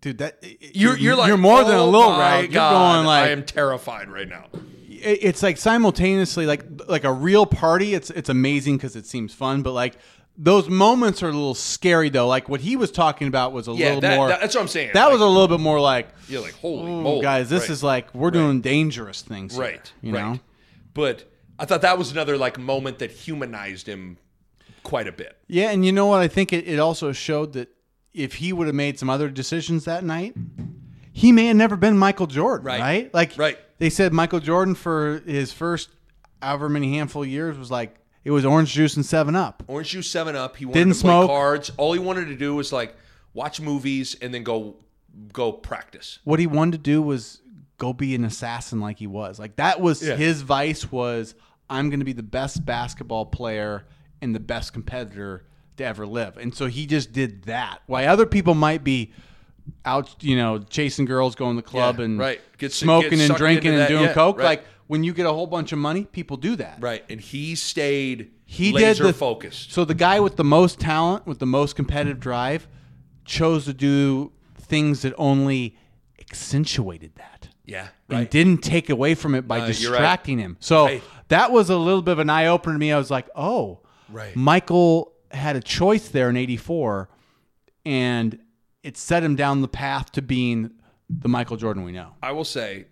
Dude. 0.04 0.18
That 0.18 0.38
You're, 0.60 0.96
you're 0.96 1.16
like 1.16 1.28
you're 1.28 1.36
more 1.36 1.64
than 1.64 1.74
a 1.74 1.82
"Oh 1.82 1.90
little 1.90 2.10
right. 2.10 2.42
You're 2.42 2.60
going 2.70 3.04
like 3.06 3.24
I 3.26 3.28
am 3.30 3.44
terrified 3.44 4.08
right 4.08 4.28
now. 4.28 4.46
it's 4.88 5.42
like 5.42 5.56
simultaneously 5.56 6.46
like 6.46 6.64
like 6.88 7.04
a 7.04 7.12
real 7.12 7.46
party. 7.46 7.94
It's 7.94 8.10
it's 8.10 8.28
amazing 8.28 8.76
because 8.76 8.94
it 8.96 9.06
seems 9.06 9.34
fun, 9.34 9.62
but 9.62 9.72
like 9.72 9.96
those 10.36 10.68
moments 10.68 11.22
are 11.22 11.28
a 11.28 11.32
little 11.32 11.54
scary 11.54 12.08
though. 12.10 12.26
Like 12.28 12.48
what 12.48 12.60
he 12.60 12.76
was 12.76 12.90
talking 12.90 13.28
about 13.28 13.52
was 13.52 13.68
a 13.68 13.72
Yeah, 13.72 13.86
little 13.86 14.00
that- 14.02 14.16
more. 14.16 14.28
that- 14.28 14.40
that's 14.40 14.54
what 14.54 14.62
I'm 14.62 14.68
saying. 14.68 14.90
That 14.94 15.04
Like- 15.04 15.12
was 15.12 15.20
a 15.22 15.26
little 15.26 15.48
bit 15.48 15.60
more 15.60 15.80
like, 15.80 16.08
You're 16.28 16.42
like, 16.42 16.54
holy 16.54 16.90
"Ooh, 16.90 17.02
moly, 17.02 17.22
guys, 17.22 17.48
this 17.48 17.62
right. 17.62 17.70
is 17.70 17.82
like 17.82 18.14
we're 18.14 18.30
doing 18.32 18.60
dangerous 18.60 19.22
things, 19.22 19.54
here," 19.54 19.62
right, 19.62 19.92
You 20.02 20.12
right. 20.14 20.20
know, 20.32 20.40
But 20.92 21.30
I 21.58 21.64
thought 21.66 21.82
that 21.82 21.98
was 21.98 22.10
another 22.12 22.36
like 22.36 22.58
moment 22.58 22.98
that 22.98 23.10
humanized 23.12 23.86
him 23.88 24.18
quite 24.82 25.06
a 25.06 25.12
bit. 25.12 25.36
yeah. 25.48 25.70
And 25.70 25.84
you 25.86 25.92
know 25.92 26.06
what? 26.06 26.20
I 26.20 26.28
think 26.28 26.52
it, 26.52 26.66
it 26.68 26.78
also 26.80 27.12
showed 27.12 27.52
that 27.54 27.68
if 28.14 28.34
he 28.34 28.52
would 28.52 28.66
have 28.68 28.76
made 28.76 28.98
some 28.98 29.10
other 29.10 29.28
decisions 29.28 29.84
that 29.84 30.04
night, 30.04 30.34
he 31.12 31.32
may 31.32 31.46
have 31.46 31.56
never 31.56 31.76
been 31.76 31.98
Michael 31.98 32.26
Jordan, 32.26 32.64
Right. 32.66 32.80
right? 32.80 33.14
Like, 33.14 33.36
Right. 33.36 33.58
They 33.78 33.90
said 33.90 34.12
Michael 34.12 34.40
Jordan 34.40 34.74
for 34.76 35.20
his 35.26 35.52
first 35.52 35.90
however 36.40 36.68
many 36.68 36.96
handful 36.96 37.22
of 37.22 37.28
years 37.28 37.58
was 37.58 37.70
like 37.70 37.96
it 38.22 38.30
was 38.30 38.44
orange 38.44 38.72
juice 38.72 38.96
and 38.96 39.04
Seven 39.04 39.34
Up. 39.36 39.62
Orange 39.66 39.90
juice, 39.90 40.08
Seven 40.10 40.34
Up. 40.36 40.56
He 40.56 40.64
wanted 40.64 40.78
Didn't 40.78 40.94
to 40.94 41.00
play 41.00 41.10
smoke. 41.10 41.28
cards. 41.28 41.72
All 41.76 41.92
he 41.92 41.98
wanted 41.98 42.26
to 42.28 42.36
do 42.36 42.54
was 42.54 42.72
like 42.72 42.94
watch 43.34 43.60
movies 43.60 44.16
and 44.22 44.32
then 44.32 44.42
go 44.44 44.76
go 45.32 45.52
practice. 45.52 46.18
what 46.24 46.38
he 46.40 46.46
wanted 46.46 46.72
to 46.72 46.78
do 46.78 47.00
was 47.02 47.40
go 47.78 47.92
be 47.92 48.14
an 48.14 48.24
assassin 48.24 48.80
like 48.80 48.98
he 48.98 49.06
was. 49.06 49.38
Like 49.38 49.56
that 49.56 49.80
was 49.80 50.02
Yeah. 50.02 50.16
his 50.16 50.40
vice 50.42 50.90
was 50.90 51.34
I'm 51.68 51.88
going 51.90 52.00
to 52.00 52.04
be 52.06 52.12
the 52.12 52.22
best 52.22 52.64
basketball 52.64 53.26
player 53.26 53.84
and 54.22 54.34
the 54.34 54.40
best 54.40 54.72
competitor 54.72 55.44
to 55.76 55.84
ever 55.84 56.06
live. 56.06 56.36
And 56.36 56.54
so 56.54 56.66
he 56.66 56.86
just 56.86 57.12
did 57.12 57.44
that. 57.44 57.80
Why 57.86 58.06
other 58.06 58.26
people 58.26 58.54
might 58.54 58.84
be 58.84 59.12
out, 59.84 60.14
you 60.22 60.36
know, 60.36 60.58
chasing 60.58 61.04
girls, 61.06 61.34
going 61.34 61.56
to 61.56 61.62
the 61.62 61.68
club 61.68 61.98
Yeah, 61.98 62.04
and 62.04 62.18
right. 62.18 62.40
Get- 62.58 62.72
smoking 62.72 63.10
get 63.18 63.30
and 63.30 63.36
drinking 63.36 63.70
and 63.72 63.80
that. 63.80 63.88
doing 63.88 64.04
Yeah, 64.04 64.12
coke. 64.12 64.38
right. 64.38 64.44
Like 64.44 64.64
when 64.86 65.02
you 65.04 65.12
get 65.14 65.26
a 65.26 65.32
whole 65.32 65.46
bunch 65.46 65.72
of 65.72 65.78
money, 65.78 66.04
people 66.04 66.36
do 66.36 66.56
that. 66.56 66.78
Right, 66.80 67.02
and 67.08 67.20
he 67.20 67.54
stayed 67.54 68.30
He 68.44 68.72
laser 68.72 69.04
did 69.04 69.14
the 69.14 69.18
focused. 69.18 69.72
So 69.72 69.84
the 69.86 69.94
guy 69.94 70.20
with 70.20 70.36
the 70.36 70.44
most 70.44 70.78
talent, 70.78 71.26
with 71.26 71.38
the 71.38 71.46
most 71.46 71.76
competitive 71.76 72.20
drive, 72.20 72.68
chose 73.24 73.64
to 73.64 73.72
do 73.72 74.32
things 74.58 75.00
that 75.02 75.14
only 75.16 75.76
accentuated 76.20 77.14
that 77.16 77.48
Yeah, 77.64 77.88
and 78.10 78.28
didn't 78.28 78.58
take 78.58 78.90
away 78.90 79.14
from 79.14 79.34
it 79.34 79.48
by 79.48 79.56
Uh, 79.56 79.58
you're 79.60 79.66
right. 79.66 79.98
distracting 79.98 80.38
him. 80.38 80.56
So 80.60 80.84
Right. 80.84 81.02
that 81.28 81.50
was 81.52 81.70
a 81.70 81.76
little 81.78 82.02
bit 82.02 82.12
of 82.12 82.18
an 82.18 82.28
eye 82.28 82.46
opener 82.46 82.74
to 82.74 82.78
me. 82.78 82.92
I 82.92 82.98
was 82.98 83.10
like, 83.10 83.28
oh, 83.34 83.80
Right. 84.10 84.36
Michael 84.36 85.13
had 85.34 85.56
a 85.56 85.60
choice 85.60 86.08
there 86.08 86.30
in 86.30 86.36
'84, 86.36 87.08
and 87.84 88.38
it 88.82 88.96
set 88.96 89.22
him 89.22 89.36
down 89.36 89.62
the 89.62 89.68
path 89.68 90.12
to 90.12 90.22
being 90.22 90.70
the 91.08 91.28
Michael 91.28 91.56
Jordan 91.56 91.84
we 91.84 91.92
know. 91.92 92.12
I 92.22 92.32
will 92.32 92.44
say, 92.44 92.86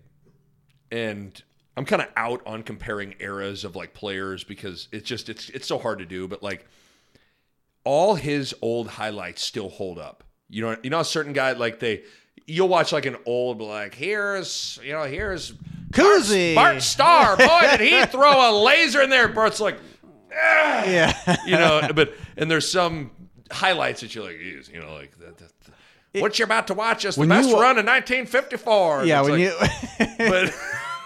and 0.91 1.41
I'm 1.75 1.85
kind 1.85 2.01
of 2.01 2.09
out 2.15 2.41
on 2.45 2.63
comparing 2.63 3.15
eras 3.19 3.63
of 3.63 3.75
like 3.75 3.93
players 3.93 4.43
because 4.43 4.87
it's 4.91 5.07
just 5.07 5.29
it's 5.29 5.49
it's 5.49 5.67
so 5.67 5.77
hard 5.77 5.99
to 5.99 6.05
do. 6.05 6.27
But 6.27 6.43
like 6.43 6.65
all 7.83 8.15
his 8.15 8.53
old 8.61 8.87
highlights 8.87 9.41
still 9.43 9.69
hold 9.69 9.99
up. 9.99 10.23
You 10.49 10.61
know, 10.61 10.77
you 10.83 10.89
know, 10.89 10.99
a 10.99 11.05
certain 11.05 11.33
guy 11.33 11.53
like 11.53 11.79
they, 11.79 12.03
you'll 12.45 12.67
watch 12.67 12.91
like 12.91 13.05
an 13.05 13.17
old 13.25 13.61
like 13.61 13.95
here's 13.95 14.79
you 14.83 14.91
know 14.91 15.03
here's 15.03 15.53
Cousy. 15.91 16.55
Bart, 16.55 16.73
Bart 16.73 16.83
Starr. 16.83 17.37
Boy, 17.37 17.77
did 17.77 17.81
he 17.81 18.05
throw 18.11 18.49
a 18.49 18.51
laser 18.63 19.01
in 19.01 19.09
there? 19.09 19.27
Bart's 19.27 19.59
like, 19.59 19.77
"Ah," 20.35 20.85
Yeah. 20.85 21.35
you 21.45 21.55
know, 21.57 21.89
but 21.95 22.13
and 22.37 22.49
there's 22.49 22.69
some 22.69 23.11
highlights 23.51 24.01
that 24.01 24.13
you're 24.15 24.23
like, 24.25 24.37
"Geez," 24.39 24.69
you 24.73 24.79
know, 24.79 24.93
like 24.93 25.17
that. 25.19 25.37
that 25.37 25.49
what 26.21 26.37
you're 26.37 26.45
about 26.45 26.67
to 26.67 26.73
watch 26.75 27.05
is 27.05 27.15
the 27.15 27.25
best 27.25 27.49
you 27.49 27.55
run 27.55 27.79
in 27.79 27.85
1954. 27.87 29.05
Yeah, 29.05 29.21
when 29.21 29.31
like- 29.31 29.39
you 29.41 29.53
but 30.17 30.53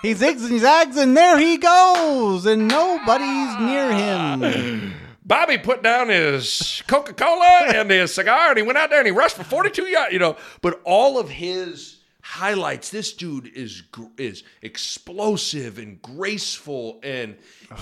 he 0.02 0.14
zigs 0.14 0.50
and 0.50 0.60
zags, 0.60 0.98
and 0.98 1.16
there 1.16 1.38
he 1.40 1.58
goes, 1.58 2.46
and 2.46 2.68
nobody's 2.68 3.58
near 3.60 3.92
him. 3.94 4.94
Bobby 5.26 5.58
put 5.58 5.84
down 5.84 6.08
his 6.10 6.82
Coca 6.88 7.14
Cola 7.14 7.66
and 7.76 7.90
his 7.92 8.14
cigar, 8.14 8.50
and 8.50 8.58
he 8.58 8.64
went 8.64 8.78
out 8.78 8.90
there 8.90 9.00
and 9.00 9.08
he 9.08 9.12
rushed 9.12 9.36
for 9.36 9.44
42 9.44 9.84
yards. 9.88 10.14
You 10.14 10.20
know, 10.20 10.38
but 10.62 10.80
all 10.86 11.20
of 11.20 11.30
his 11.30 11.97
highlights, 12.32 12.90
this 12.90 13.14
dude 13.14 13.48
is 13.48 13.84
is 14.18 14.44
explosive 14.62 15.78
and 15.78 16.02
graceful, 16.02 17.00
and 17.04 17.38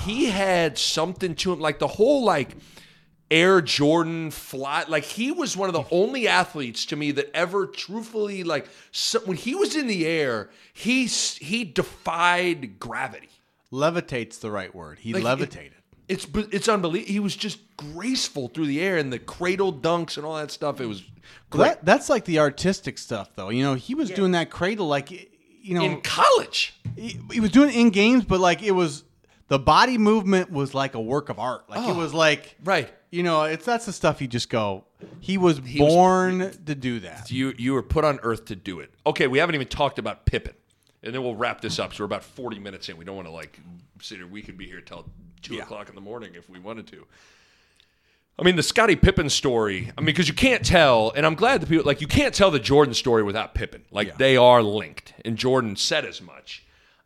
he 0.05 0.25
had 0.25 0.77
something 0.77 1.35
to 1.35 1.53
him, 1.53 1.59
like 1.59 1.79
the 1.79 1.87
whole 1.87 2.23
like. 2.23 2.55
Air 3.31 3.59
Jordan 3.59 4.29
fly 4.29 4.85
like 4.87 5.03
he 5.03 5.31
was 5.31 5.57
one 5.57 5.67
of 5.67 5.73
the 5.73 5.83
only 5.91 6.27
athletes 6.27 6.85
to 6.85 6.95
me 6.95 7.09
that 7.13 7.35
ever 7.35 7.65
truthfully 7.65 8.43
like 8.43 8.67
so, 8.91 9.19
when 9.25 9.35
he 9.35 9.55
was 9.55 9.75
in 9.75 9.87
the 9.87 10.05
air 10.05 10.51
he 10.73 11.07
he 11.07 11.63
defied 11.63 12.79
gravity 12.79 13.29
Levitate's 13.71 14.37
the 14.37 14.51
right 14.51 14.73
word. 14.75 14.99
He 14.99 15.11
Like, 15.11 15.21
it- 15.21 15.25
levitated. 15.25 15.73
it's 16.07 16.27
it's 16.51 16.69
unbelievable. 16.69 17.11
He 17.11 17.19
was 17.19 17.35
just 17.35 17.57
graceful 17.77 18.47
through 18.47 18.67
the 18.67 18.79
air 18.79 18.97
and 18.97 19.11
the 19.11 19.17
cradle 19.19 19.73
dunks 19.73 20.17
and 20.17 20.25
all 20.25 20.35
that 20.35 20.51
stuff. 20.51 20.79
It 20.79 20.85
was 20.85 21.01
great. 21.49 21.63
that, 21.67 21.85
that's 21.85 22.09
like 22.09 22.25
the 22.25 22.39
artistic 22.39 22.97
stuff, 22.97 23.29
though. 23.35 23.49
You 23.49 23.63
know, 23.63 23.73
he 23.75 23.95
was 23.95 24.09
doing 24.11 24.31
that 24.31 24.49
cradle 24.49 24.87
like, 24.87 25.11
you 25.11 25.73
know, 25.75 25.83
in 25.83 26.01
college. 26.01 26.75
he, 26.95 27.19
he 27.31 27.39
was 27.39 27.51
doing 27.51 27.69
it 27.69 27.75
in 27.75 27.89
games, 27.89 28.23
but 28.25 28.39
like 28.39 28.61
it 28.63 28.71
was 28.71 29.03
the 29.47 29.59
body 29.59 29.97
movement 29.97 30.51
was 30.51 30.73
like 30.73 30.95
a 30.95 31.01
work 31.01 31.29
of 31.29 31.39
art. 31.39 31.69
Like 31.69 31.87
it 31.87 31.91
Oh. 31.91 31.97
was 31.97 32.13
like, 32.13 32.55
Right. 32.63 32.91
you 33.11 33.23
know, 33.23 33.43
it's 33.43 33.65
that's 33.65 33.85
the 33.85 33.93
stuff 33.93 34.21
you 34.21 34.27
just 34.27 34.49
go. 34.49 34.85
He 35.19 35.37
was 35.37 35.61
was- 35.61 35.71
born 35.77 36.39
to 36.65 36.75
do 36.75 36.99
that. 37.01 37.29
You 37.31 37.53
you 37.57 37.73
were 37.73 37.83
put 37.83 38.03
on 38.03 38.19
earth 38.23 38.45
to 38.45 38.55
do 38.55 38.79
it. 38.79 38.91
Okay, 39.05 39.27
we 39.27 39.37
haven't 39.39 39.55
even 39.55 39.67
talked 39.67 39.99
about 39.99 40.25
Pippen. 40.25 40.53
and 41.03 41.13
then 41.13 41.21
we'll 41.21 41.35
wrap 41.35 41.61
this 41.61 41.77
up. 41.77 41.93
So 41.93 42.01
we're 42.03 42.05
about 42.05 42.23
40 42.23 42.57
minutes 42.57 42.89
in. 42.89 42.97
We 42.97 43.05
don't 43.05 43.15
want 43.15 43.27
to 43.27 43.31
like 43.31 43.59
sit 44.01 44.17
here. 44.17 44.25
We 44.27 44.41
could 44.41 44.57
be 44.57 44.65
here 44.65 44.81
till 44.81 45.05
two 45.43 45.59
o'clock 45.59 45.89
in 45.89 45.95
the 45.95 46.01
morning 46.01 46.31
if 46.35 46.49
we 46.49 46.57
wanted 46.59 46.87
to. 46.87 47.05
I 48.37 48.43
mean, 48.43 48.57
the 48.57 48.63
Scottie 48.63 48.97
Pippen 48.97 49.29
story. 49.29 49.91
I 49.97 50.01
mean, 50.01 50.07
because 50.07 50.27
you 50.27 50.33
can't 50.33 50.65
tell, 50.65 51.11
and 51.15 51.25
I'm 51.25 51.35
glad 51.35 51.61
that 51.61 51.69
people 51.69 51.85
like 51.85 52.01
you 52.01 52.07
can't 52.07 52.33
tell 52.33 52.51
the 52.51 52.59
Jordan 52.59 52.93
story 52.93 53.23
without 53.23 53.55
Pippen. 53.55 53.83
Like 53.91 54.17
they 54.17 54.35
are 54.35 54.61
linked, 54.61 55.13
and 55.23 55.37
Jordan 55.37 55.75
said 55.75 56.05
as 56.05 56.21
much. 56.21 56.63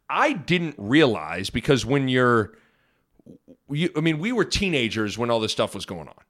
I 0.10 0.34
didn't 0.34 0.74
realize 0.80 1.52
because 1.52 1.86
when 1.86 2.08
you're, 2.08 2.58
you, 3.70 3.92
I 3.96 4.00
mean, 4.00 4.18
we 4.18 4.32
were 4.32 4.44
teenagers 4.44 5.20
when 5.20 5.30
all 5.30 5.40
this 5.40 5.52
stuff 5.52 5.76
was 5.76 5.86
going 5.86 6.08
on, 6.08 6.24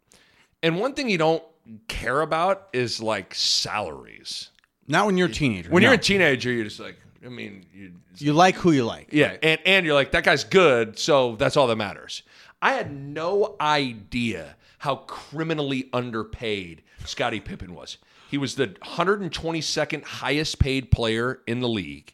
and 0.61 0.79
one 0.79 0.93
thing 0.93 1.09
you 1.09 1.17
don't 1.17 1.43
care 1.87 2.19
about 2.19 2.67
is 2.73 3.01
like 3.01 3.33
salaries. 3.33 4.49
Not 4.85 5.05
when 5.05 5.17
you're 5.17 5.27
a 5.27 5.31
teenager. 5.31 5.69
When 5.69 5.83
no. 5.83 5.89
you're 5.89 5.95
a 5.95 6.01
teenager, 6.01 6.51
you're 6.51 6.65
just 6.65 6.79
like, 6.79 6.97
I 7.23 7.29
mean, 7.29 7.65
you, 7.73 7.93
you 8.17 8.33
like 8.33 8.55
who 8.55 8.71
you 8.71 8.83
like. 8.83 9.09
yeah, 9.13 9.37
and 9.41 9.61
and 9.65 9.85
you're 9.85 9.95
like 9.95 10.11
that 10.11 10.25
guy's 10.25 10.43
good, 10.43 10.99
so 10.99 11.37
that's 11.37 11.55
all 11.55 11.67
that 11.67 11.77
matters. 11.77 12.23
I 12.61 12.73
had 12.73 12.91
no 12.91 13.55
idea 13.61 14.57
how 14.79 14.97
criminally 15.07 15.89
underpaid 15.93 16.81
Scottie 17.05 17.39
Pippen 17.39 17.73
was. 17.73 17.97
He 18.29 18.37
was 18.37 18.55
the 18.55 18.67
122nd 18.67 20.03
highest 20.03 20.59
paid 20.59 20.91
player 20.91 21.41
in 21.47 21.59
the 21.61 21.69
league, 21.69 22.13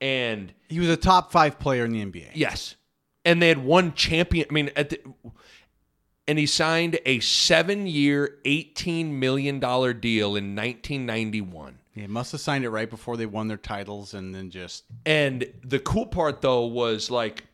and 0.00 0.52
He 0.68 0.78
was 0.80 0.88
a 0.88 0.96
top 0.96 1.32
five 1.32 1.58
player 1.58 1.84
in 1.84 1.92
the 1.92 2.04
NBA. 2.04 2.30
yes, 2.34 2.76
and 3.24 3.40
they 3.42 3.48
had 3.48 3.58
one 3.64 3.92
champion. 3.94 4.46
I 4.50 4.52
mean, 4.52 4.70
at 4.76 4.90
the, 4.90 5.00
and 6.26 6.38
he 6.38 6.46
signed 6.46 6.98
a 7.04 7.20
seven-year, 7.20 8.38
18 8.44 9.18
million 9.18 9.60
dollar 9.60 9.92
deal 9.92 10.36
in 10.36 10.54
1991. 10.56 11.78
He 11.94 12.06
must 12.06 12.32
have 12.32 12.40
signed 12.40 12.64
it 12.64 12.70
right 12.70 12.88
before 12.88 13.18
they 13.18 13.26
won 13.26 13.48
their 13.48 13.58
titles, 13.58 14.14
and 14.14 14.34
then 14.34 14.50
just 14.50 14.84
And 15.04 15.44
the 15.62 15.78
cool 15.78 16.06
part 16.06 16.40
though 16.40 16.64
was 16.64 17.10
like 17.10 17.44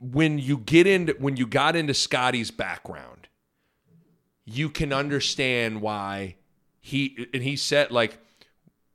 when 0.00 0.38
you 0.38 0.56
get 0.58 0.86
into 0.86 1.14
when 1.18 1.36
you 1.36 1.46
got 1.46 1.76
into 1.76 1.94
Scottie's 1.94 2.50
background, 2.50 3.28
you 4.44 4.70
can 4.70 4.92
understand 4.92 5.82
why 5.82 6.36
he 6.80 7.28
and 7.34 7.42
he 7.42 7.56
said 7.56 7.90
like 7.90 8.18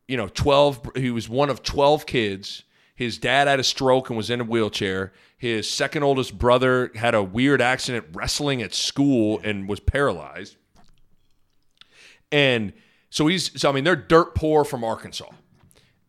you 0.07 0.17
know 0.17 0.27
12 0.27 0.91
he 0.95 1.11
was 1.11 1.29
one 1.29 1.49
of 1.49 1.63
12 1.63 2.05
kids. 2.05 2.63
His 2.95 3.17
dad 3.17 3.47
had 3.47 3.59
a 3.59 3.63
stroke 3.63 4.09
and 4.09 4.17
was 4.17 4.29
in 4.29 4.41
a 4.41 4.45
wheelchair. 4.45 5.11
His 5.37 5.69
second 5.69 6.03
oldest 6.03 6.37
brother 6.37 6.91
had 6.95 7.13
a 7.13 7.21
weird 7.21 7.61
accident 7.61 8.05
wrestling 8.13 8.61
at 8.61 8.73
school 8.73 9.41
and 9.43 9.67
was 9.67 9.81
paralyzed. 9.81 10.55
And 12.31 12.73
so 13.09 13.27
he's 13.27 13.59
so 13.61 13.69
I 13.69 13.73
mean 13.73 13.83
they're 13.83 13.95
dirt 13.95 14.33
poor 14.33 14.63
from 14.63 14.83
Arkansas 14.83 15.29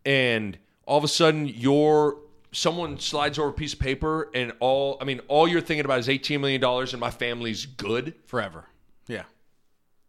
and 0.07 0.57
all 0.87 0.97
of 0.97 1.05
a 1.05 1.09
sudden 1.09 1.47
you're 1.47 2.17
someone 2.57 2.99
slides 2.99 3.39
over 3.39 3.51
a 3.51 3.53
piece 3.53 3.75
of 3.75 3.79
paper 3.79 4.31
and 4.35 4.51
all 4.61 4.97
I 4.99 5.05
mean 5.05 5.21
all 5.29 5.47
you're 5.47 5.61
thinking 5.61 5.85
about 5.85 5.99
is 5.99 6.09
18 6.09 6.41
million 6.41 6.61
dollars 6.61 6.95
and 6.95 7.01
my 7.01 7.11
family's 7.11 7.67
good? 7.67 8.15
Forever. 8.25 8.65
Yeah. 9.07 9.25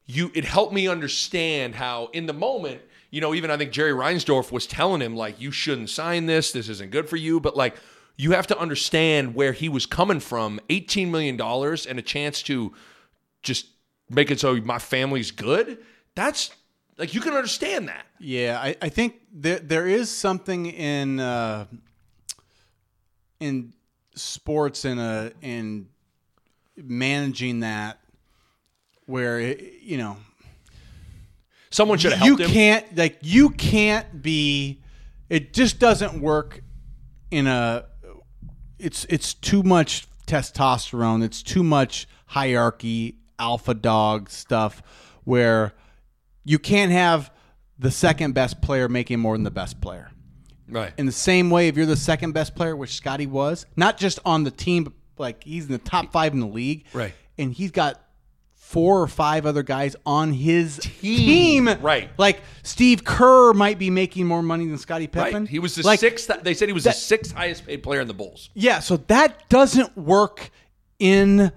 you 0.06 0.32
it 0.34 0.46
helped 0.46 0.72
me 0.72 0.88
understand 0.88 1.76
how 1.76 2.10
in 2.14 2.26
the 2.26 2.34
moment 2.34 2.82
you 3.12 3.20
know 3.20 3.34
even 3.36 3.52
I 3.52 3.58
think 3.58 3.72
Jerry 3.72 3.92
Reinsdorf 3.92 4.50
was 4.50 4.66
telling 4.66 5.02
him 5.02 5.14
like 5.14 5.42
you 5.42 5.52
shouldn't 5.52 5.90
sign 5.90 6.26
this. 6.26 6.54
This 6.54 6.70
isn't 6.70 6.90
good 6.92 7.10
for 7.10 7.18
you. 7.18 7.42
But 7.42 7.58
like 7.58 7.76
you 8.16 8.32
have 8.32 8.48
to 8.48 8.58
understand 8.58 9.36
where 9.36 9.52
he 9.52 9.68
was 9.68 9.86
coming 9.86 10.22
from. 10.22 10.62
18 10.70 11.12
million 11.12 11.36
dollars 11.36 11.86
and 11.86 12.00
a 12.00 12.02
chance 12.02 12.42
to 12.44 12.74
just 13.44 13.68
make 14.10 14.32
it 14.32 14.40
so 14.40 14.56
my 14.62 14.80
family's 14.80 15.32
good? 15.32 15.80
That's 16.16 16.52
like 16.98 17.14
you 17.14 17.20
can 17.20 17.34
understand 17.34 17.90
that. 17.90 18.06
Yeah, 18.20 18.58
I, 18.58 18.78
I 18.82 18.88
think 18.88 19.16
there 19.34 19.60
there 19.60 19.86
is 19.86 20.10
something 20.10 20.66
in 20.68 21.20
uh, 21.20 21.66
in 23.40 23.74
sports 24.16 24.86
and 24.86 25.00
uh 25.00 25.30
in 25.42 25.88
managing 26.76 27.62
that 27.62 28.00
where 29.06 29.40
it, 29.40 29.82
you 29.82 29.98
know 29.98 30.18
someone 31.70 31.98
should 31.98 32.14
have 32.14 32.26
you 32.26 32.36
him. 32.38 32.50
can't 32.50 32.98
like 32.98 33.18
you 33.22 33.50
can't 33.50 34.22
be 34.22 34.82
it 35.30 35.54
just 35.54 35.80
doesn't 35.80 36.22
work 36.22 36.62
in 37.32 37.48
a 37.48 37.86
it's 38.80 39.06
it's 39.06 39.34
too 39.34 39.64
much 39.64 40.08
testosterone 40.26 41.24
it's 41.24 41.42
too 41.44 41.64
much 41.64 42.08
hierarchy 42.28 43.16
alpha 43.40 43.74
dog 43.74 44.30
stuff 44.30 44.82
where 45.24 45.74
you 46.44 46.60
can't 46.60 46.92
have 46.92 47.32
the 47.80 47.92
second 47.92 48.34
best 48.34 48.62
player 48.62 48.90
making 48.90 49.20
more 49.20 49.36
than 49.36 49.44
the 49.44 49.52
best 49.52 49.80
player 49.82 50.10
right 50.70 50.94
in 50.98 51.06
the 51.06 51.12
same 51.12 51.50
way 51.50 51.68
if 51.68 51.78
you're 51.78 51.86
the 51.86 51.96
second 51.96 52.32
best 52.34 52.56
player 52.56 52.76
which 52.76 52.96
Scottie 52.96 53.28
was 53.28 53.66
not 53.76 53.98
just 53.98 54.20
on 54.26 54.44
the 54.44 54.52
team 54.52 54.84
but 54.86 54.94
like 55.18 55.44
he's 55.44 55.66
in 55.66 55.72
the 55.72 55.78
top 55.78 56.12
five 56.12 56.34
in 56.34 56.40
the 56.40 56.48
league 56.48 56.86
Right. 56.94 57.14
and 57.38 57.54
he's 57.54 57.72
got 57.72 58.02
four 58.54 59.02
or 59.02 59.08
five 59.08 59.46
other 59.46 59.64
guys 59.64 59.96
on 60.06 60.34
his 60.34 60.78
team, 60.80 61.70
Right. 61.80 62.10
Like 62.18 62.42
Steve 62.64 63.06
Kerr 63.06 63.54
might 63.54 63.80
be 63.80 63.90
making 63.90 64.28
more 64.28 64.44
money 64.44 64.68
than 64.68 64.78
Scottie 64.78 65.08
Pippen. 65.08 65.44
Right. 65.44 65.48
He 65.50 65.60
was 65.60 65.76
the 65.76 65.84
like, 65.84 66.02
sixth. 66.02 66.30
They 66.44 66.54
said 66.54 66.68
he 66.68 66.74
was 66.74 66.84
the 66.84 66.92
sixth 66.92 67.32
highest 67.34 67.66
paid 67.66 67.82
player 67.82 68.02
in 68.02 68.08
the 68.10 68.14
Bulls. 68.14 68.50
Yeah, 68.54 68.80
so 68.80 68.98
that 69.08 69.48
doesn't 69.48 69.98
work 69.98 70.50
in 71.00 71.54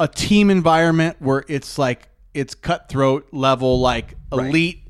a 0.00 0.08
team 0.08 0.50
environment 0.50 1.16
where 1.20 1.44
it's 1.46 1.78
like 1.78 2.08
it's 2.34 2.56
cutthroat 2.56 3.28
level, 3.32 3.78
like 3.80 4.14
elite, 4.32 4.82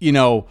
you 0.00 0.12
know, 0.12 0.46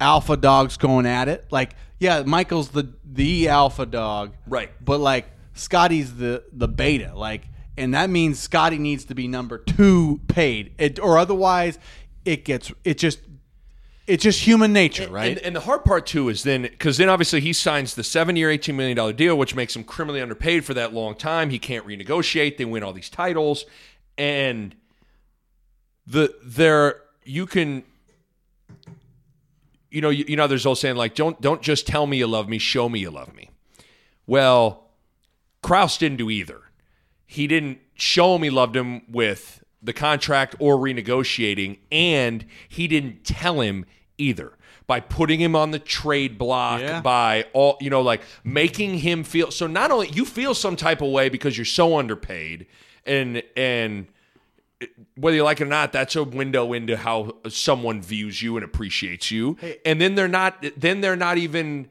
alpha 0.00 0.36
dogs 0.36 0.76
going 0.76 1.06
at 1.06 1.28
it. 1.28 1.46
Like, 1.50 1.72
yeah, 1.98 2.22
Michael's 2.22 2.70
the 2.70 2.94
the 3.04 3.48
alpha 3.48 3.86
dog, 3.86 4.34
Right. 4.46 4.70
But 4.84 5.00
like 5.00 5.26
Scottie's 5.54 6.16
the 6.16 6.44
the 6.52 6.68
beta, 6.68 7.12
like, 7.14 7.48
and 7.76 7.94
that 7.94 8.10
means 8.10 8.38
Scottie 8.38 8.78
needs 8.78 9.04
to 9.06 9.14
be 9.14 9.26
number 9.26 9.58
two 9.58 10.20
paid, 10.28 10.74
it, 10.78 10.98
or 10.98 11.18
otherwise 11.18 11.78
it 12.24 12.44
gets 12.44 12.72
it 12.84 12.98
just 12.98 13.20
it's 14.06 14.22
just 14.22 14.40
human 14.40 14.72
nature, 14.72 15.08
right? 15.10 15.36
And, 15.36 15.38
and 15.40 15.56
the 15.56 15.60
hard 15.60 15.84
part 15.84 16.06
too 16.06 16.28
is 16.28 16.42
then 16.42 16.62
because 16.62 16.96
then 16.96 17.08
obviously 17.08 17.40
he 17.40 17.52
signs 17.52 17.94
the 17.94 18.04
seven-year, 18.04 18.50
eighteen 18.50 18.76
million 18.76 18.96
dollar 18.96 19.12
deal, 19.12 19.36
which 19.36 19.54
makes 19.54 19.76
him 19.76 19.84
criminally 19.84 20.20
underpaid 20.22 20.64
for 20.64 20.74
that 20.74 20.94
long 20.94 21.14
time. 21.14 21.50
He 21.50 21.58
can't 21.58 21.86
renegotiate. 21.86 22.56
They 22.56 22.64
win 22.64 22.82
all 22.82 22.92
these 22.92 23.10
titles, 23.10 23.66
and 24.16 24.74
the 26.06 26.34
there 26.42 27.02
you 27.24 27.46
can. 27.46 27.84
You 29.90 30.00
know, 30.02 30.10
you, 30.10 30.24
you 30.28 30.36
know, 30.36 30.46
there's 30.46 30.66
old 30.66 30.78
saying 30.78 30.96
like, 30.96 31.14
"Don't 31.14 31.40
don't 31.40 31.62
just 31.62 31.86
tell 31.86 32.06
me 32.06 32.18
you 32.18 32.26
love 32.26 32.48
me, 32.48 32.58
show 32.58 32.88
me 32.88 33.00
you 33.00 33.10
love 33.10 33.34
me." 33.34 33.50
Well, 34.26 34.90
Krause 35.62 35.96
didn't 35.98 36.18
do 36.18 36.30
either. 36.30 36.60
He 37.26 37.46
didn't 37.46 37.78
show 37.94 38.34
him 38.36 38.42
he 38.42 38.50
loved 38.50 38.76
him 38.76 39.02
with 39.10 39.62
the 39.82 39.92
contract 39.92 40.56
or 40.58 40.76
renegotiating, 40.76 41.78
and 41.90 42.44
he 42.68 42.86
didn't 42.88 43.24
tell 43.24 43.60
him 43.60 43.84
either 44.18 44.52
by 44.86 45.00
putting 45.00 45.38
him 45.40 45.54
on 45.54 45.70
the 45.70 45.78
trade 45.78 46.38
block, 46.38 46.80
Yeah. 46.80 47.00
by 47.00 47.44
all 47.52 47.76
you 47.80 47.90
know, 47.90 48.00
like 48.02 48.22
making 48.44 48.98
him 48.98 49.22
feel 49.24 49.50
so 49.50 49.66
not 49.66 49.90
only 49.90 50.08
you 50.08 50.24
feel 50.24 50.54
some 50.54 50.76
type 50.76 51.00
of 51.02 51.10
way 51.10 51.28
because 51.28 51.56
you're 51.56 51.64
so 51.64 51.98
underpaid 51.98 52.66
and 53.06 53.42
and 53.56 54.06
whether 55.16 55.36
you 55.36 55.42
like 55.42 55.60
it 55.60 55.64
or 55.64 55.66
not, 55.66 55.92
that's 55.92 56.16
a 56.16 56.24
window 56.24 56.72
into 56.72 56.96
how 56.96 57.36
someone 57.48 58.00
views 58.00 58.40
you 58.40 58.56
and 58.56 58.64
appreciates 58.64 59.30
you. 59.30 59.56
and 59.84 60.00
then 60.00 60.14
they're 60.14 60.28
not 60.28 60.64
then 60.76 61.00
they're 61.00 61.16
not 61.16 61.38
even 61.38 61.88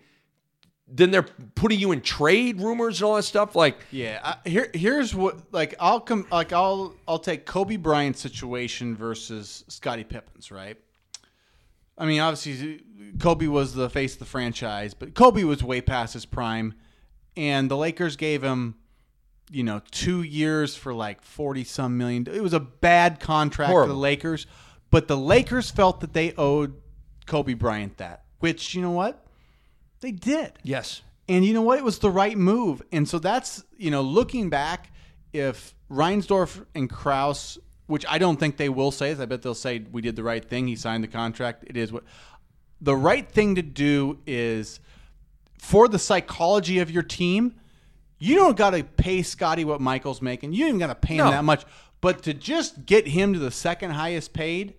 then 0.88 1.12
they're 1.12 1.28
putting 1.56 1.80
you 1.80 1.92
in 1.92 2.00
trade 2.00 2.62
rumors 2.62 3.02
and 3.02 3.08
all 3.08 3.16
that 3.16 3.24
stuff. 3.24 3.56
Like 3.56 3.78
Yeah, 3.92 4.20
I, 4.24 4.50
here 4.50 4.70
here's 4.74 5.14
what 5.14 5.54
like 5.54 5.76
I'll 5.80 6.00
come 6.00 6.26
like 6.32 6.54
I'll 6.54 6.96
I'll 7.08 7.20
take 7.20 7.46
Kobe 7.46 7.76
Bryant's 7.76 8.22
situation 8.22 8.96
versus 8.96 9.66
Scottie 9.68 10.06
Pippen's, 10.06 10.52
right? 10.52 10.78
I 11.98 12.06
mean, 12.06 12.22
obviously 12.22 12.84
Kobe 13.20 13.48
was 13.48 13.74
the 13.74 13.90
face 13.90 14.14
of 14.14 14.20
the 14.20 14.26
franchise, 14.26 14.94
but 14.94 15.14
Kobe 15.14 15.44
was 15.44 15.64
way 15.64 15.82
past 15.82 16.14
his 16.14 16.26
prime 16.26 16.76
and 17.36 17.70
the 17.70 17.78
Lakers 17.78 18.16
gave 18.16 18.44
him 18.44 18.76
you 19.52 19.64
know, 19.64 19.82
2 19.92 20.24
years 20.24 20.76
for 20.76 20.94
like 20.94 21.22
40 21.22 21.64
some 21.64 21.98
million. 21.98 22.28
It 22.32 22.44
was 22.44 22.54
a 22.54 22.60
bad 22.60 23.20
contract 23.20 23.72
for 23.72 23.88
the 23.88 23.94
Lakers, 23.94 24.46
but 24.92 25.08
the 25.08 25.18
Lakers 25.18 25.72
felt 25.72 26.02
that 26.02 26.14
they 26.14 26.34
owed 26.34 26.74
Kobe 27.26 27.54
Bryant 27.54 27.98
that, 27.98 28.24
which 28.40 28.76
you 28.76 28.82
know 28.82 28.92
what? 28.92 29.26
They 30.02 30.12
did. 30.12 30.54
yes, 30.64 31.02
And 31.28 31.44
you 31.44 31.54
know 31.54 31.62
what? 31.62 31.78
It 31.78 31.84
was 31.84 32.00
the 32.00 32.10
right 32.10 32.38
move. 32.38 32.82
And 32.92 33.08
so 33.08 33.20
that's, 33.20 33.64
you 33.78 33.92
know, 33.92 34.02
looking 34.02 34.50
back, 34.50 34.92
if 35.34 35.76
Reinsdorf 35.92 36.66
and 36.74 36.90
Krause, 36.90 37.58
which 37.88 38.06
I 38.08 38.18
don't 38.18 38.40
think 38.40 38.58
they 38.58 38.70
will 38.70 38.92
say, 38.92 39.12
I 39.12 39.26
bet 39.26 39.42
they'll 39.42 39.54
say 39.54 39.84
we 39.92 40.02
did 40.02 40.16
the 40.16 40.24
right 40.24 40.44
thing. 40.44 40.68
He 40.68 40.76
signed 40.76 41.04
the 41.04 41.08
contract. 41.08 41.64
It 41.68 41.78
is 41.78 41.92
what 41.92 42.04
the 42.80 42.96
right 42.96 43.30
thing 43.30 43.56
to 43.56 43.62
do 43.62 44.20
is 44.28 44.80
for 45.58 45.88
the 45.88 46.00
psychology 46.00 46.80
of 46.80 46.92
your 46.92 47.04
team, 47.04 47.56
you 48.20 48.36
don't 48.36 48.58
got 48.58 48.72
to 48.72 48.84
pay 48.84 49.22
Scottie 49.22 49.66
what 49.66 49.82
Michael's 49.82 50.22
making. 50.22 50.54
You 50.54 50.68
even 50.68 50.80
got 50.80 50.88
to 50.88 50.96
pay 50.96 51.16
him 51.16 51.26
No. 51.26 51.32
that 51.32 51.44
much. 51.44 51.66
But 52.02 52.24
to 52.24 52.34
just 52.34 52.86
get 52.86 53.08
him 53.08 53.34
to 53.34 53.40
the 53.40 53.52
second 53.52 53.92
highest 53.92 54.34
paid, 54.34 54.76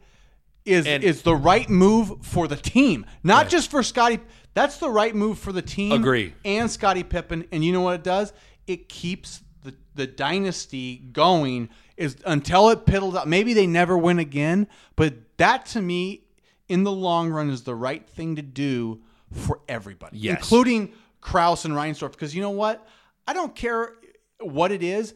is 0.65 0.87
And- 0.87 1.03
is 1.03 1.23
the 1.23 1.35
right 1.35 1.69
move 1.71 2.13
for 2.23 2.47
the 2.47 2.57
team, 2.57 3.07
not 3.23 3.49
just 3.49 3.71
for 3.71 3.83
Scottie. 3.83 4.19
That's 4.55 4.77
the 4.79 4.91
right 4.91 5.15
move 5.15 5.39
for 5.39 5.51
the 5.53 5.63
team. 5.63 5.93
Agree. 5.93 6.35
And 6.45 6.71
Scottie 6.71 7.03
Pippen, 7.05 7.47
and 7.53 7.65
you 7.65 7.73
know 7.73 7.81
what 7.81 7.95
it 7.95 8.05
does? 8.05 8.33
It 8.67 8.89
keeps 8.89 9.41
the 9.63 9.75
the 9.95 10.07
dynasty 10.07 10.97
going. 11.13 11.71
Is 11.97 12.17
until 12.27 12.69
it 12.71 12.87
piddles 12.87 13.17
out. 13.17 13.27
Maybe 13.27 13.55
they 13.55 13.67
never 13.67 13.97
win 13.99 14.19
again, 14.21 14.69
but 14.95 15.15
that 15.39 15.67
to 15.67 15.81
me, 15.83 16.23
in 16.69 16.85
the 16.85 16.93
long 16.93 17.31
run, 17.31 17.51
is 17.51 17.63
the 17.63 17.75
right 17.75 18.09
thing 18.09 18.37
to 18.37 18.43
do 18.43 19.01
for 19.33 19.61
everybody, 19.69 20.19
Yes. 20.19 20.37
including 20.39 20.93
Krause 21.21 21.65
and 21.65 21.75
Reinsdorf. 21.75 22.13
Because 22.13 22.35
you 22.37 22.43
know 22.43 22.51
what? 22.51 22.87
I 23.29 23.35
don't 23.35 23.55
care 23.55 23.93
what 24.41 24.73
it 24.73 24.83
is. 24.83 25.13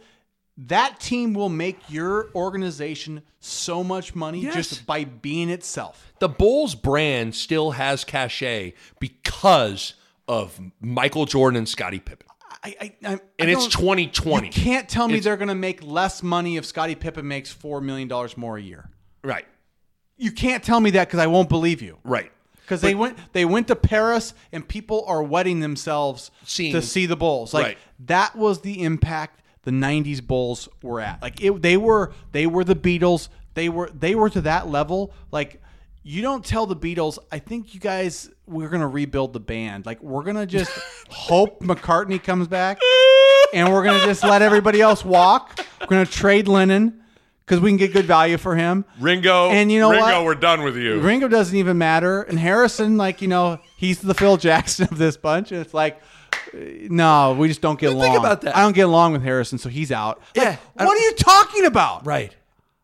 That 0.59 1.01
team 1.01 1.33
will 1.33 1.49
make 1.49 1.79
your 1.89 2.29
organization 2.35 3.23
so 3.41 3.83
much 3.83 4.15
money 4.15 4.41
Yes. 4.41 4.55
just 4.55 4.87
by 4.87 5.05
being 5.05 5.49
itself. 5.49 6.13
The 6.19 6.29
Bulls 6.29 6.75
brand 6.75 7.35
still 7.35 7.71
has 7.71 8.05
cachet 8.05 8.75
because 9.01 9.95
of 10.29 10.61
Michael 10.81 11.25
Jordan 11.25 11.57
and 11.57 11.69
Scottie 11.69 12.01
Pippen. 12.01 12.27
I, 12.63 12.77
I, 12.81 12.85
I, 13.05 13.11
And 13.39 13.49
I 13.51 13.53
it's 13.55 13.67
2020. 13.69 14.49
You 14.49 14.53
can't 14.53 14.89
tell 14.91 15.09
me 15.09 15.15
It's- 15.15 15.25
they're 15.25 15.39
going 15.39 15.49
to 15.49 15.55
make 15.55 15.83
less 15.83 16.23
money 16.23 16.59
if 16.59 16.67
Scottie 16.67 16.95
Pippen 16.95 17.27
makes 17.27 17.51
four 17.51 17.81
million 17.81 18.07
dollars 18.09 18.37
more 18.37 18.59
a 18.59 18.63
year. 18.63 18.91
Right. 19.25 19.47
You 20.19 20.31
can't 20.33 20.63
tell 20.63 20.79
me 20.81 20.91
that 20.91 21.09
because 21.09 21.19
I 21.19 21.27
won't 21.29 21.49
believe 21.49 21.81
you. 21.81 21.99
Right. 22.05 22.31
Because 22.63 22.81
they 22.81 22.95
went 22.95 23.19
they 23.33 23.45
went 23.45 23.69
to 23.69 23.77
Paris 23.77 24.35
and 24.53 24.67
people 24.67 25.05
are 25.07 25.23
wetting 25.23 25.61
themselves 25.61 26.31
Seeing- 26.45 26.73
to 26.73 26.81
see 26.83 27.07
the 27.07 27.17
Bulls. 27.17 27.53
Like 27.53 27.65
Right. 27.65 27.79
that 28.07 28.37
was 28.37 28.61
the 28.61 28.83
impact 28.83 29.41
the 29.65 29.71
'90s 29.71 30.21
Bulls 30.27 30.69
were 30.83 31.01
at. 31.01 31.21
Like 31.23 31.43
it, 31.43 31.61
they 31.63 31.77
were 31.77 32.13
they 32.33 32.47
were 32.47 32.65
the 32.65 32.75
Beatles. 32.77 33.29
They 33.55 33.69
were 33.69 33.91
they 33.93 34.15
were 34.15 34.31
to 34.31 34.41
that 34.43 34.69
level. 34.69 35.13
Like 35.31 35.61
you 36.05 36.23
don't 36.23 36.45
tell 36.45 36.67
the 36.67 36.75
Beatles. 36.77 37.19
I 37.31 37.39
think 37.39 37.75
you 37.75 37.81
guys 37.81 38.31
we're 38.47 38.69
gonna 38.69 38.89
rebuild 38.89 39.33
the 39.33 39.41
band. 39.41 39.85
Like 39.87 40.03
we're 40.03 40.23
gonna 40.25 40.47
just 40.47 40.71
hope 41.11 41.61
McCartney 41.63 42.23
comes 42.23 42.49
back, 42.49 42.81
and 43.53 43.73
we're 43.73 43.85
gonna 43.85 44.05
just 44.05 44.23
let 44.25 44.41
everybody 44.43 44.81
else 44.81 45.05
walk. 45.05 45.61
We're 45.81 45.87
gonna 45.89 46.07
trade 46.07 46.49
Lennon 46.49 47.01
because 47.45 47.61
we 47.61 47.70
can 47.70 47.76
get 47.76 47.93
good 47.93 48.05
value 48.07 48.38
for 48.38 48.57
him. 48.57 48.84
Ringo. 49.01 49.51
And 49.51 49.70
you 49.70 49.80
know 49.80 49.90
Ringo, 49.90 50.07
what? 50.07 50.24
we're 50.24 50.34
done 50.34 50.62
with 50.62 50.76
you. 50.76 51.01
Ringo 51.01 51.28
doesn't 51.28 51.57
even 51.57 51.78
matter, 51.78 52.22
and 52.22 52.38
Harrison, 52.38 52.97
like 52.97 53.22
you 53.22 53.28
know, 53.28 53.59
he's 53.76 54.01
the 54.01 54.14
Phil 54.14 54.36
Jackson 54.36 54.88
of 54.90 54.99
this 54.99 55.16
bunch, 55.16 55.53
and 55.53 55.61
it's 55.61 55.74
like, 55.74 56.01
uh, 56.32 56.59
no, 56.88 57.34
we 57.34 57.49
just 57.49 57.61
don't 57.61 57.78
get 57.78 57.93
along. 57.93 58.03
think 58.03 58.18
about 58.18 58.40
that. 58.43 58.57
I 58.57 58.62
don't 58.62 58.74
get 58.74 58.82
along 58.86 59.12
with 59.12 59.22
Harrison, 59.22 59.59
so 59.59 59.68
he's 59.68 59.93
out. 59.93 60.20
Like, 60.36 60.45
Yeah, 60.47 60.57
what 60.74 60.97
are 60.97 61.01
you 61.01 61.14
talking 61.14 61.66
about? 61.66 62.07
Right. 62.07 62.34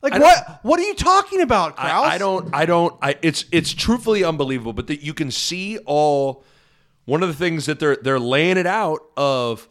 Like 0.01 0.13
I 0.13 0.19
what? 0.21 0.61
What 0.63 0.79
are 0.79 0.85
you 0.85 0.95
talking 0.95 1.41
about, 1.41 1.77
Krause? 1.77 1.91
I, 1.91 2.15
I 2.15 2.19
don't. 2.19 2.55
I 2.55 2.67
don't. 2.67 2.95
I. 3.03 3.17
It's 3.21 3.45
it's 3.51 3.73
truthfully 3.75 4.23
unbelievable, 4.23 4.73
but 4.73 4.87
that 4.89 5.03
you 5.03 5.15
can 5.15 5.31
see 5.31 5.79
all. 5.87 6.45
One 7.05 7.23
of 7.23 7.29
the 7.29 7.35
things 7.35 7.67
that 7.67 7.81
they're 7.81 7.97
they're 7.97 8.21
laying 8.21 8.59
it 8.59 8.67
out 8.67 9.01
of 9.17 9.67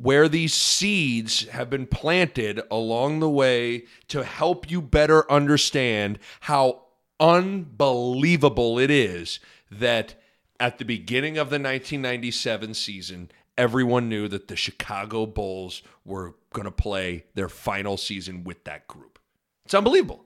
where 0.00 0.28
these 0.28 0.54
seeds 0.54 1.46
have 1.48 1.68
been 1.68 1.86
planted 1.86 2.60
along 2.70 3.20
the 3.20 3.28
way 3.28 3.84
to 4.08 4.24
help 4.24 4.70
you 4.70 4.80
better 4.80 5.30
understand 5.30 6.18
how 6.40 6.80
unbelievable 7.18 8.78
it 8.78 8.90
is 8.90 9.40
that 9.70 10.14
at 10.58 10.78
the 10.78 10.84
beginning 10.84 11.36
of 11.36 11.50
the 11.50 11.56
1997 11.56 12.72
season, 12.72 13.30
everyone 13.58 14.08
knew 14.08 14.26
that 14.26 14.48
the 14.48 14.56
Chicago 14.56 15.26
Bulls 15.26 15.82
were 16.04 16.34
going 16.54 16.64
to 16.64 16.70
play 16.70 17.24
their 17.34 17.50
final 17.50 17.98
season 17.98 18.42
with 18.42 18.64
that 18.64 18.88
group. 18.88 19.18
It's 19.66 19.74
unbelievable. 19.74 20.24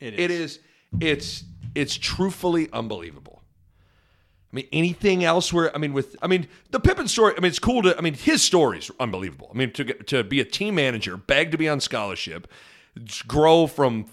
It 0.00 0.18
It 0.18 0.30
is. 0.30 0.60
It's 0.98 1.44
it's 1.74 1.96
truthfully 1.96 2.68
unbelievable. 2.72 3.39
I 4.52 4.56
mean, 4.56 4.66
anything 4.72 5.22
else 5.22 5.52
where 5.52 5.74
I 5.74 5.78
mean, 5.78 5.92
with 5.92 6.16
I 6.22 6.26
mean 6.26 6.48
the 6.70 6.80
Pippen 6.80 7.06
story. 7.08 7.34
I 7.36 7.40
mean, 7.40 7.48
it's 7.48 7.58
cool 7.58 7.82
to. 7.82 7.96
I 7.96 8.00
mean, 8.00 8.14
his 8.14 8.42
story's 8.42 8.90
unbelievable. 8.98 9.50
I 9.54 9.56
mean, 9.56 9.72
to 9.72 9.84
get, 9.84 10.06
to 10.08 10.24
be 10.24 10.40
a 10.40 10.44
team 10.44 10.74
manager, 10.74 11.16
beg 11.16 11.52
to 11.52 11.58
be 11.58 11.68
on 11.68 11.80
scholarship, 11.80 12.48
grow 13.28 13.66
from 13.66 14.06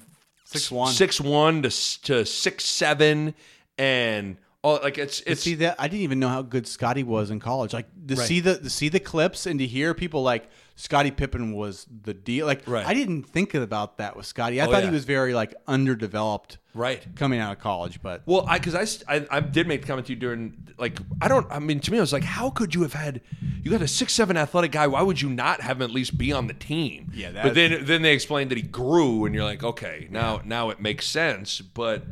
Six 0.47 0.71
one. 0.71 0.93
six 0.93 1.19
one 1.19 1.61
to 1.63 2.01
to 2.03 2.25
six 2.25 2.65
seven, 2.65 3.35
and 3.77 4.37
all 4.61 4.79
like 4.81 4.97
it's 4.97 5.19
it's 5.21 5.41
see 5.41 5.55
that 5.55 5.75
I 5.77 5.89
didn't 5.89 6.03
even 6.03 6.19
know 6.19 6.29
how 6.29 6.41
good 6.41 6.67
Scottie 6.67 7.03
was 7.03 7.31
in 7.31 7.41
college. 7.41 7.73
Like 7.73 7.87
to 8.07 8.15
see 8.15 8.39
the 8.39 8.57
to 8.57 8.69
see 8.69 8.87
the 8.87 9.01
clips 9.01 9.45
and 9.45 9.59
to 9.59 9.65
hear 9.65 9.93
people 9.93 10.23
like 10.23 10.49
Scottie 10.79 11.09
Pippen 11.09 11.53
was 11.53 11.87
the 12.03 12.13
deal. 12.13 12.45
Like 12.45 12.61
Right. 12.67 12.85
I 12.85 12.93
didn't 12.93 13.23
think 13.23 13.55
about 13.55 13.97
that 13.97 14.15
with 14.15 14.27
Scottie. 14.27 14.61
I 14.61 14.67
Oh, 14.67 14.71
thought 14.71 14.83
yeah. 14.83 14.89
he 14.89 14.93
was 14.93 15.05
very 15.05 15.33
like 15.33 15.55
underdeveloped, 15.67 16.59
Right. 16.75 17.03
coming 17.15 17.39
out 17.39 17.51
of 17.51 17.59
college. 17.59 17.99
But 18.03 18.21
Well, 18.27 18.45
I 18.47 18.59
because 18.59 19.01
I, 19.07 19.15
I 19.17 19.25
I 19.31 19.39
did 19.39 19.67
make 19.67 19.81
the 19.81 19.87
comment 19.87 20.05
to 20.07 20.13
you 20.13 20.19
during 20.19 20.67
like 20.77 20.99
I 21.19 21.27
don't 21.27 21.47
I 21.51 21.57
mean 21.57 21.79
to 21.79 21.91
me 21.91 21.97
I 21.97 22.01
was 22.01 22.13
like 22.13 22.23
how 22.23 22.51
could 22.51 22.75
you 22.75 22.83
have 22.83 22.93
had 22.93 23.21
you 23.63 23.71
got 23.71 23.81
a 23.81 23.87
six 23.87 24.13
seven 24.13 24.37
athletic 24.37 24.71
guy 24.71 24.85
why 24.85 25.01
would 25.01 25.19
you 25.19 25.29
not 25.29 25.61
have 25.61 25.77
him 25.77 25.81
at 25.81 25.89
least 25.91 26.15
be 26.17 26.31
on 26.31 26.45
the 26.45 26.53
team 26.53 27.11
Yeah, 27.11 27.31
but 27.41 27.55
then 27.55 27.83
then 27.83 28.03
they 28.03 28.13
explained 28.13 28.51
that 28.51 28.57
he 28.57 28.63
grew 28.63 29.25
and 29.25 29.33
you're 29.33 29.43
like 29.43 29.63
okay 29.63 30.07
now 30.11 30.41
now 30.45 30.69
it 30.69 30.79
makes 30.79 31.07
sense 31.07 31.59
but 31.59 32.03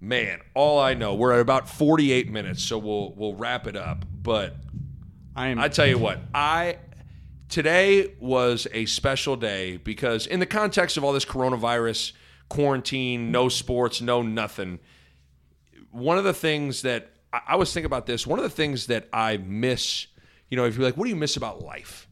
man 0.00 0.40
all 0.54 0.78
I 0.78 0.94
know 0.94 1.14
we're 1.14 1.32
at 1.32 1.40
about 1.40 1.68
48 1.68 2.30
minutes 2.30 2.62
so 2.62 2.78
we'll 2.78 3.12
we'll 3.16 3.34
wrap 3.34 3.66
it 3.66 3.74
up 3.76 4.04
but 4.22 4.54
I 5.34 5.48
am 5.48 5.58
I 5.58 5.68
tell 5.68 5.86
you 5.86 5.98
what, 5.98 6.20
I 6.34 6.76
today 7.52 8.14
was 8.18 8.66
a 8.72 8.86
special 8.86 9.36
day 9.36 9.76
because 9.76 10.26
in 10.26 10.40
the 10.40 10.46
context 10.46 10.96
of 10.96 11.04
all 11.04 11.12
this 11.12 11.26
coronavirus, 11.26 12.12
quarantine, 12.48 13.30
no 13.30 13.50
sports, 13.50 14.00
no 14.00 14.22
nothing. 14.22 14.80
One 15.90 16.16
of 16.16 16.24
the 16.24 16.32
things 16.32 16.80
that 16.82 17.10
I, 17.30 17.40
I 17.48 17.56
was 17.56 17.70
thinking 17.72 17.86
about 17.86 18.06
this, 18.06 18.26
one 18.26 18.38
of 18.38 18.42
the 18.42 18.50
things 18.50 18.86
that 18.86 19.06
I 19.12 19.36
miss, 19.36 20.06
you 20.48 20.56
know, 20.56 20.64
if 20.64 20.76
you're 20.76 20.84
like, 20.84 20.96
what 20.96 21.04
do 21.04 21.10
you 21.10 21.16
miss 21.16 21.36
about 21.36 21.62
life? 21.62 22.08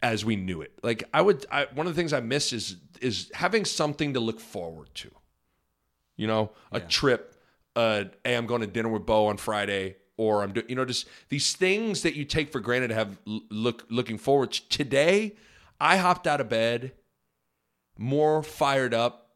As 0.00 0.24
we 0.24 0.36
knew 0.36 0.62
it, 0.62 0.72
like 0.82 1.04
I 1.12 1.20
would, 1.20 1.44
I, 1.50 1.66
one 1.74 1.86
of 1.86 1.94
the 1.94 2.00
things 2.00 2.12
I 2.12 2.20
miss 2.20 2.52
is 2.52 2.76
is 3.00 3.30
having 3.34 3.64
something 3.64 4.14
to 4.14 4.20
look 4.20 4.40
forward 4.40 4.88
to. 4.94 5.10
You 6.16 6.26
know, 6.26 6.50
a 6.72 6.80
trip. 6.80 7.36
Uh, 7.74 8.04
hey, 8.24 8.34
I'm 8.34 8.46
going 8.46 8.60
to 8.62 8.66
dinner 8.66 8.88
with 8.88 9.06
Bo 9.06 9.26
on 9.26 9.36
Friday, 9.36 9.96
or 10.22 10.42
I'm 10.42 10.52
doing, 10.52 10.66
you 10.68 10.76
know, 10.76 10.84
just 10.84 11.08
these 11.28 11.54
things 11.54 12.02
that 12.02 12.14
you 12.14 12.24
take 12.24 12.52
for 12.52 12.60
granted 12.60 12.88
to 12.88 12.94
have 12.94 13.18
look 13.24 13.84
looking 13.90 14.18
forward 14.18 14.52
to. 14.52 14.68
Today, 14.68 15.34
I 15.80 15.96
hopped 15.96 16.26
out 16.26 16.40
of 16.40 16.48
bed 16.48 16.92
more 17.98 18.42
fired 18.42 18.94
up 18.94 19.30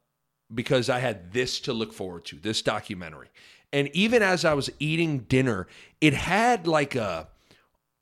because 0.54 0.88
I 0.88 1.00
had 1.00 1.32
this 1.32 1.58
to 1.60 1.72
look 1.72 1.92
forward 1.92 2.24
to, 2.26 2.36
this 2.36 2.62
documentary. 2.62 3.28
And 3.72 3.88
even 3.94 4.22
as 4.22 4.44
I 4.44 4.54
was 4.54 4.70
eating 4.78 5.20
dinner, 5.20 5.66
it 6.00 6.14
had 6.14 6.68
like 6.68 6.94
a, 6.94 7.28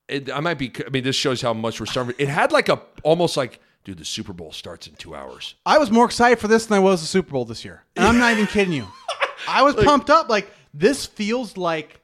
it, 0.08 0.30
I 0.30 0.40
might 0.40 0.58
be, 0.58 0.70
I 0.86 0.90
mean, 0.90 1.04
this 1.04 1.16
shows 1.16 1.40
how 1.40 1.54
much 1.54 1.80
we're 1.80 1.86
starving. 1.86 2.16
It 2.18 2.28
had 2.28 2.52
like 2.52 2.68
a, 2.68 2.82
almost 3.02 3.38
like, 3.38 3.60
dude, 3.84 3.98
the 3.98 4.04
Super 4.04 4.34
Bowl 4.34 4.52
starts 4.52 4.86
in 4.86 4.94
two 4.94 5.14
hours. 5.14 5.54
I 5.64 5.78
was 5.78 5.90
more 5.90 6.04
excited 6.04 6.38
for 6.38 6.48
this 6.48 6.66
than 6.66 6.76
I 6.76 6.80
was 6.80 7.00
the 7.00 7.06
Super 7.06 7.30
Bowl 7.30 7.46
this 7.46 7.64
year. 7.64 7.84
And 7.96 8.04
I'm 8.04 8.18
not 8.18 8.32
even 8.32 8.46
kidding 8.46 8.74
you. 8.74 8.86
I 9.48 9.62
was 9.62 9.74
pumped 9.74 10.10
up. 10.10 10.28
Like 10.28 10.50
this 10.74 11.06
feels 11.06 11.56
like 11.56 12.00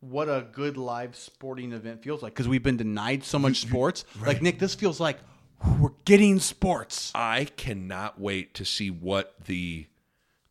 what 0.00 0.28
a 0.28 0.46
good 0.52 0.76
live 0.76 1.16
sporting 1.16 1.72
event 1.72 2.02
feels 2.02 2.22
like 2.22 2.32
because 2.34 2.48
we've 2.48 2.62
been 2.62 2.76
denied 2.76 3.24
so 3.24 3.38
much 3.38 3.56
sports. 3.60 4.04
Like 4.24 4.40
Nick, 4.42 4.58
this 4.58 4.74
feels 4.74 5.00
like 5.00 5.18
we're 5.80 5.90
getting 6.04 6.38
sports. 6.38 7.10
I 7.14 7.46
cannot 7.56 8.20
wait 8.20 8.54
to 8.54 8.64
see 8.64 8.90
what 8.90 9.34
the, 9.46 9.86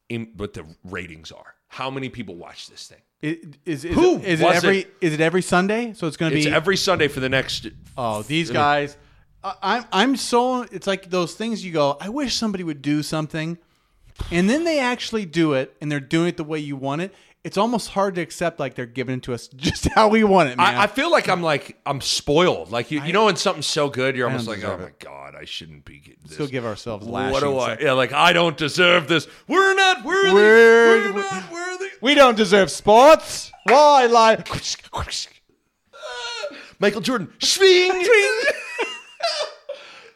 in, 0.10 0.34
what 0.36 0.54
the 0.54 0.66
ratings 0.84 1.32
are. 1.32 1.56
How 1.70 1.90
many 1.90 2.10
people 2.10 2.36
watch 2.36 2.70
this 2.70 2.88
thing? 2.88 3.00
It- 3.22 3.56
Is, 3.66 3.84
is, 3.86 3.96
Who 3.96 4.18
it, 4.18 4.26
is 4.26 4.42
it 4.42 4.46
every 4.48 4.78
it? 4.80 4.94
is 5.02 5.14
it 5.14 5.22
every 5.22 5.42
Sunday? 5.42 5.94
So 5.94 6.08
it's 6.08 6.18
going 6.18 6.32
to 6.34 6.38
It's 6.38 6.46
be 6.46 6.52
every 6.54 6.78
Sunday 6.78 7.08
for 7.08 7.20
the 7.20 7.30
next. 7.30 7.68
Oh, 7.98 8.22
these 8.24 8.52
guys. 8.52 8.96
I, 9.44 9.56
I'm 9.62 9.86
I'm 9.92 10.16
so 10.18 10.64
it's 10.64 10.88
like 10.88 11.10
those 11.10 11.34
things 11.36 11.64
you 11.66 11.72
go. 11.72 11.98
I 12.02 12.10
wish 12.10 12.36
somebody 12.36 12.64
would 12.64 12.82
do 12.82 13.02
something, 13.02 13.58
and 14.32 14.50
then 14.50 14.66
they 14.66 14.80
actually 14.80 15.26
do 15.26 15.54
it, 15.54 15.76
and 15.82 15.92
they're 15.92 16.00
doing 16.00 16.28
it 16.28 16.38
the 16.38 16.44
way 16.44 16.60
you 16.60 16.76
want 16.76 17.02
it. 17.02 17.14
It's 17.48 17.58
almost 17.58 17.92
hard 17.92 18.16
to 18.16 18.22
accept 18.22 18.60
like 18.60 18.76
they're 18.76 18.86
giving 18.86 19.20
it 19.20 19.24
to 19.24 19.34
us 19.34 19.48
just 19.56 19.88
how 19.88 20.10
we 20.10 20.26
want 20.26 20.50
it, 20.50 20.58
man. 20.58 20.76
I, 20.76 20.84
I 20.84 20.88
feel 20.88 21.10
like 21.10 21.30
I'm 21.30 21.42
like 21.42 21.78
I'm 21.86 22.02
spoiled. 22.02 22.72
Like 22.74 22.92
you, 22.92 23.02
you 23.04 23.14
know, 23.14 23.28
when 23.28 23.38
something's 23.38 23.68
so 23.68 23.90
good, 23.90 24.18
you're 24.18 24.28
almost 24.28 24.48
don't 24.48 24.56
like, 24.60 24.66
oh 24.66 24.76
deserve 24.76 24.82
my 24.82 24.94
god, 25.00 25.34
I 25.34 25.46
shouldn't 25.46 25.86
be 25.86 26.00
getting 26.00 26.20
this. 26.24 26.34
Still 26.34 26.48
give 26.48 26.66
ourselves 26.66 27.08
what 27.08 27.40
do 27.40 27.52
lashings. 27.52 27.82
I? 27.82 27.86
Yeah, 27.86 27.94
like 27.94 28.12
I 28.12 28.34
don't 28.34 28.58
deserve 28.58 29.08
this. 29.08 29.30
We're 29.48 29.76
not 29.76 30.04
worthy. 30.04 30.34
We're- 30.34 31.12
We're, 31.14 31.22
not 31.22 31.50
worthy. 31.50 31.88
we 32.02 32.16
don't 32.16 32.36
deserve 32.36 32.70
sports. 32.70 33.50
Why 33.64 34.08
lie? 34.08 34.44
Ah, 35.94 36.56
Michael 36.80 37.00
Jordan, 37.00 37.32
swing. 37.40 37.92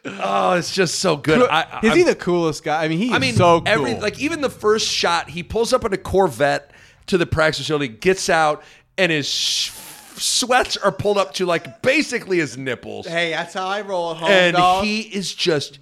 oh, 0.04 0.52
it's 0.54 0.74
just 0.74 0.98
so 0.98 1.16
good. 1.16 1.48
I, 1.48 1.80
I, 1.82 1.86
Is 1.86 1.94
he 1.94 2.02
the 2.02 2.14
coolest 2.14 2.62
guy? 2.62 2.84
I 2.84 2.88
mean, 2.88 2.98
he's 2.98 3.12
I 3.12 3.18
mean, 3.18 3.34
so 3.36 3.60
cool. 3.60 3.68
every 3.68 3.94
like 3.94 4.18
even 4.18 4.42
the 4.42 4.50
first 4.50 4.86
shot, 4.86 5.30
he 5.30 5.42
pulls 5.42 5.72
up 5.72 5.84
in 5.86 5.94
a 5.94 5.96
Corvette 5.96 6.71
to 7.06 7.18
the 7.18 7.26
practice 7.26 7.58
facility, 7.58 7.88
gets 7.88 8.28
out, 8.28 8.62
and 8.98 9.10
his 9.12 9.28
sh- 9.28 9.70
sweats 10.16 10.76
are 10.76 10.92
pulled 10.92 11.18
up 11.18 11.34
to 11.34 11.46
like 11.46 11.82
basically 11.82 12.38
his 12.38 12.56
nipples. 12.56 13.06
hey, 13.06 13.30
that's 13.30 13.54
how 13.54 13.66
I 13.66 13.80
roll 13.82 14.12
at 14.12 14.16
home, 14.18 14.30
and 14.30 14.56
dog. 14.56 14.84
he 14.84 15.00
is 15.00 15.34
just 15.34 15.78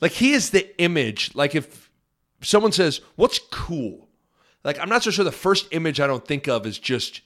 like 0.00 0.12
he 0.12 0.32
is 0.32 0.50
the 0.50 0.78
image. 0.80 1.34
Like 1.34 1.54
if 1.54 1.90
someone 2.42 2.72
says, 2.72 3.00
"What's 3.16 3.38
cool?" 3.50 4.08
Like 4.64 4.78
I'm 4.80 4.88
not 4.88 5.02
so 5.04 5.10
sure. 5.10 5.24
The 5.24 5.32
first 5.32 5.68
image 5.72 6.00
I 6.00 6.06
don't 6.06 6.26
think 6.26 6.48
of 6.48 6.66
is 6.66 6.78
just 6.78 7.20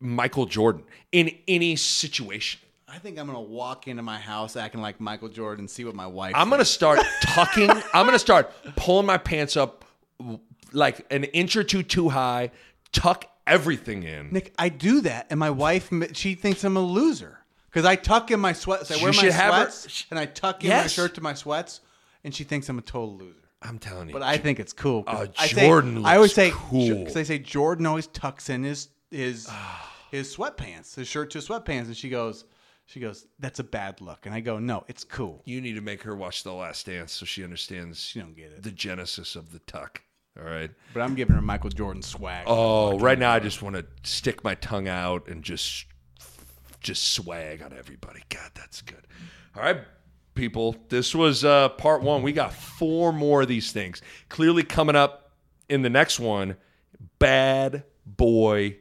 Michael 0.00 0.46
Jordan 0.46 0.84
in 1.12 1.30
any 1.46 1.76
situation. 1.76 2.60
I 2.88 2.98
think 2.98 3.18
I'm 3.18 3.26
gonna 3.26 3.40
walk 3.40 3.88
into 3.88 4.02
my 4.02 4.18
house 4.18 4.54
acting 4.56 4.80
like 4.82 5.00
Michael 5.00 5.28
Jordan, 5.28 5.66
see 5.68 5.84
what 5.84 5.94
my 5.94 6.06
wife. 6.06 6.32
I'm 6.36 6.50
gonna 6.50 6.64
start 6.64 7.00
tucking. 7.22 7.70
I'm 7.70 8.06
gonna 8.06 8.18
start 8.18 8.52
pulling 8.76 9.06
my 9.06 9.18
pants 9.18 9.56
up 9.56 9.84
like 10.72 11.06
an 11.12 11.24
inch 11.24 11.56
or 11.56 11.64
two 11.64 11.82
too 11.82 12.08
high. 12.08 12.50
Tuck 12.92 13.24
everything 13.46 14.02
in. 14.02 14.30
Nick, 14.32 14.52
I 14.58 14.68
do 14.68 15.00
that, 15.02 15.26
and 15.30 15.38
my 15.40 15.50
wife 15.50 15.90
she 16.12 16.34
thinks 16.34 16.62
I'm 16.64 16.76
a 16.76 16.80
loser 16.80 17.38
because 17.70 17.84
I 17.84 17.96
tuck 17.96 18.30
in 18.30 18.40
my 18.40 18.52
sweats. 18.52 18.90
I 18.90 19.02
wear 19.02 19.12
my 19.12 19.24
have 19.30 19.54
her- 19.54 19.70
sweats, 19.70 20.06
and 20.10 20.18
I 20.18 20.26
tuck 20.26 20.62
in 20.64 20.70
my 20.70 20.86
shirt 20.86 21.14
to 21.14 21.20
my 21.20 21.34
sweats, 21.34 21.80
and 22.24 22.34
she 22.34 22.44
thinks 22.44 22.68
I'm 22.68 22.78
a 22.78 22.82
total 22.82 23.16
loser. 23.16 23.36
I'm 23.62 23.78
telling 23.78 24.08
you. 24.08 24.12
But 24.12 24.22
I 24.22 24.38
think 24.38 24.58
it's 24.60 24.72
cool. 24.72 25.04
'cause 25.04 25.28
Oh, 25.28 25.32
I 25.38 25.46
say- 25.46 25.66
Jordan 25.66 26.04
I 26.04 26.16
always 26.16 26.34
say 26.34 26.50
cool. 26.52 26.98
because 26.98 27.14
they 27.14 27.24
say 27.24 27.38
Jordan 27.38 27.86
always 27.86 28.08
tucks 28.08 28.50
in 28.50 28.64
his 28.64 28.88
his 29.10 29.48
his 30.10 30.36
sweatpants, 30.36 30.94
his 30.96 31.06
shirt 31.08 31.30
to 31.30 31.38
his 31.38 31.48
sweatpants, 31.48 31.86
and 31.86 31.96
she 31.96 32.08
goes, 32.10 32.44
she 32.86 32.98
goes, 33.00 33.26
that's 33.38 33.60
a 33.60 33.64
bad 33.64 34.00
look, 34.00 34.26
and 34.26 34.34
I 34.34 34.40
go, 34.40 34.58
no, 34.58 34.84
it's 34.88 35.04
cool. 35.04 35.40
you 35.46 35.60
need 35.60 35.74
to 35.74 35.80
make 35.80 36.02
her 36.02 36.14
watch 36.16 36.42
The 36.42 36.52
Last 36.52 36.84
Dance 36.86 37.12
so 37.12 37.24
she 37.24 37.42
understands 37.44 38.00
She 38.00 38.18
don't 38.18 38.36
get 38.36 38.46
it. 38.52 38.62
the 38.62 38.72
genesis 38.72 39.36
of 39.36 39.52
the 39.52 39.60
tuck. 39.60 40.02
All 40.38 40.44
right. 40.44 40.70
But 40.94 41.00
I'm 41.00 41.14
giving 41.14 41.34
her 41.36 41.42
Michael 41.42 41.70
Jordan 41.70 42.02
swag. 42.02 42.44
Oh, 42.46 42.98
right 42.98 43.18
now 43.18 43.32
I 43.32 43.38
just 43.38 43.62
want 43.62 43.76
to 43.76 43.84
stick 44.02 44.42
my 44.44 44.54
tongue 44.56 44.88
out 44.88 45.28
and 45.28 45.42
just 45.42 45.86
just 46.80 47.12
swag 47.12 47.62
on 47.62 47.72
everybody. 47.72 48.22
God, 48.28 48.50
that's 48.54 48.82
good. 48.82 49.06
All 49.54 49.62
right, 49.62 49.82
people. 50.34 50.76
This 50.88 51.14
was 51.14 51.44
uh, 51.44 51.68
part 51.70 52.02
one. 52.02 52.22
We 52.22 52.32
got 52.32 52.52
four 52.52 53.12
more 53.12 53.42
of 53.42 53.48
these 53.48 53.72
things. 53.72 54.00
Clearly 54.28 54.62
coming 54.62 54.96
up 54.96 55.32
in 55.68 55.82
the 55.82 55.90
next 55.90 56.18
one. 56.18 56.56
Bad 57.18 57.84
boy 58.06 58.76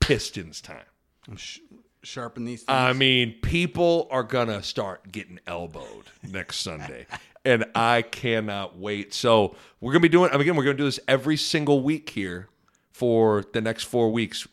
Pistons 0.00 0.60
time. 0.60 0.84
I'm 1.28 1.36
sh- 1.36 1.60
sharpen 2.02 2.44
these. 2.44 2.60
Things. 2.60 2.68
I 2.68 2.92
mean, 2.92 3.36
people 3.42 4.08
are 4.10 4.22
gonna 4.22 4.62
start 4.62 5.10
getting 5.10 5.40
elbowed 5.46 6.04
next 6.22 6.60
Sunday, 6.60 7.06
and 7.44 7.64
I 7.74 8.02
cannot 8.02 8.78
wait. 8.78 9.12
So 9.14 9.56
we're 9.80 9.92
gonna 9.92 10.00
be 10.00 10.08
doing 10.08 10.30
again. 10.32 10.56
We're 10.56 10.64
gonna 10.64 10.76
do 10.76 10.84
this 10.84 11.00
every 11.06 11.36
single 11.36 11.82
week 11.82 12.10
here 12.10 12.48
for 12.92 13.44
the 13.52 13.60
next 13.60 13.84
four 13.84 14.10
weeks. 14.10 14.46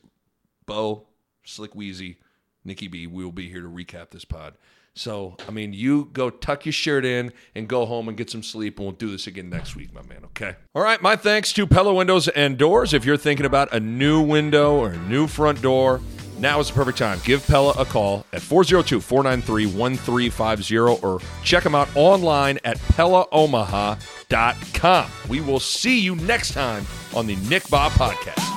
Bo, 0.66 1.08
Slick 1.44 1.76
Wheezy, 1.76 2.18
Nikki 2.64 2.88
B, 2.88 3.08
we 3.08 3.24
will 3.24 3.32
be 3.32 3.50
here 3.50 3.62
to 3.62 3.68
recap 3.68 4.12
this 4.12 4.26
pod. 4.26 4.56
So 4.94 5.38
I 5.48 5.52
mean, 5.52 5.74
you 5.74 6.10
go 6.12 6.30
tuck 6.30 6.66
your 6.66 6.74
shirt 6.74 7.06
in 7.06 7.32
and 7.56 7.68
go 7.68 7.86
home 7.86 8.10
and 8.10 8.18
get 8.18 8.30
some 8.30 8.44
sleep, 8.44 8.78
and 8.78 8.88
we'll 8.88 8.96
do 8.96 9.10
this 9.10 9.28
again 9.28 9.50
next 9.50 9.76
week, 9.76 9.94
my 9.94 10.02
man. 10.04 10.26
Okay. 10.26 10.56
All 10.76 10.84
right. 10.84 11.02
My 11.02 11.16
thanks 11.16 11.54
to 11.54 11.66
Pella 11.66 11.94
Windows 11.94 12.28
and 12.28 12.58
Doors. 12.58 12.94
If 12.94 13.06
you're 13.06 13.18
thinking 13.18 13.46
about 13.46 13.74
a 13.74 13.80
new 13.80 14.22
window 14.22 14.76
or 14.76 14.92
a 14.92 14.98
new 14.98 15.28
front 15.28 15.62
door. 15.62 16.02
Now 16.42 16.60
is 16.60 16.68
the 16.70 16.74
perfect 16.74 16.98
time. 16.98 17.20
Give 17.24 17.46
Pella 17.46 17.76
a 17.78 17.86
call 17.86 18.26
at 18.34 18.42
402 18.42 19.00
493 19.00 19.78
1350 19.78 21.06
or 21.06 21.20
check 21.44 21.64
them 21.64 21.76
out 21.76 21.88
online 21.96 22.58
at 22.66 22.80
PellaOmaha.com. 22.80 25.12
We 25.30 25.40
will 25.40 25.60
see 25.60 26.00
you 26.00 26.16
next 26.16 26.54
time 26.54 26.88
on 27.16 27.28
the 27.28 27.36
Nick 27.36 27.70
Bob 27.70 27.92
Podcast. 27.92 28.48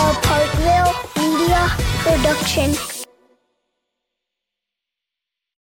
a 0.00 0.14
Parkville 0.22 0.94
Media 1.16 1.68
Production. 2.02 2.99